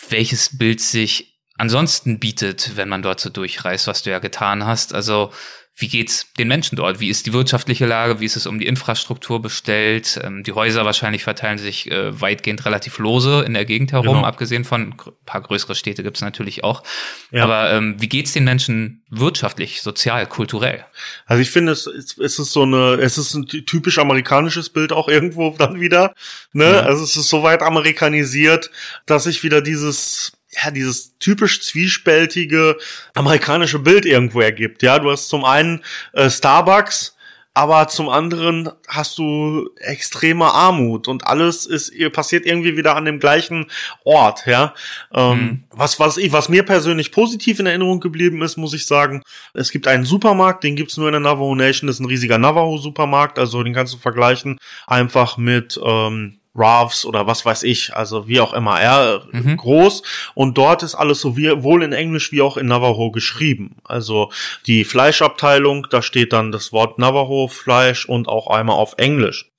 welches 0.09 0.57
Bild 0.57 0.81
sich 0.81 1.39
ansonsten 1.57 2.19
bietet, 2.19 2.75
wenn 2.75 2.89
man 2.89 3.03
dort 3.03 3.19
so 3.19 3.29
durchreist, 3.29 3.87
was 3.87 4.03
du 4.03 4.09
ja 4.09 4.19
getan 4.19 4.65
hast. 4.65 4.93
Also 4.93 5.31
wie 5.75 5.87
geht's 5.87 6.31
den 6.37 6.47
Menschen 6.47 6.75
dort? 6.75 6.99
Wie 6.99 7.09
ist 7.09 7.25
die 7.25 7.33
wirtschaftliche 7.33 7.85
Lage? 7.85 8.19
Wie 8.19 8.25
ist 8.25 8.35
es 8.35 8.45
um 8.45 8.59
die 8.59 8.67
Infrastruktur 8.67 9.41
bestellt? 9.41 10.19
Ähm, 10.21 10.43
die 10.43 10.51
Häuser 10.51 10.85
wahrscheinlich 10.85 11.23
verteilen 11.23 11.57
sich 11.57 11.89
äh, 11.89 12.19
weitgehend 12.19 12.65
relativ 12.65 12.97
lose 12.99 13.43
in 13.45 13.53
der 13.53 13.65
Gegend 13.65 13.93
herum, 13.93 14.15
genau. 14.15 14.25
abgesehen 14.25 14.65
von 14.65 14.81
ein 14.81 14.97
paar 15.25 15.41
größere 15.41 15.73
Städte 15.75 16.03
gibt's 16.03 16.21
natürlich 16.21 16.63
auch. 16.63 16.83
Ja. 17.31 17.45
Aber 17.45 17.71
ähm, 17.71 17.95
wie 17.99 18.09
geht's 18.09 18.33
den 18.33 18.43
Menschen 18.43 19.03
wirtschaftlich, 19.09 19.81
sozial, 19.81 20.27
kulturell? 20.27 20.85
Also 21.25 21.41
ich 21.41 21.49
finde, 21.49 21.71
es, 21.71 21.87
es 21.87 22.17
ist 22.17 22.51
so 22.51 22.63
eine, 22.63 22.95
es 23.01 23.17
ist 23.17 23.33
ein 23.33 23.47
typisch 23.47 23.97
amerikanisches 23.97 24.69
Bild 24.69 24.91
auch 24.91 25.07
irgendwo 25.07 25.51
dann 25.57 25.79
wieder. 25.79 26.13
Ne? 26.51 26.65
Ja. 26.65 26.79
Also 26.81 27.03
es 27.03 27.15
ist 27.15 27.29
so 27.29 27.43
weit 27.43 27.61
amerikanisiert, 27.61 28.71
dass 29.05 29.25
ich 29.25 29.43
wieder 29.43 29.61
dieses 29.61 30.33
ja, 30.51 30.71
dieses 30.71 31.17
typisch 31.17 31.61
zwiespältige 31.61 32.77
amerikanische 33.13 33.79
Bild 33.79 34.05
irgendwo 34.05 34.41
ergibt. 34.41 34.83
Ja, 34.83 34.99
du 34.99 35.09
hast 35.09 35.29
zum 35.29 35.45
einen 35.45 35.83
äh, 36.13 36.29
Starbucks, 36.29 37.15
aber 37.53 37.89
zum 37.89 38.07
anderen 38.07 38.69
hast 38.87 39.17
du 39.17 39.69
extreme 39.75 40.53
Armut 40.53 41.09
und 41.09 41.27
alles 41.27 41.65
ist 41.65 41.91
passiert 42.13 42.45
irgendwie 42.45 42.77
wieder 42.77 42.95
an 42.95 43.03
dem 43.03 43.19
gleichen 43.19 43.67
Ort, 44.05 44.45
ja. 44.45 44.73
Ähm, 45.13 45.37
mhm. 45.37 45.63
Was 45.69 45.99
was 45.99 46.17
ich 46.17 46.31
was 46.31 46.47
mir 46.47 46.63
persönlich 46.63 47.11
positiv 47.11 47.59
in 47.59 47.65
Erinnerung 47.65 47.99
geblieben 47.99 48.41
ist, 48.41 48.57
muss 48.57 48.73
ich 48.73 48.85
sagen, 48.85 49.21
es 49.53 49.71
gibt 49.71 49.87
einen 49.87 50.05
Supermarkt, 50.05 50.63
den 50.63 50.77
gibt's 50.77 50.95
nur 50.95 51.07
in 51.07 51.13
der 51.13 51.19
Navajo 51.19 51.55
Nation, 51.55 51.87
das 51.87 51.97
ist 51.97 52.01
ein 52.01 52.05
riesiger 52.05 52.37
Navajo 52.37 52.77
Supermarkt, 52.77 53.37
also 53.37 53.63
den 53.63 53.73
kannst 53.73 53.93
du 53.93 53.97
vergleichen 53.97 54.57
einfach 54.87 55.37
mit 55.37 55.79
ähm, 55.83 56.37
Ravs 56.53 57.05
oder 57.05 57.27
was 57.27 57.45
weiß 57.45 57.63
ich, 57.63 57.95
also 57.95 58.27
wie 58.27 58.41
auch 58.41 58.53
immer, 58.53 58.79
er 58.79 59.23
mhm. 59.31 59.55
groß 59.55 60.03
und 60.33 60.57
dort 60.57 60.83
ist 60.83 60.95
alles 60.95 61.21
so 61.21 61.37
wie, 61.37 61.63
wohl 61.63 61.81
in 61.81 61.93
Englisch 61.93 62.31
wie 62.31 62.41
auch 62.41 62.57
in 62.57 62.67
Navajo 62.67 63.11
geschrieben. 63.11 63.77
Also 63.83 64.31
die 64.67 64.83
Fleischabteilung, 64.83 65.87
da 65.89 66.01
steht 66.01 66.33
dann 66.33 66.51
das 66.51 66.73
Wort 66.73 66.99
Navajo 66.99 67.47
Fleisch 67.47 68.05
und 68.05 68.27
auch 68.27 68.47
einmal 68.47 68.75
auf 68.75 68.95
Englisch. 68.97 69.51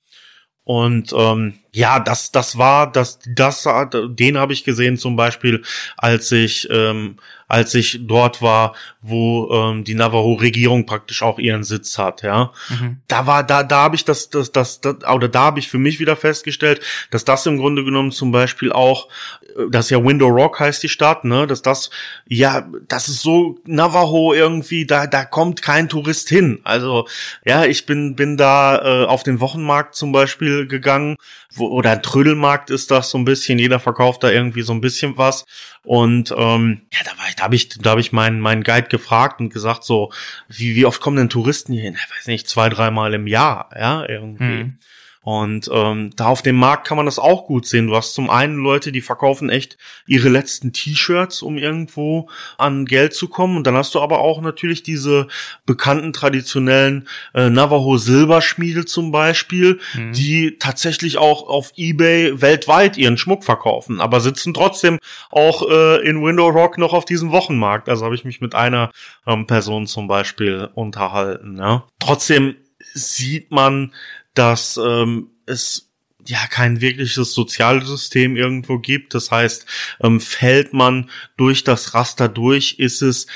Und 0.65 1.11
ähm, 1.17 1.55
ja, 1.73 1.99
das, 1.99 2.31
das 2.31 2.57
war, 2.57 2.89
das, 2.89 3.19
das, 3.35 3.67
den 3.91 4.37
habe 4.37 4.53
ich 4.53 4.63
gesehen 4.63 4.97
zum 4.97 5.17
Beispiel, 5.17 5.61
als 5.97 6.31
ich, 6.31 6.69
ähm, 6.71 7.17
als 7.53 7.75
ich 7.75 7.99
dort 8.01 8.41
war, 8.41 8.73
wo 8.99 9.47
ähm, 9.53 9.83
die 9.83 9.93
Navajo-Regierung 9.93 10.87
praktisch 10.87 11.21
auch 11.21 11.37
ihren 11.37 11.63
Sitz 11.63 11.99
hat, 11.99 12.23
ja. 12.23 12.51
Mhm. 12.69 12.97
Da 13.07 13.27
war, 13.27 13.43
da, 13.43 13.61
da 13.61 13.83
habe 13.83 13.95
ich 13.95 14.05
das, 14.05 14.31
das, 14.31 14.51
das, 14.51 14.81
das, 14.81 14.95
oder 15.13 15.27
da 15.27 15.41
habe 15.41 15.59
ich 15.59 15.69
für 15.69 15.77
mich 15.77 15.99
wieder 15.99 16.15
festgestellt, 16.15 16.81
dass 17.11 17.25
das 17.25 17.45
im 17.45 17.59
Grunde 17.59 17.83
genommen 17.83 18.11
zum 18.11 18.31
Beispiel 18.31 18.71
auch, 18.71 19.07
äh, 19.55 19.69
das 19.69 19.91
ja 19.91 20.03
Window 20.03 20.29
Rock 20.29 20.59
heißt 20.59 20.81
die 20.81 20.89
Stadt, 20.89 21.25
ne, 21.25 21.45
dass 21.45 21.61
das, 21.61 21.91
ja, 22.27 22.67
das 22.87 23.07
ist 23.07 23.21
so 23.21 23.59
Navajo 23.67 24.33
irgendwie, 24.33 24.87
da, 24.87 25.05
da 25.05 25.23
kommt 25.23 25.61
kein 25.61 25.89
Tourist 25.89 26.29
hin. 26.29 26.59
Also, 26.63 27.07
ja, 27.45 27.65
ich 27.65 27.85
bin, 27.85 28.15
bin 28.15 28.35
da 28.35 29.03
äh, 29.03 29.05
auf 29.05 29.21
den 29.21 29.39
Wochenmarkt 29.39 29.93
zum 29.93 30.11
Beispiel 30.11 30.65
gegangen 30.65 31.17
wo, 31.55 31.67
oder 31.67 31.91
ein 31.91 32.01
Trödelmarkt 32.01 32.69
ist 32.69 32.91
das 32.91 33.09
so 33.09 33.17
ein 33.17 33.25
bisschen, 33.25 33.59
jeder 33.59 33.79
verkauft 33.79 34.23
da 34.23 34.29
irgendwie 34.29 34.61
so 34.61 34.73
ein 34.73 34.81
bisschen 34.81 35.17
was. 35.17 35.45
Und 35.83 36.33
ähm, 36.37 36.81
ja, 36.91 36.99
da 37.03 37.17
war 37.17 37.27
ich, 37.29 37.35
da 37.35 37.43
habe 37.43 37.55
ich, 37.55 37.69
da 37.69 37.91
habe 37.91 38.01
ich 38.01 38.11
meinen 38.11 38.39
meinen 38.39 38.63
Guide 38.63 38.87
gefragt 38.87 39.39
und 39.39 39.51
gesagt, 39.51 39.83
so, 39.83 40.11
wie, 40.47 40.75
wie 40.75 40.85
oft 40.85 41.01
kommen 41.01 41.17
denn 41.17 41.29
Touristen 41.29 41.73
hier 41.73 41.83
hin? 41.83 41.97
Ich 41.97 42.15
weiß 42.15 42.27
nicht, 42.27 42.47
zwei, 42.47 42.69
dreimal 42.69 43.13
im 43.13 43.27
Jahr, 43.27 43.69
ja, 43.77 44.07
irgendwie. 44.07 44.43
Hm. 44.43 44.77
Und 45.23 45.69
ähm, 45.71 46.11
da 46.15 46.27
auf 46.27 46.41
dem 46.41 46.57
Markt 46.57 46.85
kann 46.85 46.97
man 46.97 47.05
das 47.05 47.17
auch 47.17 47.45
gut 47.45 47.65
sehen. 47.65 47.87
Du 47.87 47.95
hast 47.95 48.13
zum 48.13 48.29
einen 48.29 48.57
Leute, 48.57 48.91
die 48.91 49.01
verkaufen 49.01 49.49
echt 49.49 49.77
ihre 50.05 50.27
letzten 50.29 50.73
T-Shirts, 50.73 51.41
um 51.41 51.57
irgendwo 51.57 52.29
an 52.57 52.85
Geld 52.85 53.13
zu 53.13 53.29
kommen. 53.29 53.55
Und 53.55 53.65
dann 53.65 53.75
hast 53.75 53.95
du 53.95 54.01
aber 54.01 54.19
auch 54.19 54.41
natürlich 54.41 54.83
diese 54.83 55.27
bekannten 55.65 56.11
traditionellen 56.11 57.07
äh, 57.33 57.49
Navajo 57.49 57.97
Silberschmiede 57.97 58.85
zum 58.85 59.11
Beispiel, 59.11 59.79
mhm. 59.93 60.11
die 60.11 60.57
tatsächlich 60.57 61.17
auch 61.17 61.47
auf 61.47 61.71
eBay 61.77 62.41
weltweit 62.41 62.97
ihren 62.97 63.17
Schmuck 63.17 63.45
verkaufen, 63.45 64.01
aber 64.01 64.19
sitzen 64.19 64.53
trotzdem 64.53 64.99
auch 65.31 65.69
äh, 65.69 66.05
in 66.07 66.21
Window 66.23 66.49
Rock 66.49 66.77
noch 66.77 66.93
auf 66.93 67.05
diesem 67.05 67.31
Wochenmarkt. 67.31 67.87
Also 67.87 68.03
habe 68.03 68.15
ich 68.15 68.25
mich 68.25 68.41
mit 68.41 68.55
einer 68.55 68.91
ähm, 69.25 69.47
Person 69.47 69.87
zum 69.87 70.07
Beispiel 70.07 70.69
unterhalten. 70.73 71.57
Ja. 71.57 71.85
Trotzdem 71.99 72.55
sieht 72.93 73.51
man, 73.51 73.93
dass 74.33 74.79
ähm, 74.83 75.29
es 75.45 75.89
ja 76.25 76.47
kein 76.49 76.81
wirkliches 76.81 77.33
Sozialsystem 77.33 78.35
irgendwo 78.35 78.79
gibt. 78.79 79.13
Das 79.13 79.31
heißt, 79.31 79.65
ähm, 80.01 80.21
fällt 80.21 80.73
man 80.73 81.09
durch 81.37 81.63
das 81.63 81.93
Raster 81.93 82.29
durch, 82.29 82.79
ist 82.79 83.01
es 83.01 83.27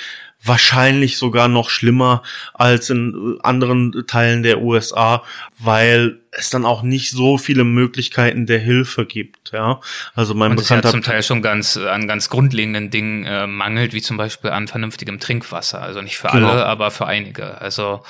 wahrscheinlich 0.44 1.18
sogar 1.18 1.48
noch 1.48 1.70
schlimmer 1.70 2.22
als 2.54 2.90
in 2.90 3.38
anderen 3.42 4.06
Teilen 4.08 4.44
der 4.44 4.62
USA, 4.62 5.24
weil 5.58 6.20
es 6.32 6.52
dann 6.52 6.66
auch 6.66 6.84
nicht 6.84 7.10
so 7.10 7.38
viele 7.38 7.64
Möglichkeiten 7.64 8.46
der 8.46 8.60
Hilfe 8.60 9.06
gibt. 9.06 9.52
Ja, 9.52 9.82
also 10.14 10.36
mein 10.36 10.52
Und 10.52 10.58
Bekannter 10.58 10.88
es 10.88 10.94
ja 10.94 11.00
zum 11.00 11.04
Teil 11.04 11.24
schon 11.24 11.42
ganz 11.42 11.76
an 11.76 12.08
ganz 12.08 12.30
grundlegenden 12.30 12.92
Dingen 12.92 13.26
äh, 13.26 13.48
mangelt, 13.48 13.94
wie 13.94 14.02
zum 14.02 14.18
Beispiel 14.18 14.52
an 14.52 14.68
vernünftigem 14.68 15.20
Trinkwasser. 15.20 15.82
Also 15.82 16.02
nicht 16.02 16.18
für 16.18 16.30
genau. 16.30 16.50
alle, 16.50 16.66
aber 16.66 16.92
für 16.92 17.08
einige. 17.08 17.60
Also 17.60 18.04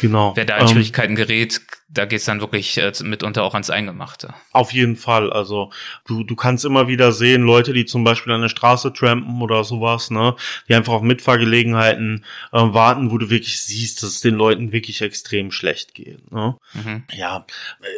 genau. 0.00 0.32
wer 0.36 0.44
da 0.44 0.56
in 0.56 0.62
ähm, 0.62 0.68
Schwierigkeiten 0.68 1.16
gerät, 1.16 1.60
da 1.94 2.04
geht's 2.04 2.24
dann 2.24 2.40
wirklich 2.40 2.76
äh, 2.76 2.92
mitunter 3.02 3.44
auch 3.44 3.54
ans 3.54 3.70
Eingemachte. 3.70 4.34
Auf 4.52 4.72
jeden 4.72 4.96
Fall. 4.96 5.32
Also 5.32 5.70
du, 6.06 6.24
du 6.24 6.36
kannst 6.36 6.64
immer 6.64 6.88
wieder 6.88 7.12
sehen, 7.12 7.42
Leute, 7.42 7.72
die 7.72 7.86
zum 7.86 8.04
Beispiel 8.04 8.32
an 8.32 8.42
der 8.42 8.48
Straße 8.48 8.92
trampen 8.92 9.40
oder 9.40 9.64
sowas, 9.64 10.10
ne, 10.10 10.34
die 10.68 10.74
einfach 10.74 10.94
auf 10.94 11.02
Mitfahrgelegenheiten 11.02 12.24
äh, 12.52 12.58
warten, 12.58 13.10
wo 13.10 13.18
du 13.18 13.30
wirklich 13.30 13.60
siehst, 13.60 14.02
dass 14.02 14.10
es 14.10 14.20
den 14.20 14.34
Leuten 14.34 14.72
wirklich 14.72 15.00
extrem 15.00 15.50
schlecht 15.50 15.94
geht. 15.94 16.30
Ne? 16.32 16.56
Mhm. 16.74 17.04
Ja, 17.12 17.46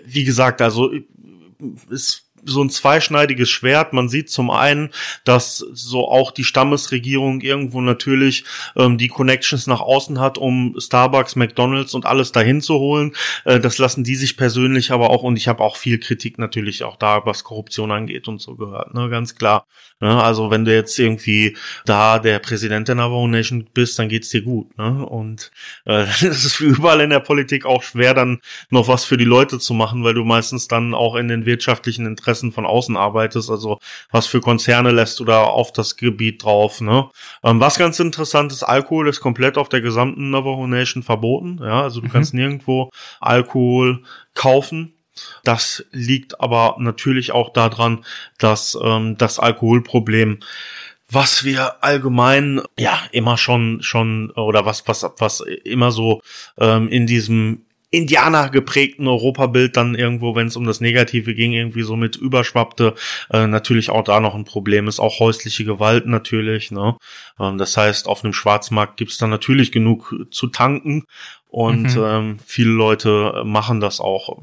wie 0.04 0.24
gesagt, 0.24 0.60
also 0.60 0.92
ist 1.88 2.25
so 2.44 2.62
ein 2.62 2.70
zweischneidiges 2.70 3.50
Schwert. 3.50 3.92
Man 3.92 4.08
sieht 4.08 4.30
zum 4.30 4.50
einen, 4.50 4.90
dass 5.24 5.58
so 5.58 6.08
auch 6.08 6.30
die 6.30 6.44
Stammesregierung 6.44 7.40
irgendwo 7.40 7.80
natürlich 7.80 8.44
ähm, 8.76 8.98
die 8.98 9.08
Connections 9.08 9.66
nach 9.66 9.80
außen 9.80 10.20
hat, 10.20 10.38
um 10.38 10.74
Starbucks, 10.78 11.36
McDonalds 11.36 11.94
und 11.94 12.06
alles 12.06 12.32
dahin 12.32 12.60
zu 12.60 12.74
holen. 12.74 13.14
Äh, 13.44 13.60
das 13.60 13.78
lassen 13.78 14.04
die 14.04 14.16
sich 14.16 14.36
persönlich 14.36 14.90
aber 14.90 15.10
auch, 15.10 15.22
und 15.22 15.36
ich 15.36 15.48
habe 15.48 15.62
auch 15.62 15.76
viel 15.76 15.98
Kritik 15.98 16.38
natürlich 16.38 16.84
auch 16.84 16.96
da, 16.96 17.24
was 17.24 17.44
Korruption 17.44 17.90
angeht 17.90 18.28
und 18.28 18.40
so 18.40 18.54
gehört, 18.54 18.94
ne, 18.94 19.08
ganz 19.08 19.34
klar. 19.34 19.66
Ne? 20.00 20.22
Also 20.22 20.50
wenn 20.50 20.64
du 20.64 20.74
jetzt 20.74 20.98
irgendwie 20.98 21.56
da 21.86 22.18
der 22.18 22.38
Präsident 22.38 22.88
der 22.88 22.96
Navajo 22.96 23.26
Nation 23.26 23.66
bist, 23.72 23.98
dann 23.98 24.08
geht's 24.08 24.28
dir 24.28 24.42
gut. 24.42 24.76
Ne? 24.76 25.06
Und 25.06 25.50
äh, 25.86 26.04
ist 26.26 26.60
überall 26.60 27.00
in 27.00 27.10
der 27.10 27.20
Politik 27.20 27.64
auch 27.64 27.82
schwer, 27.82 28.12
dann 28.14 28.40
noch 28.70 28.88
was 28.88 29.04
für 29.04 29.16
die 29.16 29.24
Leute 29.24 29.58
zu 29.58 29.74
machen, 29.74 30.04
weil 30.04 30.14
du 30.14 30.24
meistens 30.24 30.68
dann 30.68 30.94
auch 30.94 31.16
in 31.16 31.28
den 31.28 31.46
wirtschaftlichen 31.46 32.06
Interessen 32.06 32.35
von 32.52 32.66
außen 32.66 32.96
arbeitest. 32.96 33.50
Also 33.50 33.78
was 34.10 34.26
für 34.26 34.40
Konzerne 34.40 34.90
lässt 34.90 35.20
du 35.20 35.24
da 35.24 35.44
auf 35.44 35.72
das 35.72 35.96
Gebiet 35.96 36.44
drauf. 36.44 36.80
Ne? 36.80 37.08
Ähm, 37.42 37.60
was 37.60 37.78
ganz 37.78 38.00
interessant 38.00 38.52
ist, 38.52 38.62
Alkohol 38.62 39.08
ist 39.08 39.20
komplett 39.20 39.58
auf 39.58 39.68
der 39.68 39.80
gesamten 39.80 40.30
Navajo 40.30 40.66
Nation 40.66 41.02
verboten. 41.02 41.58
Ja, 41.62 41.82
also 41.82 42.00
du 42.00 42.06
mhm. 42.06 42.12
kannst 42.12 42.34
nirgendwo 42.34 42.90
Alkohol 43.20 44.02
kaufen 44.34 44.92
das 45.44 45.84
liegt 45.92 46.40
aber 46.40 46.76
natürlich 46.78 47.32
auch 47.32 47.50
daran, 47.50 48.04
dass 48.38 48.76
ähm, 48.82 49.16
das 49.16 49.38
Alkoholproblem 49.38 50.40
was 51.08 51.44
wir 51.44 51.84
allgemein 51.84 52.60
ja 52.76 52.98
immer 53.12 53.38
schon 53.38 53.80
schon 53.80 54.30
oder 54.32 54.66
was 54.66 54.88
was 54.88 55.06
was 55.18 55.40
immer 55.40 55.92
so 55.92 56.20
ähm, 56.58 56.88
in 56.88 57.06
diesem 57.06 57.65
Indianer 57.90 58.50
geprägten 58.50 59.06
Europabild 59.06 59.76
dann 59.76 59.94
irgendwo, 59.94 60.34
wenn 60.34 60.48
es 60.48 60.56
um 60.56 60.66
das 60.66 60.80
Negative 60.80 61.34
ging, 61.34 61.52
irgendwie 61.52 61.82
so 61.82 61.96
mit 61.96 62.16
überschwappte, 62.16 62.94
äh, 63.30 63.46
natürlich 63.46 63.90
auch 63.90 64.02
da 64.02 64.20
noch 64.20 64.34
ein 64.34 64.44
Problem 64.44 64.88
ist, 64.88 64.98
auch 64.98 65.20
häusliche 65.20 65.64
Gewalt 65.64 66.06
natürlich. 66.06 66.70
Ne? 66.70 66.96
Ähm, 67.38 67.58
das 67.58 67.76
heißt, 67.76 68.08
auf 68.08 68.24
einem 68.24 68.32
Schwarzmarkt 68.32 68.96
gibt's 68.96 69.18
dann 69.18 69.30
natürlich 69.30 69.70
genug 69.70 70.14
zu 70.30 70.48
tanken 70.48 71.04
und 71.56 71.96
mhm. 71.96 72.04
ähm, 72.04 72.38
viele 72.44 72.72
Leute 72.72 73.42
machen 73.46 73.80
das 73.80 73.98
auch. 73.98 74.36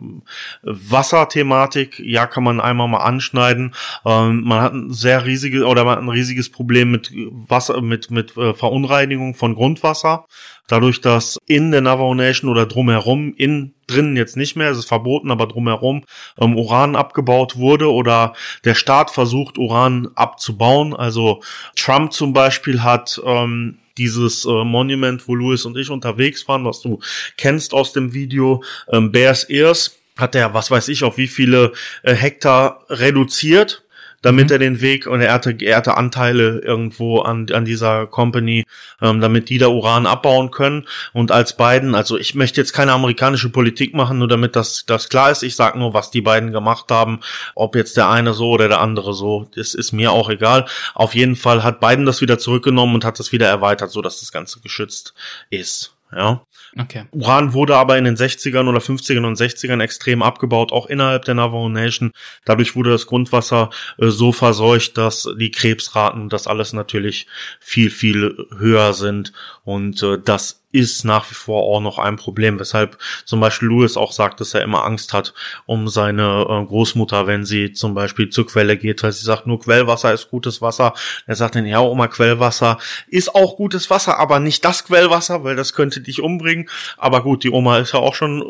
Wasserthematik, 0.63 1.99
ja, 1.99 2.25
kann 2.25 2.43
man 2.43 2.59
einmal 2.59 2.87
mal 2.87 3.03
anschneiden. 3.03 3.75
Ähm, 4.03 4.41
man 4.41 4.61
hat 4.61 4.73
ein 4.73 4.91
sehr 4.91 5.23
riesiges 5.23 5.61
oder 5.61 5.83
man 5.83 5.97
hat 5.97 6.03
ein 6.03 6.09
riesiges 6.09 6.49
Problem 6.49 6.89
mit 6.89 7.11
Wasser, 7.13 7.83
mit 7.83 8.09
mit 8.09 8.35
äh, 8.35 8.55
Verunreinigung 8.55 9.35
von 9.35 9.53
Grundwasser. 9.53 10.25
Dadurch, 10.65 11.01
dass 11.01 11.37
in 11.45 11.69
der 11.69 11.81
Navajo 11.81 12.15
Nation 12.15 12.49
oder 12.49 12.65
drumherum, 12.65 13.35
in 13.37 13.75
drinnen 13.85 14.15
jetzt 14.15 14.35
nicht 14.35 14.55
mehr, 14.55 14.71
es 14.71 14.79
ist 14.79 14.87
verboten, 14.87 15.29
aber 15.29 15.45
drumherum 15.45 16.05
ähm, 16.39 16.57
Uran 16.57 16.95
abgebaut 16.95 17.57
wurde 17.57 17.91
oder 17.91 18.33
der 18.65 18.73
Staat 18.73 19.11
versucht, 19.11 19.59
Uran 19.59 20.09
abzubauen. 20.15 20.95
Also 20.95 21.43
Trump 21.75 22.11
zum 22.11 22.33
Beispiel 22.33 22.81
hat 22.81 23.21
ähm, 23.23 23.77
dieses 23.97 24.45
äh, 24.45 24.63
Monument, 24.63 25.27
wo 25.27 25.35
Louis 25.35 25.65
und 25.65 25.77
ich 25.77 25.89
unterwegs 25.89 26.47
waren, 26.47 26.65
was 26.65 26.81
du 26.81 26.99
kennst 27.37 27.73
aus 27.73 27.93
dem 27.93 28.13
Video, 28.13 28.63
ähm, 28.91 29.11
Bears 29.11 29.43
Ears, 29.45 29.97
hat 30.17 30.35
er, 30.35 30.53
was 30.53 30.69
weiß 30.69 30.89
ich, 30.89 31.03
auf 31.03 31.17
wie 31.17 31.27
viele 31.27 31.73
äh, 32.03 32.13
Hektar 32.13 32.85
reduziert 32.89 33.82
damit 34.23 34.47
mhm. 34.47 34.53
er 34.53 34.59
den 34.59 34.81
Weg 34.81 35.05
und 35.05 35.21
er 35.21 35.33
hatte, 35.33 35.55
er 35.59 35.77
hatte 35.77 35.95
Anteile 35.95 36.59
irgendwo 36.59 37.19
an, 37.19 37.47
an 37.53 37.65
dieser 37.65 38.07
Company, 38.07 38.65
ähm, 39.01 39.21
damit 39.21 39.49
die 39.49 39.59
da 39.59 39.67
Uran 39.67 40.07
abbauen 40.07 40.49
können. 40.49 40.87
Und 41.11 41.31
als 41.31 41.55
beiden, 41.55 41.93
also 41.93 42.17
ich 42.17 42.33
möchte 42.33 42.59
jetzt 42.59 42.73
keine 42.73 42.93
amerikanische 42.93 43.49
Politik 43.49 43.93
machen, 43.93 44.17
nur 44.17 44.27
damit 44.27 44.55
das, 44.55 44.85
das 44.87 45.09
klar 45.09 45.29
ist. 45.29 45.43
Ich 45.43 45.55
sage 45.55 45.77
nur, 45.77 45.93
was 45.93 46.09
die 46.09 46.21
beiden 46.21 46.51
gemacht 46.51 46.89
haben. 46.89 47.19
Ob 47.53 47.75
jetzt 47.75 47.97
der 47.97 48.09
eine 48.09 48.33
so 48.33 48.49
oder 48.49 48.67
der 48.67 48.81
andere 48.81 49.13
so, 49.13 49.47
das 49.55 49.73
ist 49.75 49.91
mir 49.91 50.11
auch 50.11 50.29
egal. 50.29 50.65
Auf 50.95 51.13
jeden 51.13 51.35
Fall 51.35 51.63
hat 51.63 51.79
Biden 51.79 52.05
das 52.05 52.21
wieder 52.21 52.39
zurückgenommen 52.39 52.95
und 52.95 53.05
hat 53.05 53.19
das 53.19 53.31
wieder 53.31 53.47
erweitert, 53.47 53.91
so 53.91 54.01
dass 54.01 54.21
das 54.21 54.31
Ganze 54.31 54.61
geschützt 54.61 55.13
ist. 55.49 55.93
Ja. 56.15 56.41
Okay. 56.77 57.05
Uran 57.11 57.53
wurde 57.53 57.75
aber 57.75 57.97
in 57.97 58.03
den 58.03 58.15
60ern 58.15 58.67
oder 58.67 58.79
50ern 58.79 59.25
und 59.25 59.37
60ern 59.37 59.81
extrem 59.81 60.23
abgebaut, 60.23 60.71
auch 60.71 60.87
innerhalb 60.87 61.25
der 61.25 61.35
Navajo 61.35 61.69
Nation. 61.69 62.11
Dadurch 62.45 62.75
wurde 62.75 62.89
das 62.89 63.05
Grundwasser 63.05 63.69
äh, 63.99 64.07
so 64.07 64.31
verseucht, 64.31 64.97
dass 64.97 65.29
die 65.37 65.51
Krebsraten 65.51 66.29
das 66.29 66.47
alles 66.47 66.73
natürlich 66.73 67.27
viel, 67.59 67.89
viel 67.91 68.47
höher 68.57 68.93
sind. 68.93 69.33
Und 69.63 70.01
äh, 70.01 70.17
das 70.23 70.62
ist 70.73 71.05
nach 71.05 71.29
wie 71.29 71.35
vor 71.35 71.63
auch 71.63 71.79
noch 71.79 71.99
ein 71.99 72.17
Problem, 72.17 72.59
weshalb 72.59 72.97
zum 73.25 73.39
Beispiel 73.39 73.69
Louis 73.69 73.95
auch 73.95 74.11
sagt, 74.11 74.41
dass 74.41 74.53
er 74.53 74.63
immer 74.63 74.83
Angst 74.83 75.13
hat 75.13 75.33
um 75.65 75.87
seine 75.87 76.45
äh, 76.49 76.65
Großmutter, 76.65 77.27
wenn 77.27 77.45
sie 77.45 77.71
zum 77.71 77.93
Beispiel 77.93 78.29
zur 78.29 78.47
Quelle 78.47 78.75
geht, 78.75 79.03
weil 79.03 79.11
sie 79.11 79.23
sagt, 79.23 79.47
nur 79.47 79.59
Quellwasser 79.59 80.13
ist 80.13 80.29
gutes 80.29 80.61
Wasser. 80.61 80.93
Er 81.27 81.35
sagt 81.35 81.55
dann, 81.55 81.65
ja, 81.65 81.79
Oma, 81.79 82.07
Quellwasser 82.07 82.79
ist 83.07 83.35
auch 83.35 83.55
gutes 83.55 83.89
Wasser, 83.89 84.17
aber 84.17 84.39
nicht 84.39 84.65
das 84.65 84.83
Quellwasser, 84.83 85.43
weil 85.43 85.55
das 85.55 85.73
könnte 85.73 86.01
dich 86.01 86.21
umbringen. 86.21 86.67
Aber 86.97 87.21
gut, 87.21 87.43
die 87.43 87.51
Oma 87.51 87.77
ist 87.77 87.93
ja 87.93 87.99
auch 87.99 88.15
schon 88.15 88.43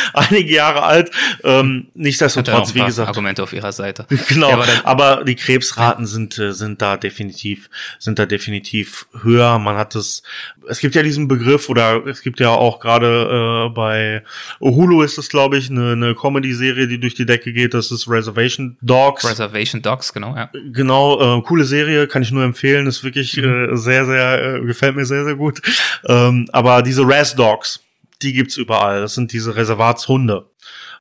einige 0.12 0.52
Jahre 0.52 0.82
alt. 0.82 1.10
Ähm, 1.44 1.88
nichtsdestotrotz, 1.94 2.74
wie 2.74 2.84
gesagt. 2.84 3.08
Argumente 3.08 3.42
auf 3.42 3.52
ihrer 3.52 3.72
Seite. 3.72 4.06
Genau, 4.28 4.50
ja, 4.50 4.54
aber, 4.54 4.66
aber, 4.84 5.24
die 5.24 5.34
Krebsraten 5.34 6.06
sind, 6.06 6.38
äh, 6.38 6.52
sind 6.52 6.80
da 6.82 6.96
definitiv, 6.96 7.68
sind 7.98 8.18
da 8.18 8.26
definitiv 8.26 9.06
höher. 9.22 9.58
Man 9.58 9.76
hat 9.76 9.94
es, 9.96 10.22
es 10.70 10.78
gibt 10.78 10.94
ja 10.94 11.02
diesen 11.02 11.28
Begriff, 11.28 11.68
oder 11.68 12.06
es 12.06 12.22
gibt 12.22 12.40
ja 12.40 12.50
auch 12.50 12.80
gerade 12.80 13.66
äh, 13.66 13.74
bei 13.74 14.22
Hulu 14.60 15.02
ist 15.02 15.18
es 15.18 15.28
glaube 15.28 15.58
ich 15.58 15.70
eine, 15.70 15.92
eine 15.92 16.14
Comedy-Serie, 16.14 16.86
die 16.86 16.98
durch 16.98 17.14
die 17.14 17.26
Decke 17.26 17.52
geht. 17.52 17.74
Das 17.74 17.90
ist 17.90 18.08
Reservation 18.08 18.76
Dogs. 18.80 19.28
Reservation 19.28 19.82
Dogs, 19.82 20.12
genau. 20.12 20.36
Ja. 20.36 20.50
Genau, 20.72 21.38
äh, 21.38 21.42
coole 21.42 21.64
Serie, 21.64 22.06
kann 22.06 22.22
ich 22.22 22.30
nur 22.30 22.44
empfehlen. 22.44 22.86
Ist 22.86 23.04
wirklich 23.04 23.36
mhm. 23.36 23.72
äh, 23.72 23.76
sehr, 23.76 24.06
sehr 24.06 24.56
äh, 24.56 24.60
gefällt 24.60 24.96
mir 24.96 25.04
sehr, 25.04 25.24
sehr 25.24 25.34
gut. 25.36 25.60
Ähm, 26.06 26.48
aber 26.52 26.82
diese 26.82 27.06
Res 27.06 27.34
Dogs, 27.34 27.80
die 28.22 28.32
gibt's 28.32 28.56
überall. 28.56 29.00
Das 29.00 29.14
sind 29.14 29.32
diese 29.32 29.56
Reservatshunde 29.56 30.49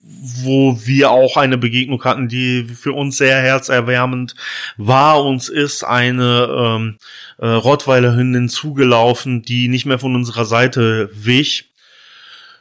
wo 0.02 0.80
wir 0.86 1.12
auch 1.12 1.38
eine 1.38 1.58
Begegnung 1.58 2.04
hatten, 2.04 2.28
die 2.28 2.64
für 2.64 2.93
uns 2.93 3.18
sehr 3.18 3.38
herzerwärmend 3.41 4.36
war. 4.78 5.24
Uns 5.24 5.50
ist 5.50 5.84
eine 5.84 6.47
ähm, 6.50 6.97
äh, 7.38 7.47
Rottweiler-Hündin 7.47 8.50
zugelaufen, 8.50 9.41
die 9.41 9.68
nicht 9.68 9.86
mehr 9.86 10.00
von 10.00 10.16
unserer 10.16 10.45
Seite 10.45 11.10
wich. 11.14 11.72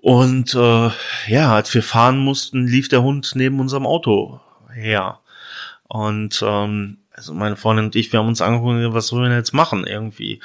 Und 0.00 0.54
äh, 0.54 0.90
ja, 1.28 1.54
als 1.54 1.72
wir 1.74 1.82
fahren 1.82 2.18
mussten, 2.18 2.66
lief 2.66 2.88
der 2.88 3.02
Hund 3.02 3.32
neben 3.34 3.60
unserem 3.60 3.86
Auto 3.86 4.40
her. 4.74 5.20
Und 5.84 6.44
ähm, 6.46 6.98
also 7.12 7.34
meine 7.34 7.56
Freundin 7.56 7.86
und 7.86 7.96
ich, 7.96 8.12
wir 8.12 8.20
haben 8.20 8.28
uns 8.28 8.42
angeguckt, 8.42 8.94
was 8.94 9.08
sollen 9.08 9.22
wir 9.22 9.28
denn 9.28 9.38
jetzt 9.38 9.54
machen 9.54 9.86
irgendwie. 9.86 10.40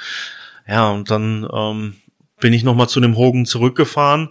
Ja, 0.66 0.90
und 0.90 1.10
dann 1.10 1.46
ähm, 1.52 1.96
bin 2.40 2.52
ich 2.52 2.64
nochmal 2.64 2.88
zu 2.88 3.00
dem 3.00 3.16
Hogan 3.16 3.46
zurückgefahren 3.46 4.30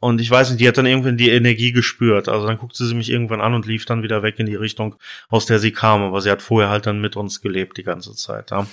und 0.00 0.20
ich 0.20 0.30
weiß 0.30 0.50
nicht, 0.50 0.60
die 0.60 0.68
hat 0.68 0.78
dann 0.78 0.86
irgendwann 0.86 1.16
die 1.16 1.30
Energie 1.30 1.72
gespürt. 1.72 2.28
Also 2.28 2.46
dann 2.46 2.58
guckte 2.58 2.84
sie 2.84 2.94
mich 2.94 3.10
irgendwann 3.10 3.40
an 3.40 3.54
und 3.54 3.66
lief 3.66 3.84
dann 3.84 4.04
wieder 4.04 4.22
weg 4.22 4.38
in 4.38 4.46
die 4.46 4.54
Richtung, 4.54 4.94
aus 5.28 5.46
der 5.46 5.58
sie 5.58 5.72
kam. 5.72 6.02
Aber 6.02 6.20
sie 6.20 6.30
hat 6.30 6.40
vorher 6.40 6.70
halt 6.70 6.86
dann 6.86 7.00
mit 7.00 7.16
uns 7.16 7.40
gelebt 7.40 7.76
die 7.78 7.82
ganze 7.82 8.14
Zeit. 8.14 8.52
Ja. 8.52 8.66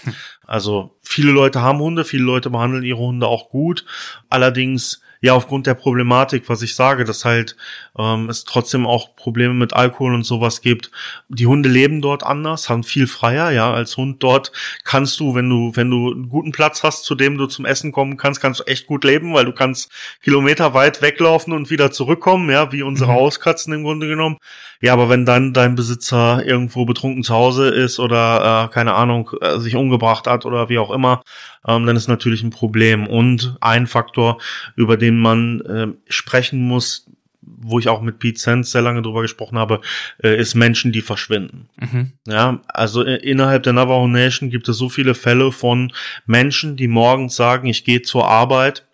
Also 0.45 0.95
viele 1.01 1.31
Leute 1.31 1.61
haben 1.61 1.79
Hunde, 1.79 2.05
viele 2.05 2.23
Leute 2.23 2.51
behandeln 2.51 2.83
ihre 2.83 2.99
Hunde 2.99 3.27
auch 3.27 3.49
gut. 3.49 3.85
Allerdings 4.29 5.01
ja 5.25 5.33
aufgrund 5.33 5.65
der 5.65 5.73
Problematik, 5.73 6.49
was 6.49 6.61
ich 6.61 6.75
sage, 6.75 7.03
dass 7.03 7.25
halt 7.25 7.55
ähm, 7.97 8.29
es 8.29 8.43
trotzdem 8.43 8.85
auch 8.85 9.15
Probleme 9.15 9.55
mit 9.55 9.73
Alkohol 9.73 10.13
und 10.13 10.23
sowas 10.23 10.61
gibt. 10.61 10.91
Die 11.29 11.47
Hunde 11.47 11.67
leben 11.67 11.99
dort 11.99 12.21
anders, 12.21 12.69
haben 12.69 12.83
viel 12.83 13.07
freier, 13.07 13.49
ja, 13.49 13.73
als 13.73 13.97
Hund 13.97 14.21
dort 14.21 14.51
kannst 14.83 15.19
du, 15.19 15.33
wenn 15.33 15.49
du, 15.49 15.71
wenn 15.73 15.89
du 15.89 16.11
einen 16.11 16.29
guten 16.29 16.51
Platz 16.51 16.83
hast, 16.83 17.05
zu 17.05 17.15
dem 17.15 17.39
du 17.39 17.47
zum 17.47 17.65
Essen 17.65 17.91
kommen 17.91 18.17
kannst, 18.17 18.39
kannst 18.39 18.59
du 18.59 18.65
echt 18.65 18.85
gut 18.85 19.03
leben, 19.03 19.33
weil 19.33 19.45
du 19.45 19.51
kannst 19.51 19.91
Kilometer 20.21 20.75
weit 20.75 21.01
weglaufen 21.01 21.53
und 21.53 21.71
wieder 21.71 21.91
zurückkommen, 21.91 22.51
ja, 22.51 22.71
wie 22.71 22.83
unsere 22.83 23.11
mhm. 23.11 23.15
Hauskatzen 23.15 23.73
im 23.73 23.83
Grunde 23.83 24.07
genommen. 24.07 24.37
Ja, 24.79 24.93
aber 24.93 25.09
wenn 25.09 25.25
dann 25.25 25.53
dein 25.53 25.73
Besitzer 25.73 26.45
irgendwo 26.45 26.85
betrunken 26.85 27.23
zu 27.23 27.33
Hause 27.33 27.69
ist 27.69 27.97
oder 27.97 28.67
äh, 28.69 28.73
keine 28.73 28.93
Ahnung, 28.93 29.31
äh, 29.41 29.57
sich 29.57 29.75
umgebracht 29.75 30.27
hat 30.27 30.45
oder 30.45 30.69
wie 30.69 30.77
auch 30.77 30.91
immer, 30.91 31.23
ähm, 31.67 31.87
dann 31.87 31.95
ist 31.95 32.07
natürlich 32.07 32.43
ein 32.43 32.51
Problem. 32.51 33.07
Und 33.07 33.57
ein 33.61 33.87
Faktor, 33.87 34.37
über 34.75 34.97
den 34.97 35.14
man 35.17 35.61
äh, 35.61 35.87
sprechen 36.07 36.59
muss, 36.67 37.05
wo 37.41 37.79
ich 37.79 37.87
auch 37.89 38.01
mit 38.01 38.19
Pete 38.19 38.39
Sands 38.39 38.71
sehr 38.71 38.81
lange 38.81 39.01
drüber 39.01 39.21
gesprochen 39.21 39.57
habe, 39.57 39.81
äh, 40.23 40.39
ist 40.39 40.55
Menschen, 40.55 40.91
die 40.91 41.01
verschwinden. 41.01 41.69
Mhm. 41.77 42.13
Ja, 42.27 42.61
also 42.67 43.03
äh, 43.03 43.17
innerhalb 43.17 43.63
der 43.63 43.73
Navajo 43.73 44.07
Nation 44.07 44.49
gibt 44.49 44.67
es 44.67 44.77
so 44.77 44.89
viele 44.89 45.13
Fälle 45.13 45.51
von 45.51 45.93
Menschen, 46.25 46.75
die 46.75 46.87
morgens 46.87 47.35
sagen, 47.35 47.67
ich 47.67 47.83
gehe 47.83 48.01
zur 48.01 48.27
Arbeit 48.27 48.85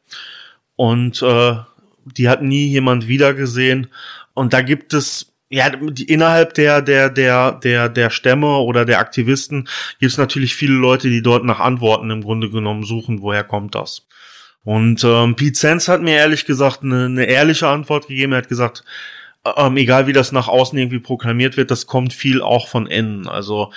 und 0.76 1.22
äh, 1.22 1.56
die 2.06 2.30
hat 2.30 2.42
nie 2.42 2.68
jemand 2.68 3.08
wiedergesehen. 3.08 3.88
Und 4.34 4.54
da 4.54 4.62
gibt 4.62 4.94
es 4.94 5.28
ja, 5.50 5.68
innerhalb 6.08 6.54
der, 6.54 6.82
der, 6.82 7.10
der, 7.10 7.52
der, 7.52 7.90
der 7.90 8.10
Stämme 8.10 8.58
oder 8.60 8.86
der 8.86 9.00
Aktivisten 9.00 9.68
gibt 10.00 10.14
es 10.14 10.18
natürlich 10.18 10.56
viele 10.56 10.76
Leute, 10.76 11.10
die 11.10 11.22
dort 11.22 11.44
nach 11.44 11.60
Antworten 11.60 12.10
im 12.10 12.24
Grunde 12.24 12.50
genommen 12.50 12.84
suchen, 12.84 13.22
woher 13.22 13.44
kommt 13.44 13.76
das. 13.76 14.08
Und 14.64 15.04
ähm, 15.04 15.36
Pete 15.36 15.58
Sands 15.58 15.88
hat 15.88 16.02
mir 16.02 16.16
ehrlich 16.16 16.46
gesagt 16.46 16.84
eine, 16.84 17.06
eine 17.06 17.26
ehrliche 17.26 17.68
Antwort 17.68 18.08
gegeben. 18.08 18.34
Er 18.34 18.40
hat 18.40 18.50
gesagt, 18.50 18.84
ähm, 19.44 19.78
egal 19.78 20.08
wie 20.08 20.14
das 20.14 20.32
nach 20.32 20.48
außen 20.48 20.78
irgendwie 20.78 21.00
proklamiert 21.00 21.58
wird, 21.58 21.72
das 21.72 21.88
kommt 21.88 22.14
viel 22.14 22.42
auch 22.42 22.68
von 22.68 22.86
innen. 22.86 23.28
Also 23.28 23.72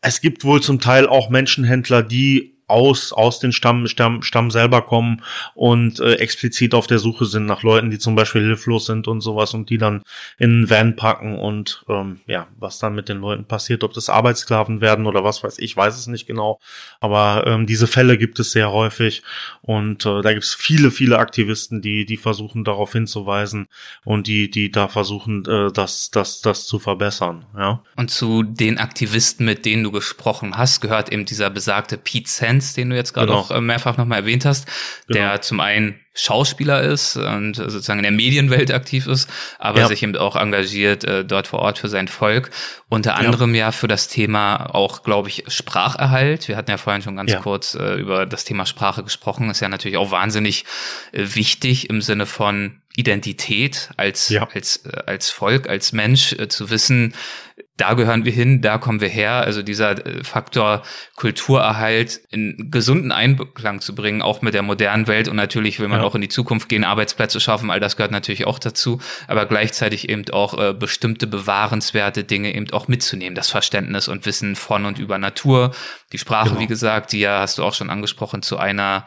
es 0.00 0.20
gibt 0.20 0.44
wohl 0.44 0.62
zum 0.62 0.80
Teil 0.80 1.06
auch 1.06 1.28
Menschenhändler, 1.28 2.02
die 2.02 2.54
aus, 2.70 3.12
aus 3.12 3.40
den 3.40 3.52
Stamm, 3.52 3.86
Stamm, 3.86 4.22
Stamm 4.22 4.50
selber 4.50 4.82
kommen 4.82 5.22
und 5.54 6.00
äh, 6.00 6.14
explizit 6.14 6.74
auf 6.74 6.86
der 6.86 6.98
Suche 6.98 7.26
sind 7.26 7.46
nach 7.46 7.62
Leuten, 7.62 7.90
die 7.90 7.98
zum 7.98 8.14
Beispiel 8.14 8.42
hilflos 8.42 8.86
sind 8.86 9.08
und 9.08 9.20
sowas 9.20 9.54
und 9.54 9.70
die 9.70 9.78
dann 9.78 10.02
in 10.38 10.50
einen 10.50 10.70
Van 10.70 10.96
packen 10.96 11.38
und 11.38 11.84
ähm, 11.88 12.20
ja, 12.26 12.46
was 12.58 12.78
dann 12.78 12.94
mit 12.94 13.08
den 13.08 13.20
Leuten 13.20 13.44
passiert, 13.44 13.84
ob 13.84 13.92
das 13.92 14.08
Arbeitssklaven 14.08 14.80
werden 14.80 15.06
oder 15.06 15.24
was 15.24 15.42
weiß 15.42 15.58
ich, 15.58 15.76
weiß 15.76 15.98
es 15.98 16.06
nicht 16.06 16.26
genau. 16.26 16.60
Aber 17.00 17.44
ähm, 17.46 17.66
diese 17.66 17.86
Fälle 17.86 18.18
gibt 18.18 18.38
es 18.38 18.52
sehr 18.52 18.72
häufig 18.72 19.22
und 19.62 20.06
äh, 20.06 20.22
da 20.22 20.32
gibt 20.32 20.44
es 20.44 20.54
viele, 20.54 20.90
viele 20.90 21.18
Aktivisten, 21.18 21.82
die, 21.82 22.04
die 22.04 22.16
versuchen 22.16 22.64
darauf 22.64 22.92
hinzuweisen 22.92 23.66
und 24.04 24.26
die, 24.26 24.50
die 24.50 24.70
da 24.70 24.88
versuchen, 24.88 25.44
äh, 25.46 25.72
das, 25.72 26.10
das, 26.10 26.40
das 26.40 26.66
zu 26.66 26.78
verbessern. 26.78 27.46
Ja. 27.56 27.82
Und 27.96 28.10
zu 28.10 28.42
den 28.42 28.78
Aktivisten, 28.78 29.46
mit 29.46 29.64
denen 29.64 29.84
du 29.84 29.90
gesprochen 29.90 30.56
hast, 30.56 30.80
gehört 30.80 31.12
eben 31.12 31.24
dieser 31.24 31.50
besagte 31.50 31.96
Pete 31.96 32.30
Sand, 32.30 32.59
Lenz, 32.60 32.74
den 32.74 32.90
du 32.90 32.96
jetzt 32.96 33.14
gerade 33.14 33.28
genau. 33.28 33.40
auch 33.40 33.50
äh, 33.50 33.60
mehrfach 33.60 33.96
nochmal 33.96 34.20
erwähnt 34.20 34.44
hast, 34.44 34.66
genau. 35.06 35.20
der 35.20 35.40
zum 35.40 35.60
einen 35.60 36.00
Schauspieler 36.12 36.82
ist 36.82 37.16
und 37.16 37.54
sozusagen 37.54 38.00
in 38.00 38.02
der 38.02 38.12
Medienwelt 38.12 38.72
aktiv 38.72 39.06
ist, 39.06 39.30
aber 39.58 39.80
ja. 39.80 39.88
sich 39.88 40.02
eben 40.02 40.16
auch 40.16 40.36
engagiert 40.36 41.04
äh, 41.04 41.24
dort 41.24 41.46
vor 41.46 41.60
Ort 41.60 41.78
für 41.78 41.88
sein 41.88 42.08
Volk. 42.08 42.50
Unter 42.88 43.16
anderem 43.16 43.54
ja, 43.54 43.66
ja 43.66 43.72
für 43.72 43.88
das 43.88 44.08
Thema 44.08 44.74
auch, 44.74 45.02
glaube 45.02 45.28
ich, 45.28 45.44
Spracherhalt. 45.46 46.48
Wir 46.48 46.56
hatten 46.56 46.70
ja 46.70 46.76
vorhin 46.78 47.02
schon 47.02 47.16
ganz 47.16 47.30
ja. 47.30 47.38
kurz 47.38 47.74
äh, 47.74 47.94
über 47.94 48.26
das 48.26 48.44
Thema 48.44 48.66
Sprache 48.66 49.04
gesprochen. 49.04 49.48
Ist 49.50 49.60
ja 49.60 49.68
natürlich 49.68 49.96
auch 49.96 50.10
wahnsinnig 50.10 50.64
äh, 51.12 51.24
wichtig 51.34 51.88
im 51.88 52.02
Sinne 52.02 52.26
von 52.26 52.80
Identität 52.96 53.90
als, 53.96 54.34
als, 54.52 54.84
äh, 54.84 55.02
als 55.06 55.30
Volk, 55.30 55.68
als 55.68 55.92
Mensch 55.92 56.32
äh, 56.32 56.48
zu 56.48 56.70
wissen, 56.70 57.14
da 57.80 57.94
gehören 57.94 58.24
wir 58.24 58.32
hin, 58.32 58.60
da 58.60 58.78
kommen 58.78 59.00
wir 59.00 59.08
her. 59.08 59.32
Also 59.32 59.62
dieser 59.62 60.04
äh, 60.06 60.22
Faktor 60.22 60.82
Kulturerhalt 61.16 62.20
in 62.30 62.70
gesunden 62.70 63.10
Einklang 63.10 63.80
zu 63.80 63.94
bringen, 63.94 64.20
auch 64.20 64.42
mit 64.42 64.54
der 64.54 64.62
modernen 64.62 65.06
Welt. 65.06 65.28
Und 65.28 65.36
natürlich 65.36 65.80
will 65.80 65.88
man 65.88 66.00
ja. 66.00 66.06
auch 66.06 66.14
in 66.14 66.20
die 66.20 66.28
Zukunft 66.28 66.68
gehen, 66.68 66.84
Arbeitsplätze 66.84 67.40
schaffen, 67.40 67.70
all 67.70 67.80
das 67.80 67.96
gehört 67.96 68.12
natürlich 68.12 68.46
auch 68.46 68.58
dazu. 68.58 69.00
Aber 69.28 69.46
gleichzeitig 69.46 70.08
eben 70.08 70.28
auch 70.30 70.58
äh, 70.58 70.74
bestimmte 70.74 71.26
bewahrenswerte 71.26 72.24
Dinge 72.24 72.54
eben 72.54 72.70
auch 72.72 72.88
mitzunehmen. 72.88 73.34
Das 73.34 73.50
Verständnis 73.50 74.08
und 74.08 74.26
Wissen 74.26 74.56
von 74.56 74.84
und 74.84 74.98
über 74.98 75.18
Natur. 75.18 75.72
Die 76.12 76.18
Sprache, 76.18 76.50
genau. 76.50 76.60
wie 76.60 76.66
gesagt, 76.66 77.12
die 77.12 77.20
ja, 77.20 77.40
hast 77.40 77.58
du 77.58 77.64
auch 77.64 77.74
schon 77.74 77.88
angesprochen, 77.88 78.42
zu 78.42 78.58
einer 78.58 79.06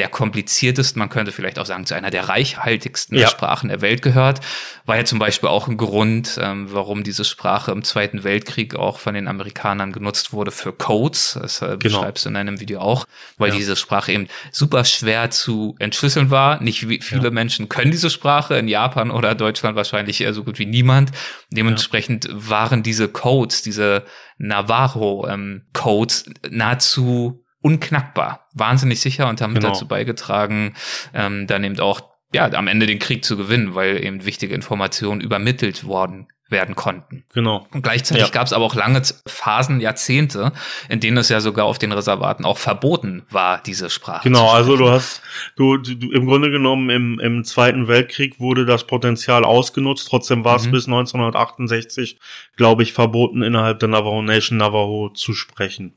der 0.00 0.08
kompliziertesten, 0.08 0.98
man 0.98 1.10
könnte 1.10 1.30
vielleicht 1.30 1.58
auch 1.58 1.66
sagen, 1.66 1.84
zu 1.84 1.94
einer 1.94 2.08
der 2.08 2.26
reichhaltigsten 2.26 3.18
ja. 3.18 3.28
Sprachen 3.28 3.68
der 3.68 3.82
Welt 3.82 4.00
gehört. 4.00 4.40
War 4.86 4.96
ja 4.96 5.04
zum 5.04 5.18
Beispiel 5.18 5.50
auch 5.50 5.68
ein 5.68 5.76
Grund, 5.76 6.38
ähm, 6.40 6.68
warum 6.72 7.02
diese 7.02 7.22
Sprache 7.22 7.70
im 7.70 7.84
Zweiten 7.84 8.24
Weltkrieg 8.24 8.74
auch 8.74 8.98
von 8.98 9.12
den 9.12 9.28
Amerikanern 9.28 9.92
genutzt 9.92 10.32
wurde 10.32 10.52
für 10.52 10.72
Codes. 10.72 11.38
Das 11.38 11.60
äh, 11.60 11.66
genau. 11.66 11.78
beschreibst 11.80 12.24
du 12.24 12.30
in 12.30 12.36
einem 12.36 12.60
Video 12.60 12.80
auch, 12.80 13.04
weil 13.36 13.50
ja. 13.50 13.56
diese 13.56 13.76
Sprache 13.76 14.12
eben 14.12 14.28
super 14.52 14.86
schwer 14.86 15.30
zu 15.30 15.76
entschlüsseln 15.78 16.30
war. 16.30 16.62
Nicht 16.62 16.88
wie 16.88 17.00
viele 17.02 17.24
ja. 17.24 17.30
Menschen 17.30 17.68
können 17.68 17.90
diese 17.90 18.08
Sprache, 18.08 18.54
in 18.54 18.68
Japan 18.68 19.10
oder 19.10 19.34
Deutschland 19.34 19.76
wahrscheinlich 19.76 20.26
so 20.30 20.44
gut 20.44 20.58
wie 20.58 20.64
niemand. 20.64 21.10
Dementsprechend 21.50 22.26
waren 22.32 22.82
diese 22.82 23.08
Codes, 23.08 23.60
diese 23.60 24.06
Navajo-Codes 24.38 26.26
ähm, 26.26 26.34
nahezu 26.48 27.39
unknackbar, 27.62 28.48
wahnsinnig 28.54 29.00
sicher 29.00 29.28
und 29.28 29.40
haben 29.40 29.54
genau. 29.54 29.68
dazu 29.68 29.86
beigetragen, 29.86 30.74
ähm, 31.14 31.46
dann 31.46 31.64
eben 31.64 31.78
auch 31.80 32.00
ja 32.32 32.50
am 32.52 32.68
Ende 32.68 32.86
den 32.86 32.98
Krieg 32.98 33.24
zu 33.24 33.36
gewinnen, 33.36 33.74
weil 33.74 34.02
eben 34.04 34.24
wichtige 34.24 34.54
Informationen 34.54 35.20
übermittelt 35.20 35.84
worden 35.84 36.28
werden 36.48 36.74
konnten. 36.74 37.24
Genau. 37.32 37.66
Und 37.72 37.82
gleichzeitig 37.82 38.24
Ja. 38.24 38.30
gab 38.30 38.46
es 38.46 38.52
aber 38.52 38.64
auch 38.64 38.74
lange 38.74 39.00
Phasen, 39.26 39.80
Jahrzehnte, 39.80 40.52
in 40.88 40.98
denen 40.98 41.16
es 41.18 41.28
ja 41.28 41.40
sogar 41.40 41.64
auf 41.64 41.78
den 41.78 41.92
Reservaten 41.92 42.44
auch 42.44 42.58
verboten 42.58 43.22
war, 43.30 43.62
diese 43.64 43.88
Sprache. 43.88 44.24
Genau, 44.24 44.48
zu 44.48 44.54
also 44.54 44.76
du 44.76 44.90
hast, 44.90 45.22
du, 45.56 45.76
du, 45.76 45.94
du 45.94 46.10
im 46.10 46.26
Grunde 46.26 46.50
genommen 46.50 46.90
im, 46.90 47.20
im 47.20 47.44
Zweiten 47.44 47.86
Weltkrieg 47.86 48.40
wurde 48.40 48.66
das 48.66 48.84
Potenzial 48.84 49.44
ausgenutzt. 49.44 50.08
Trotzdem 50.08 50.44
war 50.44 50.56
es 50.56 50.66
Mhm. 50.66 50.70
bis 50.72 50.86
1968, 50.86 52.18
glaube 52.56 52.82
ich, 52.82 52.92
verboten 52.92 53.42
innerhalb 53.42 53.78
der 53.78 53.88
Navajo 53.88 54.20
Nation 54.22 54.58
Navajo 54.58 55.10
zu 55.10 55.34
sprechen. 55.34 55.94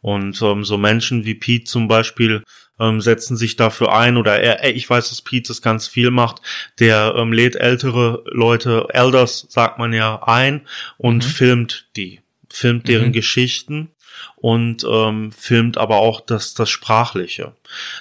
Und 0.00 0.40
ähm, 0.42 0.64
so 0.64 0.78
Menschen 0.78 1.24
wie 1.24 1.34
Pete 1.34 1.64
zum 1.64 1.88
Beispiel 1.88 2.42
ähm, 2.78 3.00
setzen 3.00 3.36
sich 3.36 3.56
dafür 3.56 3.94
ein 3.94 4.16
oder 4.16 4.40
er, 4.40 4.74
ich 4.74 4.88
weiß, 4.88 5.10
dass 5.10 5.22
Pete 5.22 5.48
das 5.48 5.60
ganz 5.62 5.86
viel 5.86 6.10
macht. 6.10 6.40
Der 6.78 7.14
ähm, 7.16 7.32
lädt 7.32 7.56
ältere 7.56 8.24
Leute, 8.26 8.86
Elders 8.90 9.46
sagt 9.50 9.78
man 9.78 9.92
ja, 9.92 10.22
ein 10.22 10.66
und 10.96 11.18
Mhm. 11.18 11.28
filmt 11.28 11.86
die, 11.96 12.20
filmt 12.48 12.88
deren 12.88 13.08
Mhm. 13.08 13.12
Geschichten 13.12 13.90
und 14.36 14.84
ähm, 14.88 15.32
filmt 15.32 15.76
aber 15.78 15.96
auch 15.96 16.20
das, 16.20 16.54
das 16.54 16.70
Sprachliche. 16.70 17.54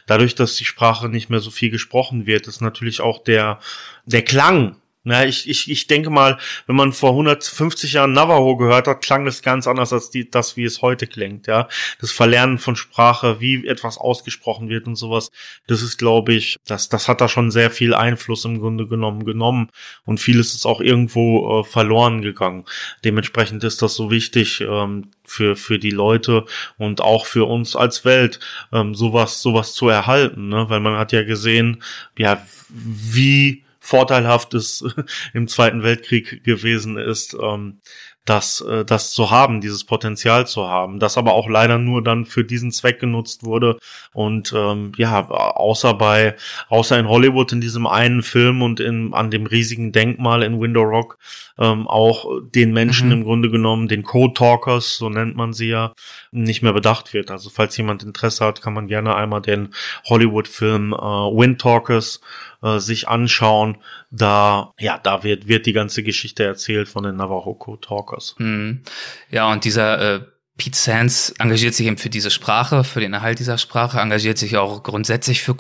Dadurch, 0.05 0.36
dass 0.36 0.55
die 0.55 0.66
Sprache 0.66 1.10
nicht 1.10 1.30
mehr 1.30 1.39
so 1.39 1.51
viel 1.51 1.70
gesprochen 1.70 2.26
wird, 2.26 2.47
ist 2.47 2.62
natürlich 2.62 3.01
auch 3.01 3.24
der, 3.24 3.60
der 4.05 4.22
Klang. 4.24 4.78
Ja, 5.05 5.23
ich, 5.23 5.47
ich, 5.49 5.71
ich 5.71 5.87
denke 5.87 6.09
mal, 6.09 6.37
wenn 6.67 6.75
man 6.75 6.91
vor 6.91 7.11
150 7.11 7.93
Jahren 7.93 8.11
Navajo 8.11 8.57
gehört 8.57 8.85
hat, 8.85 9.01
klang 9.01 9.23
das 9.23 9.41
ganz 9.41 9.65
anders 9.65 9.93
als 9.93 10.09
die, 10.09 10.29
das, 10.29 10.57
wie 10.57 10.65
es 10.65 10.81
heute 10.81 11.07
klingt, 11.07 11.47
ja. 11.47 11.69
Das 12.01 12.11
Verlernen 12.11 12.57
von 12.57 12.75
Sprache, 12.75 13.39
wie 13.39 13.65
etwas 13.65 13.97
ausgesprochen 13.97 14.67
wird 14.67 14.87
und 14.87 14.97
sowas, 14.97 15.31
das 15.67 15.81
ist, 15.81 15.99
glaube 15.99 16.33
ich, 16.33 16.57
das, 16.65 16.89
das 16.89 17.07
hat 17.07 17.21
da 17.21 17.29
schon 17.29 17.49
sehr 17.49 17.71
viel 17.71 17.93
Einfluss 17.93 18.43
im 18.43 18.59
Grunde 18.59 18.87
genommen 18.87 19.23
genommen 19.23 19.69
und 20.03 20.19
vieles 20.19 20.53
ist 20.53 20.65
auch 20.65 20.81
irgendwo 20.81 21.61
äh, 21.61 21.63
verloren 21.63 22.21
gegangen. 22.21 22.65
Dementsprechend 23.05 23.63
ist 23.63 23.81
das 23.81 23.95
so 23.95 24.11
wichtig 24.11 24.59
ähm, 24.61 25.11
für, 25.23 25.55
für 25.55 25.79
die 25.79 25.91
Leute 25.91 26.45
und 26.77 26.99
auch 26.99 27.25
für 27.25 27.47
uns 27.47 27.77
als 27.77 28.03
Welt, 28.03 28.41
ähm, 28.73 28.93
sowas, 28.95 29.41
sowas 29.41 29.73
zu 29.73 29.87
erhalten, 29.87 30.49
ne? 30.49 30.69
weil 30.69 30.81
man 30.81 30.97
hat 30.97 31.13
ja 31.13 31.23
gesehen, 31.23 31.81
ja, 32.17 32.45
wie 32.67 33.63
vorteilhaft 33.80 34.53
es 34.53 34.84
im 35.34 35.47
Zweiten 35.47 35.84
Weltkrieg 35.84 36.43
gewesen 36.43 36.97
ist, 36.97 37.36
ähm, 37.41 37.82
das, 38.30 38.61
äh, 38.61 38.86
das 38.86 39.11
zu 39.11 39.32
haben, 39.32 39.59
dieses 39.59 39.84
Potenzial 39.84 40.47
zu 40.47 40.67
haben, 40.67 40.99
das 40.99 41.17
aber 41.17 41.34
auch 41.34 41.49
leider 41.49 41.77
nur 41.77 42.03
dann 42.03 42.25
für 42.25 42.43
diesen 42.43 42.71
Zweck 42.71 42.99
genutzt 42.99 43.43
wurde 43.43 43.77
und 44.13 44.53
ähm, 44.55 44.91
ja, 44.97 45.27
außer 45.30 45.93
bei, 45.95 46.36
außer 46.69 46.97
in 46.97 47.07
Hollywood 47.09 47.51
in 47.51 47.61
diesem 47.61 47.88
einen 47.88 48.21
Film 48.23 48.61
und 48.61 48.80
in, 48.80 49.13
an 49.13 49.32
dem 49.32 49.45
riesigen 49.45 49.91
Denkmal 49.91 50.43
in 50.43 50.59
Window 50.61 50.84
Rock 50.84 51.17
ähm, 51.57 51.88
auch 51.88 52.25
den 52.53 52.71
Menschen 52.71 53.07
Mhm. 53.07 53.13
im 53.13 53.23
Grunde 53.23 53.49
genommen, 53.49 53.88
den 53.88 54.03
Code 54.03 54.34
Talkers, 54.34 54.95
so 54.97 55.09
nennt 55.09 55.36
man 55.36 55.53
sie 55.53 55.69
ja, 55.69 55.93
nicht 56.32 56.61
mehr 56.61 56.73
bedacht 56.73 57.13
wird. 57.13 57.32
Also 57.32 57.49
falls 57.49 57.75
jemand 57.77 58.03
Interesse 58.03 58.45
hat, 58.45 58.61
kann 58.61 58.73
man 58.73 58.88
gerne 58.88 59.15
einmal 59.15 59.41
den 59.41 59.69
Hollywood-Film 60.05 60.93
äh, 60.93 60.97
Wind 60.97 61.59
Talkers 61.61 62.21
äh, 62.61 62.80
sich 62.80 63.07
anschauen. 63.07 63.77
Da, 64.11 64.73
ja, 64.80 64.97
da 64.97 65.23
wird, 65.23 65.47
wird 65.47 65.65
die 65.65 65.73
ganze 65.73 66.03
Geschichte 66.03 66.43
erzählt 66.43 66.89
von 66.89 67.03
den 67.03 67.15
Navajo 67.15 67.53
Code 67.53 67.82
Talkers. 68.20 68.36
Mhm. 68.38 68.82
Ja, 69.30 69.51
und 69.51 69.63
dieser 69.65 70.15
äh, 70.15 70.22
Pete 70.57 70.78
Sands 70.78 71.34
engagiert 71.39 71.74
sich 71.74 71.88
eben 71.88 71.97
für 71.97 72.09
diese 72.09 72.32
Sprache, 72.32 72.84
für 72.84 72.99
den 72.99 73.13
Erhalt 73.13 73.39
dieser 73.39 73.57
Sprache, 73.57 73.99
engagiert 73.99 74.38
sich 74.38 74.57
auch 74.57 74.84
grundsätzlich 74.84 75.41
für 75.41 75.55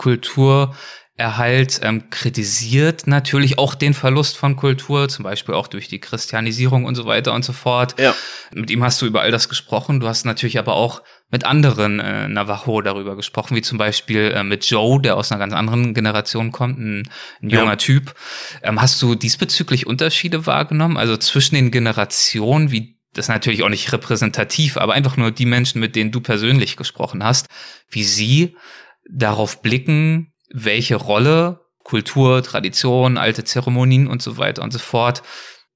Kulturerhalt, 1.19 1.81
ähm, 1.83 2.09
kritisiert 2.09 3.05
natürlich 3.05 3.57
auch 3.57 3.75
den 3.75 3.93
Verlust 3.93 4.37
von 4.37 4.55
Kultur, 4.55 5.09
zum 5.09 5.23
Beispiel 5.23 5.53
auch 5.53 5.67
durch 5.67 5.89
die 5.89 5.99
Christianisierung 5.99 6.85
und 6.85 6.95
so 6.95 7.05
weiter 7.05 7.33
und 7.33 7.43
so 7.43 7.51
fort. 7.51 7.99
Ja. 7.99 8.15
Mit 8.53 8.71
ihm 8.71 8.83
hast 8.83 9.01
du 9.01 9.05
über 9.05 9.21
all 9.21 9.31
das 9.31 9.49
gesprochen. 9.49 9.99
Du 9.99 10.07
hast 10.07 10.25
natürlich 10.25 10.57
aber 10.57 10.75
auch 10.75 11.01
mit 11.29 11.45
anderen 11.45 11.99
äh, 11.99 12.27
Navajo 12.29 12.81
darüber 12.81 13.15
gesprochen, 13.17 13.55
wie 13.57 13.61
zum 13.61 13.77
Beispiel 13.77 14.31
äh, 14.33 14.43
mit 14.43 14.65
Joe, 14.69 15.01
der 15.01 15.17
aus 15.17 15.31
einer 15.31 15.39
ganz 15.39 15.53
anderen 15.53 15.93
Generation 15.93 16.51
kommt, 16.53 16.79
ein, 16.79 17.09
ein 17.43 17.49
Ja. 17.49 17.59
junger 17.59 17.77
Typ. 17.77 18.15
Ähm, 18.63 18.81
hast 18.81 19.01
du 19.01 19.15
diesbezüglich 19.15 19.85
Unterschiede 19.87 20.45
wahrgenommen? 20.45 20.95
Also 20.97 21.17
zwischen 21.17 21.55
den 21.55 21.69
Generationen, 21.71 22.71
wie 22.71 22.97
das 23.13 23.25
ist 23.25 23.29
natürlich 23.29 23.63
auch 23.63 23.69
nicht 23.69 23.91
repräsentativ, 23.91 24.77
aber 24.77 24.93
einfach 24.93 25.17
nur 25.17 25.31
die 25.31 25.47
Menschen, 25.47 25.81
mit 25.81 25.95
denen 25.95 26.11
du 26.11 26.21
persönlich 26.21 26.77
gesprochen 26.77 27.23
hast, 27.23 27.47
wie 27.89 28.03
sie 28.03 28.55
darauf 29.09 29.63
blicken, 29.63 30.31
welche 30.49 30.95
Rolle 30.95 31.59
Kultur, 31.83 32.43
Tradition, 32.43 33.17
alte 33.17 33.43
Zeremonien 33.43 34.07
und 34.07 34.21
so 34.21 34.37
weiter 34.37 34.61
und 34.61 34.71
so 34.71 34.79
fort 34.79 35.23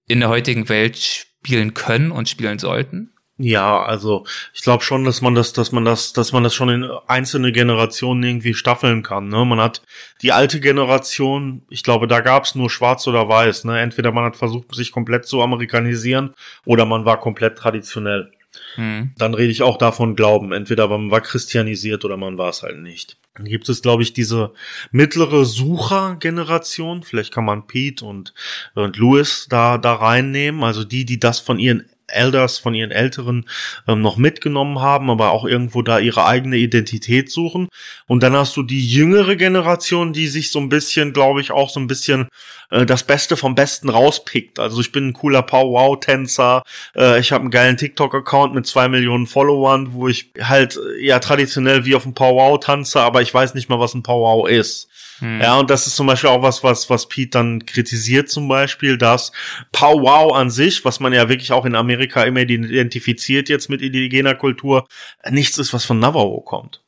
in 0.08 0.20
der 0.20 0.30
heutigen 0.30 0.70
Welt 0.70 0.98
spielen 0.98 1.74
können 1.74 2.12
und 2.12 2.30
spielen 2.30 2.60
sollten? 2.60 3.14
Ja, 3.38 3.82
also 3.82 4.26
ich 4.54 4.62
glaube 4.62 4.84
schon, 4.84 5.06
dass 5.06 5.22
man 5.22 5.34
das, 5.34 5.54
dass 5.54 5.72
man 5.72 5.86
das, 5.86 6.14
dass 6.14 6.32
man 6.34 6.44
das 6.44 6.54
schon 6.54 6.70
in 6.70 6.84
einzelne 7.08 7.52
Generationen 7.52 8.22
irgendwie 8.22 8.54
staffeln 8.54 9.02
kann. 9.02 9.28
Ne? 9.28 9.44
Man 9.44 9.60
hat 9.60 9.82
die 10.22 10.32
alte 10.32 10.60
Generation, 10.60 11.64
ich 11.68 11.82
glaube, 11.82 12.08
da 12.08 12.22
gab's 12.22 12.54
nur 12.54 12.70
Schwarz 12.70 13.08
oder 13.08 13.28
Weiß. 13.28 13.64
Ne? 13.64 13.80
Entweder 13.80 14.12
man 14.12 14.26
hat 14.26 14.36
versucht, 14.36 14.74
sich 14.76 14.92
komplett 14.92 15.26
zu 15.26 15.42
amerikanisieren, 15.42 16.36
oder 16.64 16.86
man 16.86 17.06
war 17.06 17.20
komplett 17.20 17.58
traditionell. 17.58 18.32
Hm. 18.76 19.12
Dann 19.18 19.34
rede 19.34 19.51
ich 19.51 19.62
auch 19.62 19.78
davon 19.78 20.16
Glauben. 20.16 20.51
Entweder 20.51 20.88
man 20.88 21.12
war 21.12 21.22
christianisiert 21.22 22.06
oder 22.06 22.18
man 22.18 22.38
war 22.38 22.49
es 22.49 22.64
halt 22.64 22.80
nicht. 22.80 23.18
Dann 23.36 23.45
gibt 23.45 23.68
es, 23.68 23.82
glaube 23.82 24.04
ich, 24.04 24.14
diese 24.14 24.54
mittlere 24.91 25.45
Sucher-Generation. 25.45 27.04
Vielleicht 27.04 27.34
kann 27.34 27.45
man 27.45 27.66
Pete 27.66 28.06
und, 28.06 28.34
und 28.76 28.97
Louis 28.97 29.47
da, 29.49 29.78
da 29.78 29.93
reinnehmen. 29.95 30.64
Also 30.64 30.84
die, 30.84 31.06
die 31.06 31.20
das 31.20 31.39
von 31.39 31.58
ihren 31.58 31.86
Elders, 32.08 32.60
von 32.60 32.74
ihren 32.74 32.91
Älteren 32.91 33.45
ähm, 33.88 34.01
noch 34.01 34.18
mitgenommen 34.18 34.80
haben, 34.80 35.10
aber 35.10 35.32
auch 35.32 35.45
irgendwo 35.45 35.82
da 35.82 35.99
ihre 35.99 36.26
eigene 36.26 36.58
Identität 36.58 37.32
suchen. 37.32 37.70
Und 38.08 38.24
dann 38.24 38.34
hast 38.34 38.56
du 38.58 38.64
die 38.64 38.86
jüngere 38.86 39.36
Generation, 39.36 40.14
die 40.14 40.28
sich 40.28 40.51
so 40.51 40.60
ein 40.60 40.70
bisschen, 40.70 41.14
glaube 41.14 41.41
ich, 41.41 41.51
auch 41.51 41.70
so 41.70 41.80
ein 41.80 41.88
bisschen 41.88 42.28
äh, 42.70 42.86
das 42.86 43.04
Beste 43.04 43.38
vom 43.38 43.56
Besten 43.56 43.89
rauspickt. 43.89 44.60
Also 44.60 44.82
ich 44.82 44.91
bin 44.91 45.10
ein 45.10 45.14
cooler 45.14 45.41
Pow-Wow-Tänzer, 45.43 46.64
äh, 46.95 47.20
ich 47.20 47.32
habe 47.32 47.41
einen 47.41 47.51
geilen 47.51 47.78
TikTok-Account 47.78 48.54
mit 48.54 48.68
zwei 48.68 48.89
Millionen 48.89 49.28
Followern, 49.28 49.93
wo 49.93 50.08
ich 50.08 50.32
halt 50.41 50.80
ja 50.99 51.20
traditionell 51.20 51.86
wie 51.86 51.95
auf 51.95 52.04
dem 52.04 52.14
Pow-Wow 52.14 52.60
tanze, 52.60 53.01
aber 53.01 53.22
ich 53.22 53.34
weiß 53.34 53.54
nicht 53.54 53.70
mal, 53.70 53.80
was 53.80 53.93
ein 53.93 54.04
Pow-Wow 54.04 54.49
ist. 54.49 54.89
Hm. 55.20 55.41
Ja, 55.41 55.59
und 55.59 55.70
das 55.70 55.88
ist 55.88 55.95
zum 55.95 56.07
Beispiel 56.07 56.30
auch 56.30 56.41
was, 56.41 56.64
was, 56.64 56.89
was 56.89 57.07
Pete 57.07 57.32
dann 57.32 57.66
kritisiert 57.66 58.30
zum 58.30 58.47
Beispiel, 58.47 58.97
dass 58.97 59.32
Pow-Wow 59.72 60.34
an 60.36 60.49
sich, 60.49 60.84
was 60.86 60.99
man 60.99 61.14
ja 61.14 61.30
wirklich 61.30 61.51
auch 61.51 61.66
in 61.66 61.76
Amerika 61.76 62.24
immer 62.24 62.41
identifiziert 62.41 63.49
jetzt 63.49 63.70
mit 63.70 63.82
indigener 63.82 64.36
Kultur, 64.36 64.88
nichts 65.30 65.57
ist, 65.57 65.74
was 65.74 65.86
von 65.86 65.99
Navajo 65.99 66.41
kommt. 66.41 66.82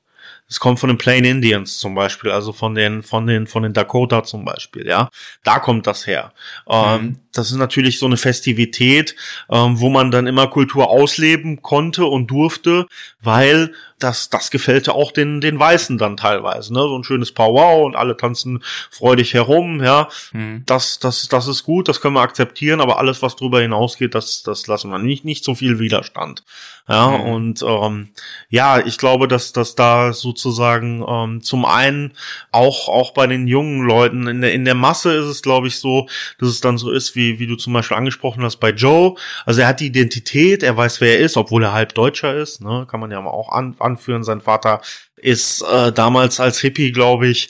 Es 0.47 0.59
kommt 0.59 0.79
von 0.79 0.89
den 0.89 0.97
Plain 0.99 1.25
Indians 1.25 1.79
zum 1.79 1.95
Beispiel, 1.95 2.29
also 2.29 2.53
von 2.53 2.75
den, 2.75 3.01
von 3.01 3.25
den, 3.25 3.47
von 3.47 3.63
den 3.63 3.73
Dakota 3.73 4.23
zum 4.23 4.45
Beispiel, 4.45 4.87
ja. 4.87 5.09
Da 5.43 5.59
kommt 5.59 5.87
das 5.87 6.05
her. 6.05 6.33
Ähm, 6.69 7.01
Mhm. 7.01 7.19
Das 7.37 7.51
ist 7.51 7.57
natürlich 7.57 7.99
so 7.99 8.05
eine 8.05 8.17
Festivität, 8.17 9.15
ähm, 9.49 9.79
wo 9.79 9.89
man 9.89 10.11
dann 10.11 10.27
immer 10.27 10.47
Kultur 10.47 10.89
ausleben 10.89 11.61
konnte 11.61 12.05
und 12.05 12.31
durfte, 12.31 12.87
weil 13.21 13.73
das, 13.99 14.29
das 14.29 14.51
gefällte 14.51 14.93
auch 14.93 15.11
den, 15.11 15.39
den 15.39 15.57
Weißen 15.57 15.97
dann 15.97 16.17
teilweise, 16.17 16.73
ne? 16.73 16.81
So 16.81 16.97
ein 16.97 17.03
schönes 17.03 17.31
Powwow 17.31 17.85
und 17.85 17.95
alle 17.95 18.17
tanzen 18.17 18.61
freudig 18.91 19.33
herum, 19.33 19.81
ja. 19.81 20.09
Hm. 20.31 20.63
Das, 20.65 20.99
das, 20.99 21.27
das 21.27 21.47
ist 21.47 21.63
gut, 21.63 21.87
das 21.87 22.01
können 22.01 22.15
wir 22.15 22.21
akzeptieren, 22.21 22.81
aber 22.81 22.99
alles, 22.99 23.21
was 23.21 23.35
drüber 23.35 23.61
hinausgeht, 23.61 24.13
das, 24.13 24.43
das 24.43 24.67
lassen 24.67 24.89
wir 24.89 24.99
nicht, 24.99 25.23
nicht 25.23 25.45
so 25.45 25.55
viel 25.55 25.79
Widerstand. 25.79 26.43
Ja, 26.87 27.09
Mhm. 27.09 27.21
und 27.21 27.63
ähm, 27.63 28.09
ja, 28.49 28.77
ich 28.79 28.99
glaube, 28.99 29.27
dass, 29.27 29.53
dass 29.53 29.73
da 29.73 30.13
sozusagen 30.13 31.03
ähm, 31.07 31.41
zum 31.41 31.65
einen 31.65 32.13
auch, 32.51 32.89
auch 32.89 33.11
bei 33.13 33.25
den 33.25 33.47
jungen 33.47 33.81
Leuten, 33.87 34.27
in 34.27 34.41
der, 34.41 34.53
in 34.53 34.65
der 34.65 34.75
Masse 34.75 35.13
ist 35.13 35.25
es, 35.25 35.41
glaube 35.41 35.67
ich, 35.67 35.79
so, 35.79 36.07
dass 36.37 36.49
es 36.49 36.61
dann 36.61 36.77
so 36.77 36.91
ist, 36.91 37.15
wie, 37.15 37.24
wie 37.39 37.47
du 37.47 37.55
zum 37.55 37.73
Beispiel 37.73 37.97
angesprochen 37.97 38.43
hast 38.43 38.57
bei 38.57 38.71
Joe. 38.71 39.15
Also 39.45 39.61
er 39.61 39.67
hat 39.67 39.79
die 39.79 39.87
Identität, 39.87 40.63
er 40.63 40.77
weiß, 40.77 41.01
wer 41.01 41.19
er 41.19 41.25
ist, 41.25 41.37
obwohl 41.37 41.63
er 41.63 41.73
halb 41.73 41.93
Deutscher 41.93 42.35
ist, 42.35 42.61
ne? 42.61 42.85
kann 42.89 42.99
man 42.99 43.11
ja 43.11 43.23
auch 43.25 43.49
an, 43.49 43.75
anführen. 43.79 44.23
Sein 44.23 44.41
Vater 44.41 44.81
ist 45.17 45.61
äh, 45.61 45.91
damals 45.91 46.39
als 46.39 46.59
Hippie, 46.59 46.91
glaube 46.91 47.27
ich, 47.27 47.49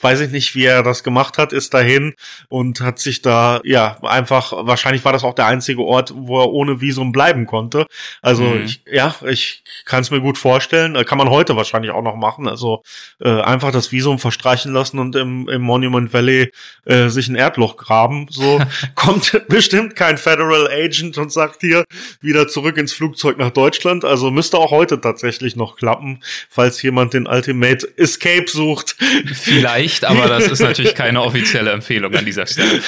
weiß 0.00 0.20
ich 0.20 0.30
nicht, 0.30 0.54
wie 0.54 0.64
er 0.64 0.82
das 0.82 1.04
gemacht 1.04 1.38
hat, 1.38 1.52
ist 1.52 1.74
dahin 1.74 2.14
und 2.48 2.80
hat 2.80 2.98
sich 2.98 3.22
da, 3.22 3.60
ja, 3.64 3.98
einfach, 4.02 4.52
wahrscheinlich 4.66 5.04
war 5.04 5.12
das 5.12 5.22
auch 5.24 5.34
der 5.34 5.46
einzige 5.46 5.82
Ort, 5.82 6.12
wo 6.14 6.40
er 6.40 6.50
ohne 6.50 6.80
Visum 6.80 7.12
bleiben 7.12 7.46
konnte. 7.46 7.86
Also, 8.22 8.44
Mhm. 8.44 8.64
ich, 8.64 8.82
ja, 8.90 9.14
ich 9.26 9.62
kann 9.84 10.00
es 10.02 10.10
mir 10.10 10.20
gut 10.20 10.38
vorstellen. 10.38 10.96
Äh, 10.96 11.04
Kann 11.04 11.18
man 11.18 11.30
heute 11.30 11.56
wahrscheinlich 11.56 11.92
auch 11.92 12.02
noch 12.02 12.16
machen. 12.16 12.48
Also 12.48 12.82
äh, 13.20 13.40
einfach 13.42 13.70
das 13.70 13.92
Visum 13.92 14.18
verstreichen 14.18 14.72
lassen 14.72 14.98
und 14.98 15.14
im, 15.16 15.48
im 15.48 15.62
Monument 15.62 16.12
Valley 16.12 16.50
äh, 16.84 17.08
sich 17.08 17.28
ein 17.28 17.34
Erdloch 17.36 17.76
graben. 17.76 18.26
So 18.30 18.60
kommt 18.94 19.42
bestimmt 19.48 19.94
kein 19.96 20.18
Federal 20.18 20.68
Agent 20.68 21.18
und 21.18 21.32
sagt 21.32 21.60
hier 21.60 21.84
wieder 22.20 22.48
zurück 22.48 22.76
ins 22.78 22.92
Flugzeug 22.92 23.38
nach 23.38 23.50
Deutschland. 23.50 24.04
Also 24.04 24.30
müsste 24.30 24.58
auch 24.58 24.70
heute 24.70 25.00
tatsächlich 25.00 25.56
noch 25.56 25.76
klappen, 25.76 26.22
falls 26.48 26.78
jemand 26.94 27.12
den 27.12 27.26
Ultimate 27.26 27.86
Escape 27.96 28.48
sucht. 28.48 28.96
Vielleicht, 29.34 30.04
aber 30.04 30.28
das 30.28 30.46
ist 30.46 30.60
natürlich 30.60 30.94
keine 30.94 31.22
offizielle 31.22 31.72
Empfehlung 31.72 32.14
an 32.14 32.24
dieser 32.24 32.46
Stelle. 32.46 32.80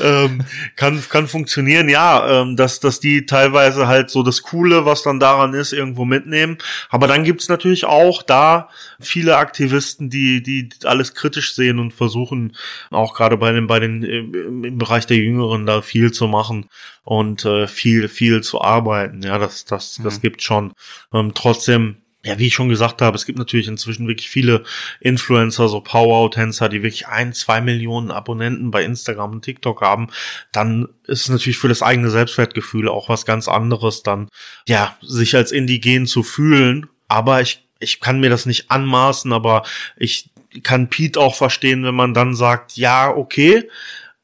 ähm, 0.00 0.44
kann, 0.76 1.02
kann 1.08 1.26
funktionieren, 1.26 1.88
ja, 1.88 2.42
ähm, 2.42 2.56
dass, 2.56 2.78
dass 2.78 3.00
die 3.00 3.26
teilweise 3.26 3.88
halt 3.88 4.10
so 4.10 4.22
das 4.22 4.42
Coole, 4.42 4.86
was 4.86 5.02
dann 5.02 5.18
daran 5.18 5.52
ist, 5.54 5.72
irgendwo 5.72 6.04
mitnehmen. 6.04 6.58
Aber 6.90 7.08
dann 7.08 7.24
gibt's 7.24 7.48
natürlich 7.48 7.86
auch 7.86 8.22
da 8.22 8.68
viele 9.00 9.36
Aktivisten, 9.36 10.08
die, 10.08 10.42
die 10.42 10.68
alles 10.84 11.14
kritisch 11.14 11.54
sehen 11.54 11.80
und 11.80 11.92
versuchen, 11.92 12.56
auch 12.90 13.14
gerade 13.14 13.36
bei 13.36 13.50
den, 13.50 13.66
bei 13.66 13.80
den, 13.80 14.02
im 14.04 14.78
Bereich 14.78 15.06
der 15.06 15.16
Jüngeren 15.16 15.66
da 15.66 15.82
viel 15.82 16.12
zu 16.12 16.28
machen 16.28 16.66
und 17.02 17.44
äh, 17.44 17.66
viel, 17.66 18.08
viel 18.08 18.42
zu 18.42 18.60
arbeiten. 18.60 19.22
Ja, 19.22 19.38
das, 19.38 19.64
das, 19.64 20.00
das 20.02 20.18
mhm. 20.18 20.20
gibt 20.22 20.42
schon. 20.42 20.72
Ähm, 21.12 21.32
trotzdem, 21.34 21.96
ja, 22.24 22.38
wie 22.38 22.46
ich 22.46 22.54
schon 22.54 22.70
gesagt 22.70 23.02
habe, 23.02 23.16
es 23.16 23.26
gibt 23.26 23.38
natürlich 23.38 23.68
inzwischen 23.68 24.08
wirklich 24.08 24.30
viele 24.30 24.64
Influencer, 25.00 25.68
so 25.68 25.80
Power-Tänzer, 25.80 26.70
die 26.70 26.82
wirklich 26.82 27.06
ein, 27.06 27.34
zwei 27.34 27.60
Millionen 27.60 28.10
Abonnenten 28.10 28.70
bei 28.70 28.82
Instagram 28.82 29.32
und 29.32 29.44
TikTok 29.44 29.82
haben. 29.82 30.08
Dann 30.50 30.88
ist 31.06 31.22
es 31.22 31.28
natürlich 31.28 31.58
für 31.58 31.68
das 31.68 31.82
eigene 31.82 32.08
Selbstwertgefühl 32.10 32.88
auch 32.88 33.10
was 33.10 33.26
ganz 33.26 33.46
anderes, 33.46 34.02
dann, 34.02 34.28
ja, 34.66 34.96
sich 35.02 35.36
als 35.36 35.52
indigen 35.52 36.06
zu 36.06 36.22
fühlen. 36.22 36.88
Aber 37.08 37.42
ich, 37.42 37.68
ich 37.78 38.00
kann 38.00 38.20
mir 38.20 38.30
das 38.30 38.46
nicht 38.46 38.70
anmaßen, 38.70 39.30
aber 39.34 39.62
ich 39.96 40.30
kann 40.62 40.88
Pete 40.88 41.20
auch 41.20 41.34
verstehen, 41.34 41.84
wenn 41.84 41.94
man 41.94 42.14
dann 42.14 42.34
sagt, 42.34 42.76
ja, 42.78 43.14
okay, 43.14 43.68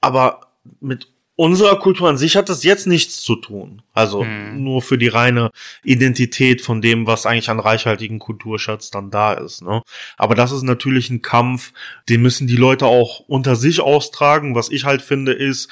aber 0.01 0.47
mit 0.81 1.09
unserer 1.41 1.79
Kultur 1.79 2.07
an 2.07 2.19
sich 2.19 2.37
hat 2.37 2.51
das 2.51 2.65
jetzt 2.65 2.87
nichts 2.87 3.23
zu 3.23 3.35
tun. 3.35 3.81
Also 3.95 4.25
mhm. 4.25 4.63
nur 4.63 4.83
für 4.83 4.99
die 4.99 5.09
reine 5.09 5.51
Identität 5.83 6.61
von 6.61 6.83
dem, 6.83 7.07
was 7.07 7.25
eigentlich 7.25 7.49
an 7.49 7.61
reichhaltigen 7.61 8.19
Kulturschatz 8.19 8.91
dann 8.91 9.11
da 9.11 9.33
ist. 9.33 9.63
Ne? 9.63 9.81
Aber 10.19 10.35
das 10.35 10.53
ist 10.53 10.65
natürlich 10.65 11.09
ein 11.09 11.23
Kampf, 11.23 11.73
den 12.11 12.21
müssen 12.21 12.47
die 12.47 12.57
Leute 12.57 12.85
auch 12.85 13.21
unter 13.21 13.57
sich 13.57 13.81
austragen. 13.81 14.55
Was 14.55 14.71
ich 14.71 14.85
halt 14.85 15.01
finde 15.01 15.33
ist, 15.33 15.71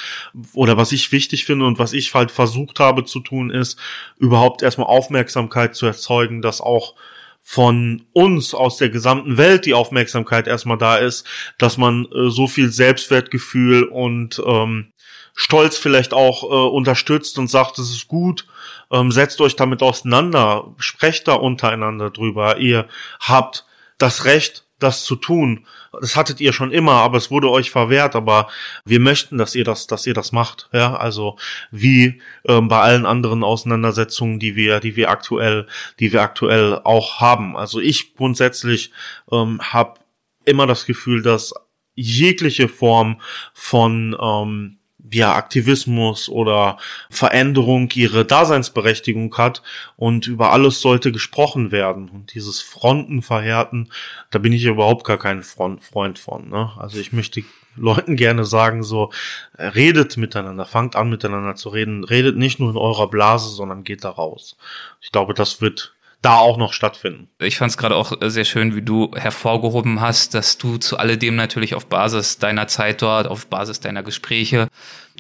oder 0.55 0.79
was 0.79 0.91
ich 0.91 1.13
wichtig 1.13 1.45
finde 1.45 1.67
und 1.67 1.79
was 1.79 1.93
ich 1.93 2.15
halt 2.15 2.31
versucht 2.31 2.81
habe 2.81 3.05
zu 3.05 3.21
tun, 3.21 3.51
ist, 3.51 3.79
überhaupt 4.17 4.63
erstmal 4.63 4.87
Aufmerksamkeit 4.87 5.75
zu 5.75 5.85
erzeugen, 5.85 6.41
dass 6.41 6.63
auch 6.63 6.95
von 7.43 8.07
uns 8.15 8.55
aus 8.55 8.79
der 8.79 8.89
gesamten 8.89 9.37
Welt 9.37 9.67
die 9.67 9.75
Aufmerksamkeit 9.75 10.47
erstmal 10.47 10.79
da 10.79 10.97
ist, 10.97 11.27
dass 11.59 11.77
man 11.77 12.07
äh, 12.07 12.31
so 12.31 12.47
viel 12.47 12.71
Selbstwertgefühl 12.71 13.85
und 13.85 14.43
ähm, 14.47 14.93
Stolz 15.41 15.79
vielleicht 15.79 16.15
auch 16.15 16.43
äh, 16.43 16.47
unterstützt 16.47 17.39
und 17.39 17.47
sagt, 17.47 17.79
es 17.79 17.91
ist 17.91 18.09
gut, 18.09 18.45
ähm, 18.91 19.13
setzt 19.13 19.41
euch 19.41 19.55
damit 19.55 19.85
auseinander, 19.85 20.75
sprecht 20.79 21.29
da 21.29 21.35
untereinander 21.35 22.11
drüber. 22.11 22.59
Ihr 22.59 22.89
habt 23.21 23.65
das 23.99 24.25
Recht, 24.25 24.65
das 24.81 25.05
zu 25.05 25.15
tun. 25.15 25.65
Das 25.93 26.17
hattet 26.17 26.41
ihr 26.41 26.53
schon 26.53 26.73
immer, 26.73 26.95
aber 26.95 27.19
es 27.19 27.31
wurde 27.31 27.51
euch 27.51 27.71
verwehrt. 27.71 28.17
Aber 28.17 28.49
wir 28.85 28.99
möchten, 28.99 29.39
dass 29.39 29.55
ihr 29.55 29.63
das, 29.63 29.87
dass 29.87 30.09
ihr 30.09 30.15
das 30.15 30.33
macht. 30.33 30.69
Ja, 30.73 30.97
also 30.97 31.37
wie 31.71 32.21
ähm, 32.45 32.67
bei 32.67 32.81
allen 32.81 33.07
anderen 33.07 33.45
Auseinandersetzungen, 33.45 34.41
die 34.41 34.57
wir, 34.57 34.81
die 34.81 34.97
wir 34.97 35.09
aktuell, 35.09 35.69
die 36.01 36.13
wir 36.13 36.23
aktuell 36.23 36.81
auch 36.83 37.21
haben. 37.21 37.57
Also 37.57 37.79
ich 37.79 38.17
grundsätzlich 38.17 38.91
ähm, 39.31 39.61
habe 39.63 40.01
immer 40.45 40.67
das 40.67 40.85
Gefühl, 40.85 41.23
dass 41.23 41.55
jegliche 41.95 42.69
Form 42.69 43.21
von 43.55 44.17
ähm, 44.21 44.79
ja, 45.11 45.35
Aktivismus 45.35 46.29
oder 46.29 46.79
Veränderung 47.11 47.89
ihre 47.95 48.25
Daseinsberechtigung 48.25 49.37
hat 49.37 49.63
und 49.97 50.27
über 50.27 50.53
alles 50.53 50.81
sollte 50.81 51.13
gesprochen 51.13 51.71
werden. 51.71 52.09
Und 52.09 52.35
dieses 52.35 52.61
Frontenverhärten, 52.61 53.91
da 54.31 54.39
bin 54.39 54.53
ich 54.53 54.65
überhaupt 54.65 55.05
gar 55.05 55.19
kein 55.19 55.43
Front 55.43 55.83
Freund 55.83 56.19
von. 56.19 56.49
Ne? 56.49 56.73
Also 56.77 56.99
ich 56.99 57.13
möchte 57.13 57.43
Leuten 57.77 58.17
gerne 58.17 58.45
sagen, 58.45 58.83
so, 58.83 59.13
redet 59.57 60.17
miteinander, 60.17 60.67
fangt 60.67 60.97
an 60.97 61.11
miteinander 61.11 61.55
zu 61.55 61.69
reden, 61.69 62.05
redet 62.05 62.37
nicht 62.37 62.59
nur 62.59 62.71
in 62.71 62.77
eurer 62.77 63.09
Blase, 63.09 63.51
sondern 63.51 63.85
geht 63.85 64.05
da 64.05 64.11
raus. 64.11 64.57
Ich 65.01 65.13
glaube, 65.13 65.35
das 65.35 65.61
wird 65.61 65.95
da 66.23 66.37
auch 66.37 66.57
noch 66.57 66.73
stattfinden. 66.73 67.29
Ich 67.39 67.59
fand 67.59 67.71
es 67.71 67.77
gerade 67.77 67.95
auch 67.95 68.13
sehr 68.21 68.45
schön, 68.45 68.75
wie 68.75 68.83
du 68.83 69.13
hervorgehoben 69.15 70.01
hast, 70.01 70.35
dass 70.35 70.59
du 70.59 70.79
zu 70.79 70.99
alledem 70.99 71.37
natürlich 71.37 71.75
auf 71.75 71.87
Basis 71.87 72.39
deiner 72.39 72.67
Zeit 72.67 73.03
dort, 73.03 73.29
auf 73.29 73.47
Basis 73.47 73.81
deiner 73.81 74.03
Gespräche 74.03 74.69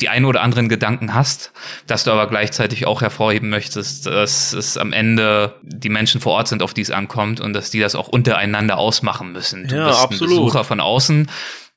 die 0.01 0.09
ein 0.09 0.24
oder 0.24 0.42
anderen 0.42 0.68
Gedanken 0.68 1.14
hast, 1.14 1.53
dass 1.86 2.05
du 2.05 2.12
aber 2.12 2.28
gleichzeitig 2.28 2.86
auch 2.86 3.03
hervorheben 3.03 3.49
möchtest, 3.49 4.07
dass 4.07 4.53
es 4.53 4.76
am 4.76 4.92
Ende 4.92 5.55
die 5.62 5.88
Menschen 5.88 6.20
vor 6.20 6.34
Ort 6.34 6.49
sind, 6.49 6.62
auf 6.62 6.74
die 6.74 6.82
es 6.82 6.90
ankommt 6.90 7.40
und 7.40 7.53
dass 7.53 7.70
die 7.70 7.80
das 7.80 7.94
auch 7.94 8.09
untereinander 8.09 8.78
ausmachen 8.78 9.32
müssen. 9.32 9.66
Du 9.66 9.76
ja, 9.76 9.88
bist 9.88 10.01
absolut. 10.01 10.22
ein 10.22 10.36
Besucher 10.36 10.64
von 10.64 10.80
außen 10.80 11.28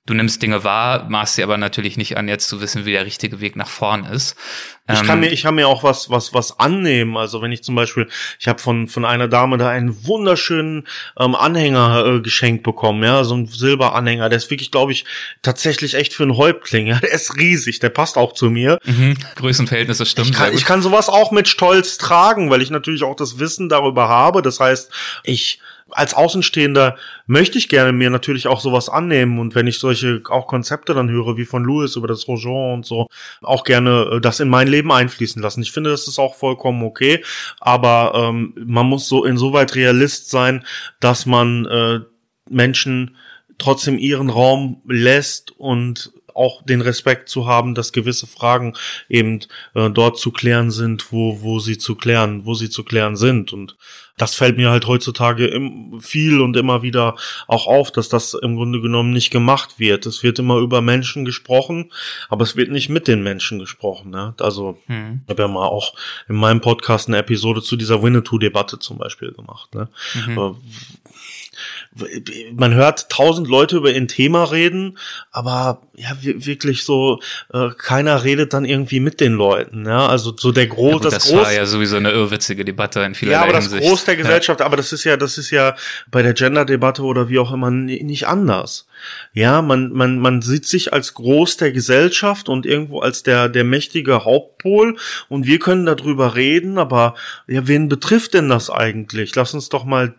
Du 0.08 0.16
nimmst 0.16 0.41
Dinge 0.41 0.64
wahr, 0.64 1.08
machst 1.10 1.36
sie 1.36 1.43
aber 1.43 1.58
natürlich 1.58 1.95
nicht 1.95 2.18
an, 2.18 2.28
jetzt 2.28 2.49
zu 2.49 2.60
wissen, 2.60 2.86
wie 2.86 2.91
der 2.91 3.06
richtige 3.06 3.39
Weg 3.39 3.56
nach 3.56 3.70
vorn 3.70 4.04
ist. 4.04 4.36
Ich 4.91 5.04
kann 5.04 5.18
ähm, 5.18 5.20
mir, 5.20 5.32
ich 5.32 5.43
kann 5.43 5.54
mir 5.54 5.68
auch 5.68 5.84
was, 5.84 6.10
was, 6.10 6.34
was 6.34 6.60
annehmen. 6.60 7.18
Also 7.18 7.43
wenn 7.43 7.52
ich 7.52 7.64
zum 7.64 7.76
Beispiel, 7.76 8.08
ich 8.39 8.47
habe 8.47 8.60
von 8.60 8.88
von 8.88 9.06
einer 9.06 9.28
Dame 9.28 9.60
da 9.60 9.70
einen 9.70 10.06
wunderschönen 10.08 10.88
ähm, 11.20 11.36
Anhänger 11.36 12.04
äh, 12.06 12.20
geschenkt 12.22 12.64
bekommen, 12.64 13.04
ja, 13.04 13.24
so 13.24 13.36
ein 13.36 13.45
Silberanhänger. 13.45 14.28
Der 14.30 14.38
ist 14.38 14.49
wirklich, 14.49 14.72
glaube 14.72 14.91
ich, 14.91 15.06
tatsächlich 15.43 15.93
echt 15.93 16.14
für 16.14 16.24
einen 16.24 16.38
Häuptling. 16.38 16.88
Ja, 16.91 16.99
der 16.99 17.14
ist 17.14 17.38
riesig, 17.38 17.80
der 17.80 17.89
passt 17.89 18.18
auch 18.18 18.34
zu 18.34 18.49
mir. 18.49 18.80
Mhm. 18.84 19.16
Größenverhältnisse 19.36 20.06
stimmt. 20.06 20.30
Ich 20.30 20.34
kann, 20.34 20.54
ich 20.54 20.66
kann 20.66 20.82
sowas 20.82 21.08
auch 21.08 21.32
mit 21.32 21.47
Stolz 21.47 21.97
tragen, 21.97 22.49
weil 22.49 22.62
ich 22.62 22.70
natürlich 22.70 23.04
auch 23.04 23.16
das 23.16 23.39
Wissen 23.39 23.70
darüber 23.70 24.10
habe. 24.10 24.41
Das 24.41 24.60
heißt, 24.60 24.91
ich 25.24 25.62
als 25.92 26.14
Außenstehender 26.14 26.98
möchte 27.28 27.58
ich 27.58 27.70
gerne 27.70 27.92
mir 27.92 28.10
natürlich 28.10 28.48
auch 28.48 28.60
sowas 28.60 28.89
annehmen 28.89 29.39
und 29.39 29.56
wenn 29.56 29.68
ich 29.68 29.80
solche 29.80 30.22
auch 30.30 30.48
Konzepte 30.48 30.94
dann 30.94 31.10
höre, 31.10 31.38
wie 31.38 31.46
von 31.46 31.64
Louis 31.64 31.96
über 31.96 32.08
das 32.08 32.28
Rojon 32.28 32.74
und 32.76 32.86
so, 32.86 33.08
auch 33.42 33.64
gerne 33.64 34.14
äh, 34.14 34.22
das 34.22 34.39
in 34.39 34.50
mein 34.50 34.68
Leben 34.68 34.92
einfließen 34.92 35.42
lassen. 35.42 35.62
Ich 35.62 35.72
finde, 35.72 35.89
das 35.89 36.08
ist 36.08 36.20
auch 36.20 36.36
vollkommen 36.36 36.84
okay, 36.84 37.24
aber 37.60 38.14
ähm, 38.16 38.54
man 38.66 38.88
muss 38.88 39.08
so 39.08 39.26
insoweit 39.26 39.76
Realist 39.76 40.30
sein, 40.30 40.66
dass 41.00 41.26
man 41.26 41.66
äh, 41.66 42.00
Menschen 42.50 43.16
trotzdem 43.58 43.98
ihren 43.98 44.30
Raum 44.30 44.82
lässt 44.88 45.52
und 45.52 46.12
auch 46.36 46.64
den 46.64 46.82
Respekt 46.82 47.30
zu 47.30 47.46
haben, 47.46 47.76
dass 47.76 47.92
gewisse 47.92 48.28
Fragen 48.28 48.74
eben 49.10 49.42
äh, 49.76 49.89
dort 49.89 50.18
zu 50.18 50.32
klären 50.32 50.72
sind, 50.72 51.12
wo, 51.12 51.42
wo 51.42 51.60
sie 51.60 51.78
zu 51.78 51.96
klären, 51.96 52.46
wo 52.46 52.54
sie 52.54 52.70
zu 52.70 52.84
klären 52.84 53.16
sind. 53.16 53.54
Und 53.54 53.78
das 54.18 54.36
fällt 54.36 54.57
mir 54.57 54.70
halt 54.70 54.88
heutzutage 54.88 55.47
im, 55.47 55.99
viel 56.01 56.41
und 56.41 56.55
immer 56.57 56.82
wieder 56.82 57.16
auch 57.47 57.68
auf, 57.68 57.91
dass 57.91 58.09
das 58.09 58.34
im 58.34 58.55
Grunde 58.55 58.82
genommen 58.82 59.12
nicht 59.12 59.32
gemacht 59.32 59.80
wird. 59.80 60.05
Es 60.05 60.24
wird 60.24 60.39
immer 60.39 60.57
über 60.57 60.82
Menschen 60.82 61.26
gesprochen, 61.26 61.91
aber 62.30 62.43
es 62.43 62.55
wird 62.55 62.72
nicht 62.72 62.89
mit 62.89 63.07
den 63.07 63.24
Menschen 63.24 63.59
gesprochen. 63.59 64.12
Ne? 64.12 64.34
Also 64.39 64.78
hm. 64.88 65.22
ich 65.26 65.30
habe 65.30 65.43
ja 65.43 65.47
mal 65.47 65.68
auch 65.68 65.95
in 66.28 66.36
meinem 66.36 66.62
Podcast 66.62 67.07
eine 67.07 67.18
Episode 67.18 67.62
zu 67.62 67.76
dieser 67.76 68.03
Winnetou-Debatte 68.03 68.80
zum 68.80 68.97
Beispiel 68.97 69.32
gemacht. 69.32 69.74
Ne? 69.74 69.88
Mhm 70.14 70.57
man 72.55 72.74
hört 72.74 73.09
tausend 73.09 73.47
Leute 73.47 73.78
über 73.78 73.89
ein 73.89 74.07
Thema 74.07 74.45
reden, 74.45 74.97
aber 75.32 75.82
ja, 75.95 76.12
wirklich 76.22 76.84
so, 76.84 77.20
äh, 77.53 77.70
keiner 77.78 78.24
redet 78.24 78.53
dann 78.53 78.64
irgendwie 78.64 78.99
mit 78.99 79.20
den 79.20 79.34
Leuten, 79.34 79.86
ja, 79.86 80.07
also 80.07 80.34
so 80.36 80.51
der 80.51 80.68
Groß, 80.68 80.93
ja, 80.93 80.99
das, 80.99 81.14
das 81.14 81.28
Groß. 81.28 81.41
war 81.41 81.53
ja 81.53 81.66
sowieso 81.66 81.97
eine 81.97 82.12
irrwitzige 82.12 82.64
Debatte 82.64 83.01
in 83.01 83.16
vielerlei 83.16 83.38
Ja, 83.38 83.43
aber 83.43 83.53
das 83.53 83.66
Hinsicht. 83.66 83.91
Groß 84.02 84.06
der 84.06 84.16
Gesellschaft, 84.16 84.60
ja. 84.60 84.66
aber 84.66 84.78
das 84.78 84.91
ist 84.93 85.04
ja, 85.04 85.18
das 85.18 85.38
ist 85.38 85.52
ja 85.52 85.76
bei 86.10 86.22
der 86.22 86.34
Gender-Debatte 86.34 87.04
oder 87.04 87.30
wie 87.30 87.39
auch 87.39 87.52
immer 87.52 87.70
nicht 87.70 88.28
anders. 88.28 88.88
Ja, 89.34 89.62
man, 89.62 89.91
man, 89.91 90.20
man 90.20 90.41
sieht 90.41 90.66
sich 90.68 90.93
als 90.93 91.14
Groß 91.14 91.58
der 91.58 91.72
Gesellschaft 91.72 92.49
und 92.49 92.66
irgendwo 92.66 92.99
als 92.99 93.24
der, 93.24 93.49
der 93.49 93.64
mächtige 93.64 94.26
Hauptpol 94.26 94.97
und 95.30 95.45
wir 95.45 95.60
können 95.60 95.86
darüber 95.86 96.36
reden, 96.36 96.78
aber 96.78 97.16
ja, 97.47 97.68
wen 97.68 97.89
betrifft 97.89 98.34
denn 98.34 98.49
das 98.49 98.70
eigentlich? 98.70 99.36
Lass 99.36 99.54
uns 99.54 99.70
doch 99.70 99.86
mal 99.86 100.16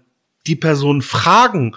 die 0.47 0.57
Person 0.57 1.03
fragen, 1.03 1.77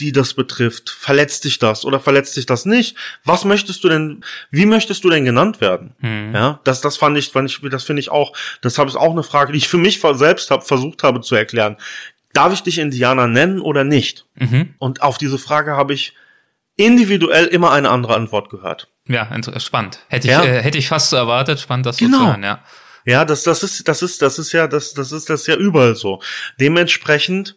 die 0.00 0.12
das 0.12 0.34
betrifft, 0.34 0.90
verletzt 0.90 1.44
dich 1.44 1.58
das 1.58 1.84
oder 1.84 2.00
verletzt 2.00 2.36
dich 2.36 2.46
das 2.46 2.64
nicht? 2.64 2.96
Was 3.24 3.44
möchtest 3.44 3.82
du 3.84 3.88
denn, 3.88 4.24
wie 4.50 4.66
möchtest 4.66 5.04
du 5.04 5.10
denn 5.10 5.24
genannt 5.24 5.60
werden? 5.60 5.94
Mhm. 6.00 6.34
Ja, 6.34 6.60
das, 6.64 6.80
das 6.80 6.96
fand 6.96 7.18
ich, 7.18 7.30
fand 7.30 7.50
ich, 7.50 7.60
das 7.70 7.84
finde 7.84 8.00
ich 8.00 8.10
auch, 8.10 8.32
das 8.60 8.78
habe 8.78 8.90
ich 8.90 8.96
auch 8.96 9.12
eine 9.12 9.22
Frage, 9.22 9.52
die 9.52 9.58
ich 9.58 9.68
für 9.68 9.78
mich 9.78 10.00
selbst 10.14 10.50
hab, 10.50 10.66
versucht 10.66 11.02
habe 11.02 11.20
zu 11.20 11.34
erklären. 11.34 11.76
Darf 12.32 12.52
ich 12.52 12.62
dich 12.62 12.78
Indianer 12.78 13.26
nennen 13.26 13.60
oder 13.60 13.84
nicht? 13.84 14.26
Mhm. 14.36 14.74
Und 14.78 15.02
auf 15.02 15.18
diese 15.18 15.38
Frage 15.38 15.76
habe 15.76 15.94
ich 15.94 16.14
individuell 16.76 17.46
immer 17.46 17.72
eine 17.72 17.90
andere 17.90 18.14
Antwort 18.14 18.50
gehört. 18.50 18.88
Ja, 19.08 19.28
spannend. 19.58 20.00
Hätte 20.08 20.28
ich, 20.28 20.32
ja. 20.32 20.44
äh, 20.44 20.62
hätte 20.62 20.78
ich 20.78 20.88
fast 20.88 21.10
so 21.10 21.16
erwartet, 21.16 21.58
spannend 21.58 21.86
das 21.86 21.96
genau. 21.96 22.18
so 22.18 22.24
zu 22.24 22.30
hören, 22.30 22.42
ja. 22.42 22.62
Ja, 23.04 23.24
das, 23.24 23.42
das 23.42 23.62
ist, 23.62 23.88
das 23.88 24.02
ist, 24.02 24.20
das 24.20 24.38
ist 24.38 24.52
ja, 24.52 24.66
das, 24.66 24.92
das 24.92 25.12
ist 25.12 25.30
das 25.30 25.40
ist 25.40 25.46
ja 25.46 25.56
überall 25.56 25.96
so. 25.96 26.20
Dementsprechend 26.60 27.56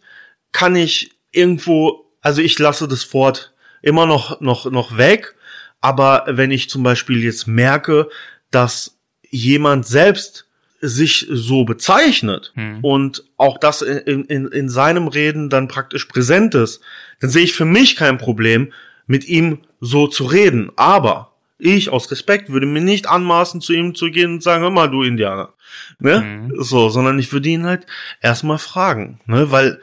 kann 0.50 0.74
ich 0.74 1.12
irgendwo, 1.30 2.06
also 2.22 2.40
ich 2.40 2.58
lasse 2.58 2.88
das 2.88 3.12
Wort 3.12 3.52
immer 3.82 4.06
noch, 4.06 4.40
noch, 4.40 4.70
noch 4.70 4.96
weg, 4.96 5.34
Aber 5.82 6.24
wenn 6.28 6.52
ich 6.52 6.70
zum 6.70 6.84
Beispiel 6.84 7.22
jetzt 7.22 7.46
merke, 7.46 8.08
dass 8.50 8.96
jemand 9.30 9.86
selbst 9.86 10.46
sich 10.80 11.26
so 11.30 11.64
bezeichnet 11.64 12.52
hm. 12.54 12.82
und 12.82 13.24
auch 13.36 13.58
das 13.58 13.82
in, 13.82 14.24
in, 14.24 14.48
in 14.48 14.68
seinem 14.68 15.08
Reden 15.08 15.50
dann 15.50 15.68
praktisch 15.68 16.06
präsent 16.06 16.54
ist, 16.54 16.80
dann 17.20 17.30
sehe 17.30 17.44
ich 17.44 17.52
für 17.52 17.64
mich 17.64 17.96
kein 17.96 18.18
Problem, 18.18 18.72
mit 19.06 19.26
ihm 19.26 19.58
so 19.80 20.06
zu 20.06 20.24
reden. 20.24 20.70
Aber 20.76 21.32
ich 21.58 21.90
aus 21.90 22.10
Respekt 22.10 22.50
würde 22.50 22.66
mir 22.66 22.80
nicht 22.80 23.08
anmaßen, 23.08 23.60
zu 23.60 23.72
ihm 23.72 23.94
zu 23.94 24.10
gehen 24.10 24.34
und 24.34 24.42
sagen, 24.42 24.62
hör 24.62 24.70
mal, 24.70 24.90
du 24.90 25.02
Indianer. 25.02 25.50
Ne? 25.98 26.20
Mhm. 26.20 26.62
So, 26.62 26.88
sondern 26.88 27.18
ich 27.18 27.32
würde 27.32 27.48
ihn 27.48 27.64
halt 27.64 27.86
erstmal 28.20 28.58
fragen, 28.58 29.20
ne? 29.26 29.50
Weil, 29.50 29.80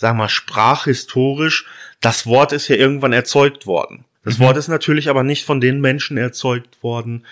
sag 0.00 0.16
mal, 0.16 0.30
sprachhistorisch, 0.30 1.66
das 2.00 2.26
Wort 2.26 2.52
ist 2.52 2.68
ja 2.68 2.76
irgendwann 2.76 3.12
erzeugt 3.12 3.66
worden. 3.66 4.06
Das 4.24 4.38
mhm. 4.38 4.44
Wort 4.44 4.56
ist 4.56 4.68
natürlich 4.68 5.10
aber 5.10 5.22
nicht 5.22 5.44
von 5.44 5.60
den 5.60 5.82
Menschen 5.82 6.16
erzeugt 6.16 6.82
worden, 6.82 7.26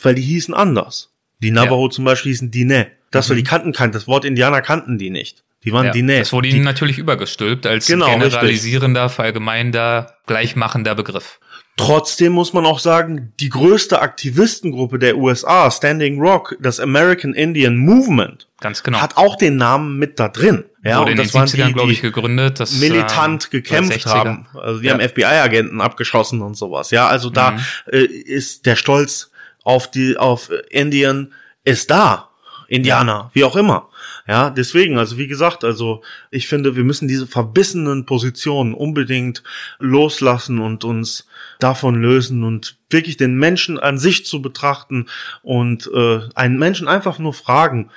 weil 0.00 0.14
die 0.14 0.22
hießen 0.22 0.54
anders. 0.54 1.12
Die 1.40 1.50
Navajo 1.50 1.84
ja. 1.86 1.90
zum 1.90 2.06
Beispiel 2.06 2.32
hießen 2.32 2.50
Dine. 2.50 2.86
Das, 3.10 3.28
mhm. 3.28 3.30
weil 3.30 3.36
die 3.36 3.44
kannten 3.44 3.72
kein, 3.72 3.92
das 3.92 4.08
Wort 4.08 4.24
Indianer 4.24 4.62
kannten 4.62 4.96
die 4.96 5.10
nicht. 5.10 5.44
Die 5.64 5.72
waren 5.72 5.86
ja, 5.86 5.92
Dine. 5.92 6.18
Das 6.18 6.32
wurde 6.32 6.48
ihnen 6.48 6.64
natürlich 6.64 6.96
übergestülpt 6.96 7.66
als 7.66 7.86
genau, 7.86 8.06
generalisierender, 8.06 9.04
richtig. 9.04 9.16
verallgemeinender, 9.16 10.14
gleichmachender 10.26 10.94
Begriff. 10.94 11.40
Trotzdem 11.76 12.32
muss 12.32 12.54
man 12.54 12.64
auch 12.64 12.78
sagen, 12.78 13.32
die 13.40 13.50
größte 13.50 14.00
Aktivistengruppe 14.00 14.98
der 14.98 15.18
USA, 15.18 15.70
Standing 15.70 16.20
Rock, 16.20 16.56
das 16.60 16.80
American 16.80 17.34
Indian 17.34 17.76
Movement, 17.76 18.48
Ganz 18.60 18.82
genau. 18.82 19.00
hat 19.02 19.18
auch 19.18 19.36
den 19.36 19.56
Namen 19.56 19.98
mit 19.98 20.18
da 20.18 20.28
drin. 20.28 20.64
Ja, 20.84 21.00
Wurde 21.00 21.12
und 21.12 21.18
das 21.18 21.34
in 21.34 21.40
den 21.40 21.48
70ern, 21.48 21.72
glaube 21.72 21.92
ich, 21.92 22.02
gegründet. 22.02 22.60
Das, 22.60 22.72
militant 22.78 23.46
äh, 23.46 23.48
gekämpft 23.50 24.04
haben. 24.04 24.46
Also 24.54 24.80
die 24.80 24.86
ja. 24.86 24.92
haben 24.92 25.08
FBI-Agenten 25.08 25.80
abgeschossen 25.80 26.42
und 26.42 26.56
sowas. 26.56 26.90
Ja, 26.90 27.08
also 27.08 27.30
da 27.30 27.52
mhm. 27.52 27.60
äh, 27.90 28.04
ist 28.04 28.66
der 28.66 28.76
Stolz 28.76 29.30
auf 29.62 29.90
die 29.90 30.18
auf 30.18 30.50
Indian 30.70 31.32
ist 31.64 31.90
da. 31.90 32.28
Indianer, 32.66 33.30
wie 33.34 33.44
auch 33.44 33.56
immer. 33.56 33.88
Ja, 34.26 34.48
deswegen, 34.48 34.98
also 34.98 35.18
wie 35.18 35.26
gesagt, 35.26 35.64
also 35.64 36.02
ich 36.30 36.48
finde, 36.48 36.76
wir 36.76 36.84
müssen 36.84 37.08
diese 37.08 37.26
verbissenen 37.26 38.06
Positionen 38.06 38.72
unbedingt 38.72 39.42
loslassen 39.78 40.60
und 40.60 40.82
uns 40.82 41.26
davon 41.58 42.00
lösen 42.00 42.42
und 42.42 42.76
wirklich 42.88 43.18
den 43.18 43.36
Menschen 43.36 43.78
an 43.78 43.98
sich 43.98 44.24
zu 44.24 44.40
betrachten 44.40 45.06
und 45.42 45.90
äh, 45.94 46.20
einen 46.34 46.58
Menschen 46.58 46.88
einfach 46.88 47.18
nur 47.18 47.34
fragen, 47.34 47.90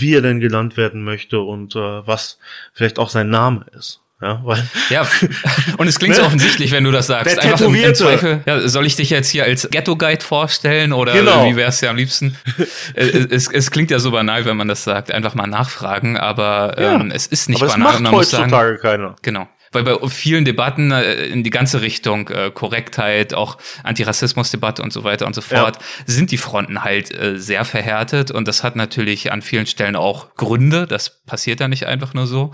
wie 0.00 0.14
er 0.14 0.22
denn 0.22 0.40
genannt 0.40 0.76
werden 0.76 1.04
möchte 1.04 1.40
und 1.40 1.74
äh, 1.76 2.06
was 2.06 2.38
vielleicht 2.72 2.98
auch 2.98 3.08
sein 3.08 3.30
Name 3.30 3.64
ist. 3.76 4.00
Ja, 4.22 4.40
weil 4.44 4.62
ja, 4.90 5.06
und 5.76 5.86
es 5.86 5.98
klingt 5.98 6.14
so 6.14 6.22
ne? 6.22 6.28
offensichtlich, 6.28 6.70
wenn 6.70 6.84
du 6.84 6.92
das 6.92 7.08
sagst. 7.08 7.36
Der 7.36 7.42
Einfach 7.42 7.66
im, 7.66 7.74
im 7.74 7.94
Zweifel, 7.94 8.42
ja, 8.46 8.66
soll 8.68 8.86
ich 8.86 8.96
dich 8.96 9.10
jetzt 9.10 9.28
hier 9.28 9.44
als 9.44 9.68
Ghetto-Guide 9.70 10.24
vorstellen 10.24 10.92
oder 10.92 11.12
genau. 11.12 11.46
wie 11.46 11.56
wär's 11.56 11.80
ja 11.80 11.90
am 11.90 11.96
liebsten? 11.96 12.36
Äh, 12.94 13.26
es, 13.30 13.50
es 13.50 13.70
klingt 13.70 13.90
ja 13.90 13.98
so 13.98 14.10
banal, 14.10 14.44
wenn 14.44 14.56
man 14.56 14.68
das 14.68 14.84
sagt. 14.84 15.10
Einfach 15.10 15.34
mal 15.34 15.46
nachfragen, 15.46 16.16
aber 16.16 16.76
ja, 16.78 16.94
ähm, 16.94 17.10
es 17.10 17.26
ist 17.26 17.48
nicht 17.48 17.62
aber 17.62 17.72
banal. 17.72 17.92
Das 17.92 18.00
macht 18.02 18.12
heutzutage 18.12 18.50
sagen, 18.50 18.78
keiner. 18.80 19.16
Genau 19.22 19.48
weil 19.74 19.84
bei 19.84 19.96
vielen 20.08 20.44
Debatten 20.44 20.90
äh, 20.90 21.26
in 21.26 21.42
die 21.42 21.50
ganze 21.50 21.82
Richtung 21.82 22.28
äh, 22.28 22.50
Korrektheit, 22.52 23.34
auch 23.34 23.58
Antirassismusdebatte 23.82 24.82
und 24.82 24.92
so 24.92 25.04
weiter 25.04 25.26
und 25.26 25.34
so 25.34 25.40
fort, 25.40 25.76
ja. 25.76 26.04
sind 26.06 26.30
die 26.30 26.38
Fronten 26.38 26.84
halt 26.84 27.12
äh, 27.14 27.38
sehr 27.38 27.64
verhärtet 27.64 28.30
und 28.30 28.48
das 28.48 28.62
hat 28.62 28.76
natürlich 28.76 29.32
an 29.32 29.42
vielen 29.42 29.66
Stellen 29.66 29.96
auch 29.96 30.34
Gründe. 30.34 30.86
Das 30.86 31.22
passiert 31.24 31.60
ja 31.60 31.68
nicht 31.68 31.86
einfach 31.86 32.14
nur 32.14 32.26
so. 32.26 32.52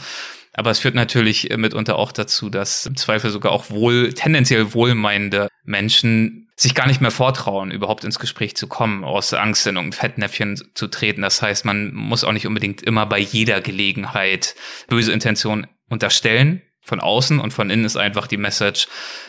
Aber 0.52 0.70
es 0.70 0.80
führt 0.80 0.96
natürlich 0.96 1.48
mitunter 1.56 1.96
auch 1.96 2.10
dazu, 2.10 2.50
dass 2.50 2.84
im 2.84 2.96
Zweifel 2.96 3.30
sogar 3.30 3.52
auch 3.52 3.70
wohl, 3.70 4.12
tendenziell 4.12 4.74
wohlmeinende 4.74 5.48
Menschen 5.64 6.48
sich 6.56 6.74
gar 6.74 6.86
nicht 6.86 7.00
mehr 7.00 7.10
vortrauen, 7.10 7.70
überhaupt 7.70 8.04
ins 8.04 8.18
Gespräch 8.18 8.54
zu 8.54 8.66
kommen, 8.66 9.02
aus 9.02 9.32
Angst 9.32 9.66
in 9.66 9.76
irgendein 9.76 9.98
Fettnäpfchen 9.98 10.60
zu 10.74 10.88
treten. 10.88 11.22
Das 11.22 11.40
heißt, 11.40 11.64
man 11.64 11.94
muss 11.94 12.24
auch 12.24 12.32
nicht 12.32 12.46
unbedingt 12.46 12.82
immer 12.82 13.06
bei 13.06 13.18
jeder 13.18 13.62
Gelegenheit 13.62 14.54
böse 14.88 15.12
Intention 15.12 15.66
unterstellen. 15.88 16.60
Von 16.90 16.98
außen 16.98 17.38
und 17.38 17.52
von 17.52 17.70
innen 17.70 17.84
ist 17.84 17.96
einfach 17.96 18.26
die 18.26 18.36
Message 18.36 18.88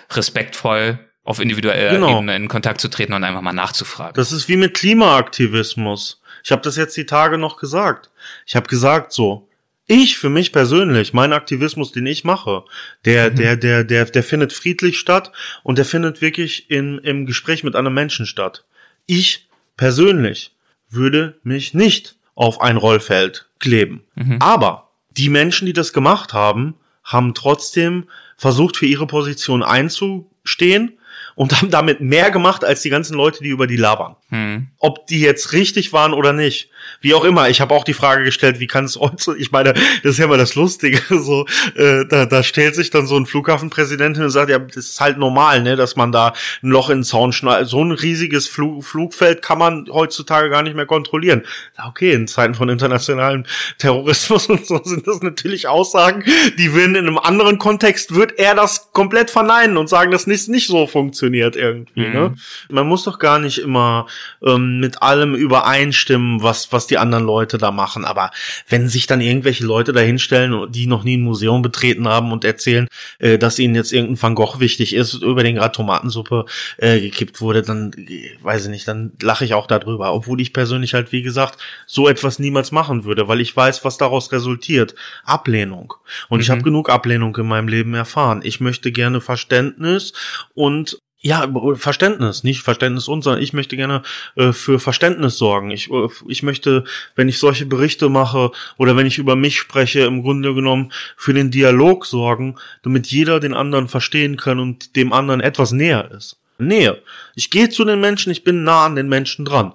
respektvoll 0.09 0.97
auf 1.23 1.39
individueller 1.39 1.91
genau. 1.91 2.17
Ebene 2.17 2.35
in 2.35 2.47
Kontakt 2.47 2.81
zu 2.81 2.87
treten 2.87 3.13
und 3.13 3.23
einfach 3.23 3.41
mal 3.41 3.53
nachzufragen. 3.53 4.15
Das 4.15 4.31
ist 4.31 4.49
wie 4.49 4.57
mit 4.57 4.73
Klimaaktivismus. 4.73 6.23
Ich 6.43 6.51
habe 6.51 6.63
das 6.63 6.75
jetzt 6.75 6.97
die 6.97 7.05
Tage 7.05 7.37
noch 7.37 7.57
gesagt. 7.57 8.09
Ich 8.47 8.55
habe 8.55 8.67
gesagt 8.67 9.13
so, 9.13 9.47
ich 9.85 10.17
für 10.17 10.31
mich 10.31 10.51
persönlich, 10.51 11.13
mein 11.13 11.33
Aktivismus, 11.33 11.91
den 11.91 12.07
ich 12.07 12.23
mache, 12.23 12.63
der, 13.05 13.29
mhm. 13.29 13.35
der, 13.35 13.55
der, 13.57 13.83
der, 13.83 14.05
der 14.05 14.23
findet 14.23 14.53
friedlich 14.53 14.97
statt 14.97 15.31
und 15.61 15.77
der 15.77 15.85
findet 15.85 16.19
wirklich 16.19 16.71
in, 16.71 16.97
im 16.97 17.27
Gespräch 17.27 17.63
mit 17.63 17.75
anderen 17.75 17.93
Menschen 17.93 18.25
statt. 18.25 18.65
Ich 19.05 19.49
persönlich 19.77 20.55
würde 20.89 21.37
mich 21.43 21.75
nicht 21.75 22.15
auf 22.33 22.59
ein 22.59 22.77
Rollfeld 22.77 23.49
kleben. 23.59 24.03
Mhm. 24.15 24.37
Aber 24.39 24.89
die 25.11 25.29
Menschen, 25.29 25.67
die 25.67 25.73
das 25.73 25.93
gemacht 25.93 26.33
haben, 26.33 26.73
haben 27.03 27.33
trotzdem 27.33 28.07
versucht, 28.37 28.77
für 28.77 28.85
ihre 28.85 29.07
Position 29.07 29.63
einzustehen 29.63 30.97
und 31.35 31.55
haben 31.57 31.69
damit 31.69 32.01
mehr 32.01 32.31
gemacht 32.31 32.63
als 32.63 32.81
die 32.81 32.89
ganzen 32.89 33.15
Leute, 33.15 33.43
die 33.43 33.49
über 33.49 33.67
die 33.67 33.77
labern. 33.77 34.15
Hm. 34.29 34.67
Ob 34.77 35.07
die 35.07 35.21
jetzt 35.21 35.53
richtig 35.53 35.93
waren 35.93 36.13
oder 36.13 36.33
nicht. 36.33 36.69
Wie 36.99 37.13
auch 37.13 37.23
immer, 37.23 37.49
ich 37.49 37.61
habe 37.61 37.73
auch 37.73 37.83
die 37.83 37.93
Frage 37.93 38.23
gestellt, 38.23 38.59
wie 38.59 38.67
kann 38.67 38.85
es 38.85 38.97
heute, 38.97 39.35
ich 39.37 39.51
meine, 39.51 39.73
das 39.73 40.13
ist 40.13 40.17
ja 40.19 40.25
immer 40.25 40.37
das 40.37 40.55
Lustige, 40.55 41.01
so, 41.09 41.45
äh, 41.75 42.05
da, 42.05 42.25
da 42.25 42.43
stellt 42.43 42.75
sich 42.75 42.89
dann 42.89 43.07
so 43.07 43.17
ein 43.17 43.25
Flughafenpräsident 43.25 44.17
hin 44.17 44.25
und 44.25 44.31
sagt, 44.31 44.49
ja, 44.49 44.59
das 44.59 44.75
ist 44.77 45.01
halt 45.01 45.17
normal, 45.17 45.61
ne, 45.61 45.75
dass 45.75 45.95
man 45.95 46.11
da 46.11 46.33
ein 46.61 46.69
Loch 46.69 46.89
in 46.89 46.99
den 46.99 47.03
Zaun 47.03 47.33
schneidet. 47.33 47.69
So 47.69 47.83
ein 47.83 47.91
riesiges 47.91 48.47
Flug, 48.47 48.83
Flugfeld 48.83 49.41
kann 49.41 49.57
man 49.57 49.87
heutzutage 49.91 50.49
gar 50.49 50.63
nicht 50.63 50.75
mehr 50.75 50.85
kontrollieren. 50.85 51.43
Okay, 51.87 52.11
in 52.11 52.27
Zeiten 52.27 52.55
von 52.55 52.69
internationalem 52.69 53.45
Terrorismus 53.77 54.45
und 54.49 54.65
so 54.65 54.81
sind 54.83 55.07
das 55.07 55.21
natürlich 55.21 55.67
Aussagen, 55.67 56.23
die 56.57 56.73
würden 56.73 56.95
in 56.95 57.07
einem 57.07 57.17
anderen 57.17 57.57
Kontext, 57.57 58.15
wird 58.15 58.37
er 58.37 58.55
das 58.55 58.91
komplett 58.93 59.29
verneinen 59.29 59.77
und 59.77 59.87
sagen, 59.87 60.11
dass 60.11 60.27
nicht, 60.27 60.49
nicht 60.49 60.67
so 60.67 60.87
funktioniert 60.87 61.55
irgendwie, 61.55 62.07
mhm. 62.07 62.13
ne? 62.13 62.35
Man 62.69 62.87
muss 62.87 63.03
doch 63.03 63.19
gar 63.19 63.39
nicht 63.39 63.59
immer 63.59 64.07
ähm, 64.45 64.79
mit 64.79 65.01
allem 65.01 65.35
übereinstimmen, 65.35 66.41
was, 66.41 66.71
was 66.71 66.80
die 66.87 66.97
anderen 66.97 67.25
Leute 67.25 67.57
da 67.57 67.71
machen. 67.71 68.05
Aber 68.05 68.31
wenn 68.67 68.87
sich 68.87 69.07
dann 69.07 69.21
irgendwelche 69.21 69.65
Leute 69.65 69.93
da 69.93 69.99
hinstellen, 69.99 70.71
die 70.71 70.87
noch 70.87 71.03
nie 71.03 71.17
ein 71.17 71.21
Museum 71.21 71.61
betreten 71.61 72.07
haben 72.07 72.31
und 72.31 72.43
erzählen, 72.43 72.87
äh, 73.19 73.37
dass 73.37 73.59
ihnen 73.59 73.75
jetzt 73.75 73.93
irgendein 73.93 74.21
Van 74.21 74.35
Gogh 74.35 74.59
wichtig 74.59 74.93
ist, 74.93 75.13
über 75.15 75.43
den 75.43 75.55
gerade 75.55 75.75
Tomatensuppe 75.75 76.45
äh, 76.77 76.99
gekippt 76.99 77.41
wurde, 77.41 77.61
dann 77.61 77.93
äh, 77.93 78.31
weiß 78.41 78.65
ich 78.65 78.69
nicht, 78.69 78.87
dann 78.87 79.13
lache 79.21 79.45
ich 79.45 79.53
auch 79.53 79.67
darüber. 79.67 80.13
Obwohl 80.13 80.41
ich 80.41 80.53
persönlich 80.53 80.93
halt, 80.93 81.11
wie 81.11 81.21
gesagt, 81.21 81.59
so 81.85 82.07
etwas 82.07 82.39
niemals 82.39 82.71
machen 82.71 83.03
würde, 83.03 83.27
weil 83.27 83.41
ich 83.41 83.55
weiß, 83.55 83.83
was 83.85 83.97
daraus 83.97 84.31
resultiert. 84.31 84.95
Ablehnung. 85.23 85.93
Und 86.29 86.37
mhm. 86.37 86.41
ich 86.41 86.49
habe 86.49 86.61
genug 86.61 86.89
Ablehnung 86.89 87.35
in 87.37 87.47
meinem 87.47 87.67
Leben 87.67 87.93
erfahren. 87.93 88.41
Ich 88.43 88.59
möchte 88.59 88.91
gerne 88.91 89.21
Verständnis 89.21 90.13
und 90.53 90.97
ja, 91.21 91.47
Verständnis, 91.75 92.43
nicht 92.43 92.61
Verständnis 92.61 93.07
uns, 93.07 93.25
sondern 93.25 93.43
ich 93.43 93.53
möchte 93.53 93.75
gerne 93.75 94.01
äh, 94.35 94.51
für 94.51 94.79
Verständnis 94.79 95.37
sorgen. 95.37 95.69
Ich, 95.69 95.91
äh, 95.91 96.07
ich 96.27 96.41
möchte, 96.41 96.83
wenn 97.15 97.29
ich 97.29 97.37
solche 97.37 97.67
Berichte 97.67 98.09
mache 98.09 98.51
oder 98.77 98.97
wenn 98.97 99.05
ich 99.05 99.19
über 99.19 99.35
mich 99.35 99.59
spreche, 99.59 100.01
im 100.01 100.23
Grunde 100.23 100.55
genommen 100.55 100.91
für 101.15 101.33
den 101.33 101.51
Dialog 101.51 102.07
sorgen, 102.07 102.55
damit 102.81 103.07
jeder 103.07 103.39
den 103.39 103.53
anderen 103.53 103.87
verstehen 103.87 104.35
kann 104.35 104.59
und 104.59 104.95
dem 104.95 105.13
anderen 105.13 105.41
etwas 105.41 105.71
näher 105.71 106.09
ist. 106.11 106.37
Nähe. 106.57 107.01
Ich 107.35 107.51
gehe 107.51 107.69
zu 107.69 107.85
den 107.85 107.99
Menschen, 107.99 108.31
ich 108.31 108.43
bin 108.43 108.63
nah 108.63 108.85
an 108.85 108.95
den 108.95 109.09
Menschen 109.09 109.45
dran. 109.45 109.73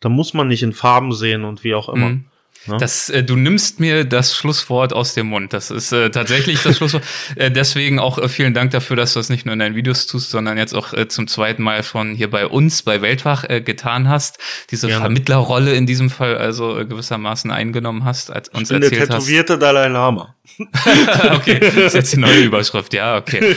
Da 0.00 0.08
muss 0.08 0.34
man 0.34 0.48
nicht 0.48 0.62
in 0.62 0.72
Farben 0.72 1.12
sehen 1.12 1.44
und 1.44 1.62
wie 1.62 1.74
auch 1.74 1.88
immer. 1.88 2.10
Mhm. 2.10 2.24
Ne? 2.68 2.76
Das, 2.78 3.10
äh, 3.10 3.22
du 3.22 3.36
nimmst 3.36 3.80
mir 3.80 4.04
das 4.04 4.34
Schlusswort 4.34 4.92
aus 4.92 5.14
dem 5.14 5.26
Mund. 5.28 5.52
Das 5.52 5.70
ist 5.70 5.92
äh, 5.92 6.10
tatsächlich 6.10 6.62
das 6.62 6.76
Schlusswort. 6.76 7.02
äh, 7.36 7.50
deswegen 7.50 7.98
auch 7.98 8.18
äh, 8.18 8.28
vielen 8.28 8.54
Dank 8.54 8.70
dafür, 8.70 8.96
dass 8.96 9.12
du 9.12 9.18
das 9.18 9.28
nicht 9.28 9.46
nur 9.46 9.52
in 9.52 9.58
deinen 9.58 9.74
Videos 9.74 10.06
tust, 10.06 10.30
sondern 10.30 10.58
jetzt 10.58 10.74
auch 10.74 10.92
äh, 10.92 11.08
zum 11.08 11.28
zweiten 11.28 11.62
Mal 11.62 11.82
von 11.82 12.14
hier 12.14 12.30
bei 12.30 12.46
uns, 12.46 12.82
bei 12.82 13.02
Weltwach, 13.02 13.44
äh, 13.44 13.60
getan 13.60 14.08
hast. 14.08 14.38
Diese 14.70 14.88
Gerne. 14.88 15.00
Vermittlerrolle 15.00 15.74
in 15.74 15.86
diesem 15.86 16.10
Fall 16.10 16.36
also 16.36 16.78
äh, 16.78 16.84
gewissermaßen 16.84 17.50
eingenommen 17.50 18.04
hast, 18.04 18.30
als 18.30 18.48
uns 18.48 18.70
ich 18.70 18.74
bin 18.74 18.82
erzählt 18.82 19.00
der 19.00 19.08
tätowierte 19.08 19.52
hast. 19.54 19.62
Dalai 19.62 19.88
Lama. 19.88 20.36
okay, 21.34 21.58
das 21.58 21.74
ist 21.74 21.94
jetzt 21.94 22.12
die 22.12 22.18
neue 22.18 22.40
Überschrift. 22.44 22.94
Ja, 22.94 23.16
okay. 23.16 23.56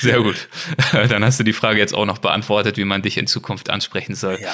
Sehr 0.00 0.20
gut. 0.22 0.48
Dann 0.92 1.24
hast 1.24 1.40
du 1.40 1.44
die 1.44 1.52
Frage 1.52 1.78
jetzt 1.78 1.94
auch 1.94 2.06
noch 2.06 2.18
beantwortet, 2.18 2.76
wie 2.76 2.84
man 2.84 3.02
dich 3.02 3.18
in 3.18 3.26
Zukunft 3.26 3.68
ansprechen 3.68 4.14
soll. 4.14 4.38
Ja. 4.40 4.52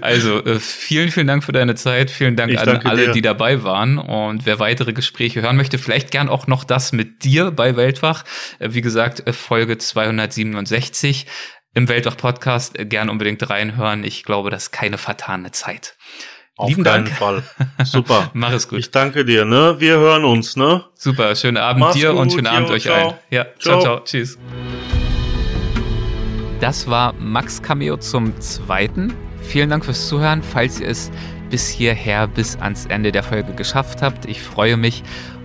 also, 0.00 0.42
äh, 0.44 0.58
vielen, 0.82 1.10
vielen 1.10 1.26
Dank 1.26 1.44
für 1.44 1.52
deine 1.52 1.74
Zeit. 1.74 2.10
Vielen 2.10 2.36
Dank 2.36 2.52
ich 2.52 2.58
an 2.58 2.84
alle, 2.84 3.06
dir. 3.06 3.12
die 3.12 3.22
dabei 3.22 3.62
waren. 3.62 3.98
Und 3.98 4.44
wer 4.44 4.58
weitere 4.58 4.92
Gespräche 4.92 5.42
hören 5.42 5.56
möchte, 5.56 5.78
vielleicht 5.78 6.10
gern 6.10 6.28
auch 6.28 6.46
noch 6.46 6.64
das 6.64 6.92
mit 6.92 7.24
dir 7.24 7.50
bei 7.50 7.76
Weltwach. 7.76 8.24
Äh, 8.58 8.70
wie 8.72 8.80
gesagt, 8.80 9.26
äh, 9.26 9.32
Folge 9.32 9.78
267 9.78 11.26
im 11.74 11.88
Weltwach 11.88 12.16
Podcast. 12.16 12.74
Gern 12.78 13.08
unbedingt 13.08 13.48
reinhören. 13.48 14.04
Ich 14.04 14.24
glaube, 14.24 14.50
das 14.50 14.64
ist 14.64 14.70
keine 14.72 14.98
vertane 14.98 15.52
Zeit. 15.52 15.96
Auf 16.56 16.68
Lieben 16.68 16.84
keinen 16.84 17.06
Dank. 17.06 17.16
Fall. 17.16 17.42
Super. 17.84 18.30
Mach 18.34 18.52
es 18.52 18.68
gut. 18.68 18.78
Ich 18.78 18.90
danke 18.90 19.24
dir, 19.24 19.44
ne? 19.44 19.76
Wir 19.78 19.94
hören 19.94 20.24
uns, 20.24 20.56
ne? 20.56 20.84
Super, 20.94 21.34
schönen 21.34 21.56
Abend 21.56 21.80
Mach's 21.80 21.94
dir 21.94 22.14
und 22.14 22.28
gut, 22.28 22.32
schönen 22.32 22.46
Abend 22.46 22.68
jo, 22.68 22.74
euch 22.74 22.82
ciao. 22.82 22.94
allen. 22.94 23.14
Ja, 23.30 23.44
ciao, 23.58 23.80
Ciao. 23.80 23.82
ciao, 23.82 24.00
tschüss. 24.00 24.38
Das 26.60 26.88
war 26.88 27.14
Max 27.14 27.60
Cameo 27.62 27.96
zum 27.96 28.38
zweiten. 28.40 29.12
Vielen 29.42 29.70
Dank 29.70 29.84
fürs 29.84 30.08
Zuhören, 30.08 30.42
falls 30.42 30.80
ihr 30.80 30.88
es 30.88 31.10
bis 31.50 31.68
hierher, 31.68 32.26
bis 32.26 32.56
ans 32.56 32.86
Ende 32.86 33.12
der 33.12 33.22
Folge 33.22 33.52
geschafft 33.52 34.00
habt. 34.00 34.24
Ich 34.24 34.40
freue 34.40 34.76
mich. 34.78 35.02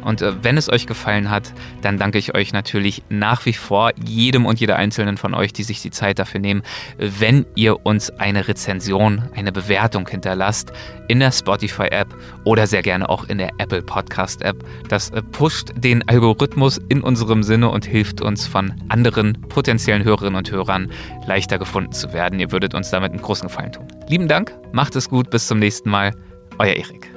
Und 0.07 0.21
äh, 0.21 0.41
wenn 0.41 0.55
es 0.55 0.69
euch 0.71 0.87
gefallen 0.87 1.29
hat, 1.29 1.51
dann 1.81 1.97
danke 1.97 2.17
ich 2.17 2.33
euch 2.33 2.53
natürlich 2.53 3.03
nach 3.09 3.45
wie 3.45 3.51
vor, 3.51 3.91
jedem 4.05 4.45
und 4.45 4.57
jeder 4.57 4.77
einzelnen 4.77 5.17
von 5.17 5.33
euch, 5.33 5.51
die 5.51 5.63
sich 5.63 5.81
die 5.81 5.91
Zeit 5.91 6.17
dafür 6.17 6.39
nehmen, 6.39 6.63
wenn 6.97 7.45
ihr 7.55 7.85
uns 7.85 8.09
eine 8.11 8.47
Rezension, 8.47 9.23
eine 9.35 9.51
Bewertung 9.51 10.07
hinterlasst 10.07 10.71
in 11.09 11.19
der 11.19 11.33
Spotify-App 11.33 12.07
oder 12.45 12.67
sehr 12.67 12.83
gerne 12.83 13.09
auch 13.09 13.25
in 13.25 13.37
der 13.37 13.49
Apple 13.57 13.81
Podcast-App. 13.81 14.63
Das 14.87 15.09
äh, 15.09 15.21
pusht 15.21 15.73
den 15.75 16.07
Algorithmus 16.07 16.79
in 16.87 17.01
unserem 17.01 17.43
Sinne 17.43 17.67
und 17.67 17.85
hilft 17.85 18.21
uns 18.21 18.47
von 18.47 18.73
anderen 18.87 19.41
potenziellen 19.49 20.05
Hörerinnen 20.05 20.37
und 20.37 20.49
Hörern 20.49 20.89
leichter 21.27 21.59
gefunden 21.59 21.91
zu 21.91 22.13
werden. 22.13 22.39
Ihr 22.39 22.53
würdet 22.53 22.73
uns 22.73 22.91
damit 22.91 23.11
einen 23.11 23.21
großen 23.21 23.49
Gefallen 23.49 23.73
tun. 23.73 23.87
Lieben 24.07 24.29
Dank, 24.29 24.53
macht 24.71 24.95
es 24.95 25.09
gut, 25.09 25.29
bis 25.31 25.47
zum 25.47 25.59
nächsten 25.59 25.89
Mal. 25.89 26.13
Euer 26.59 26.75
Erik. 26.75 27.16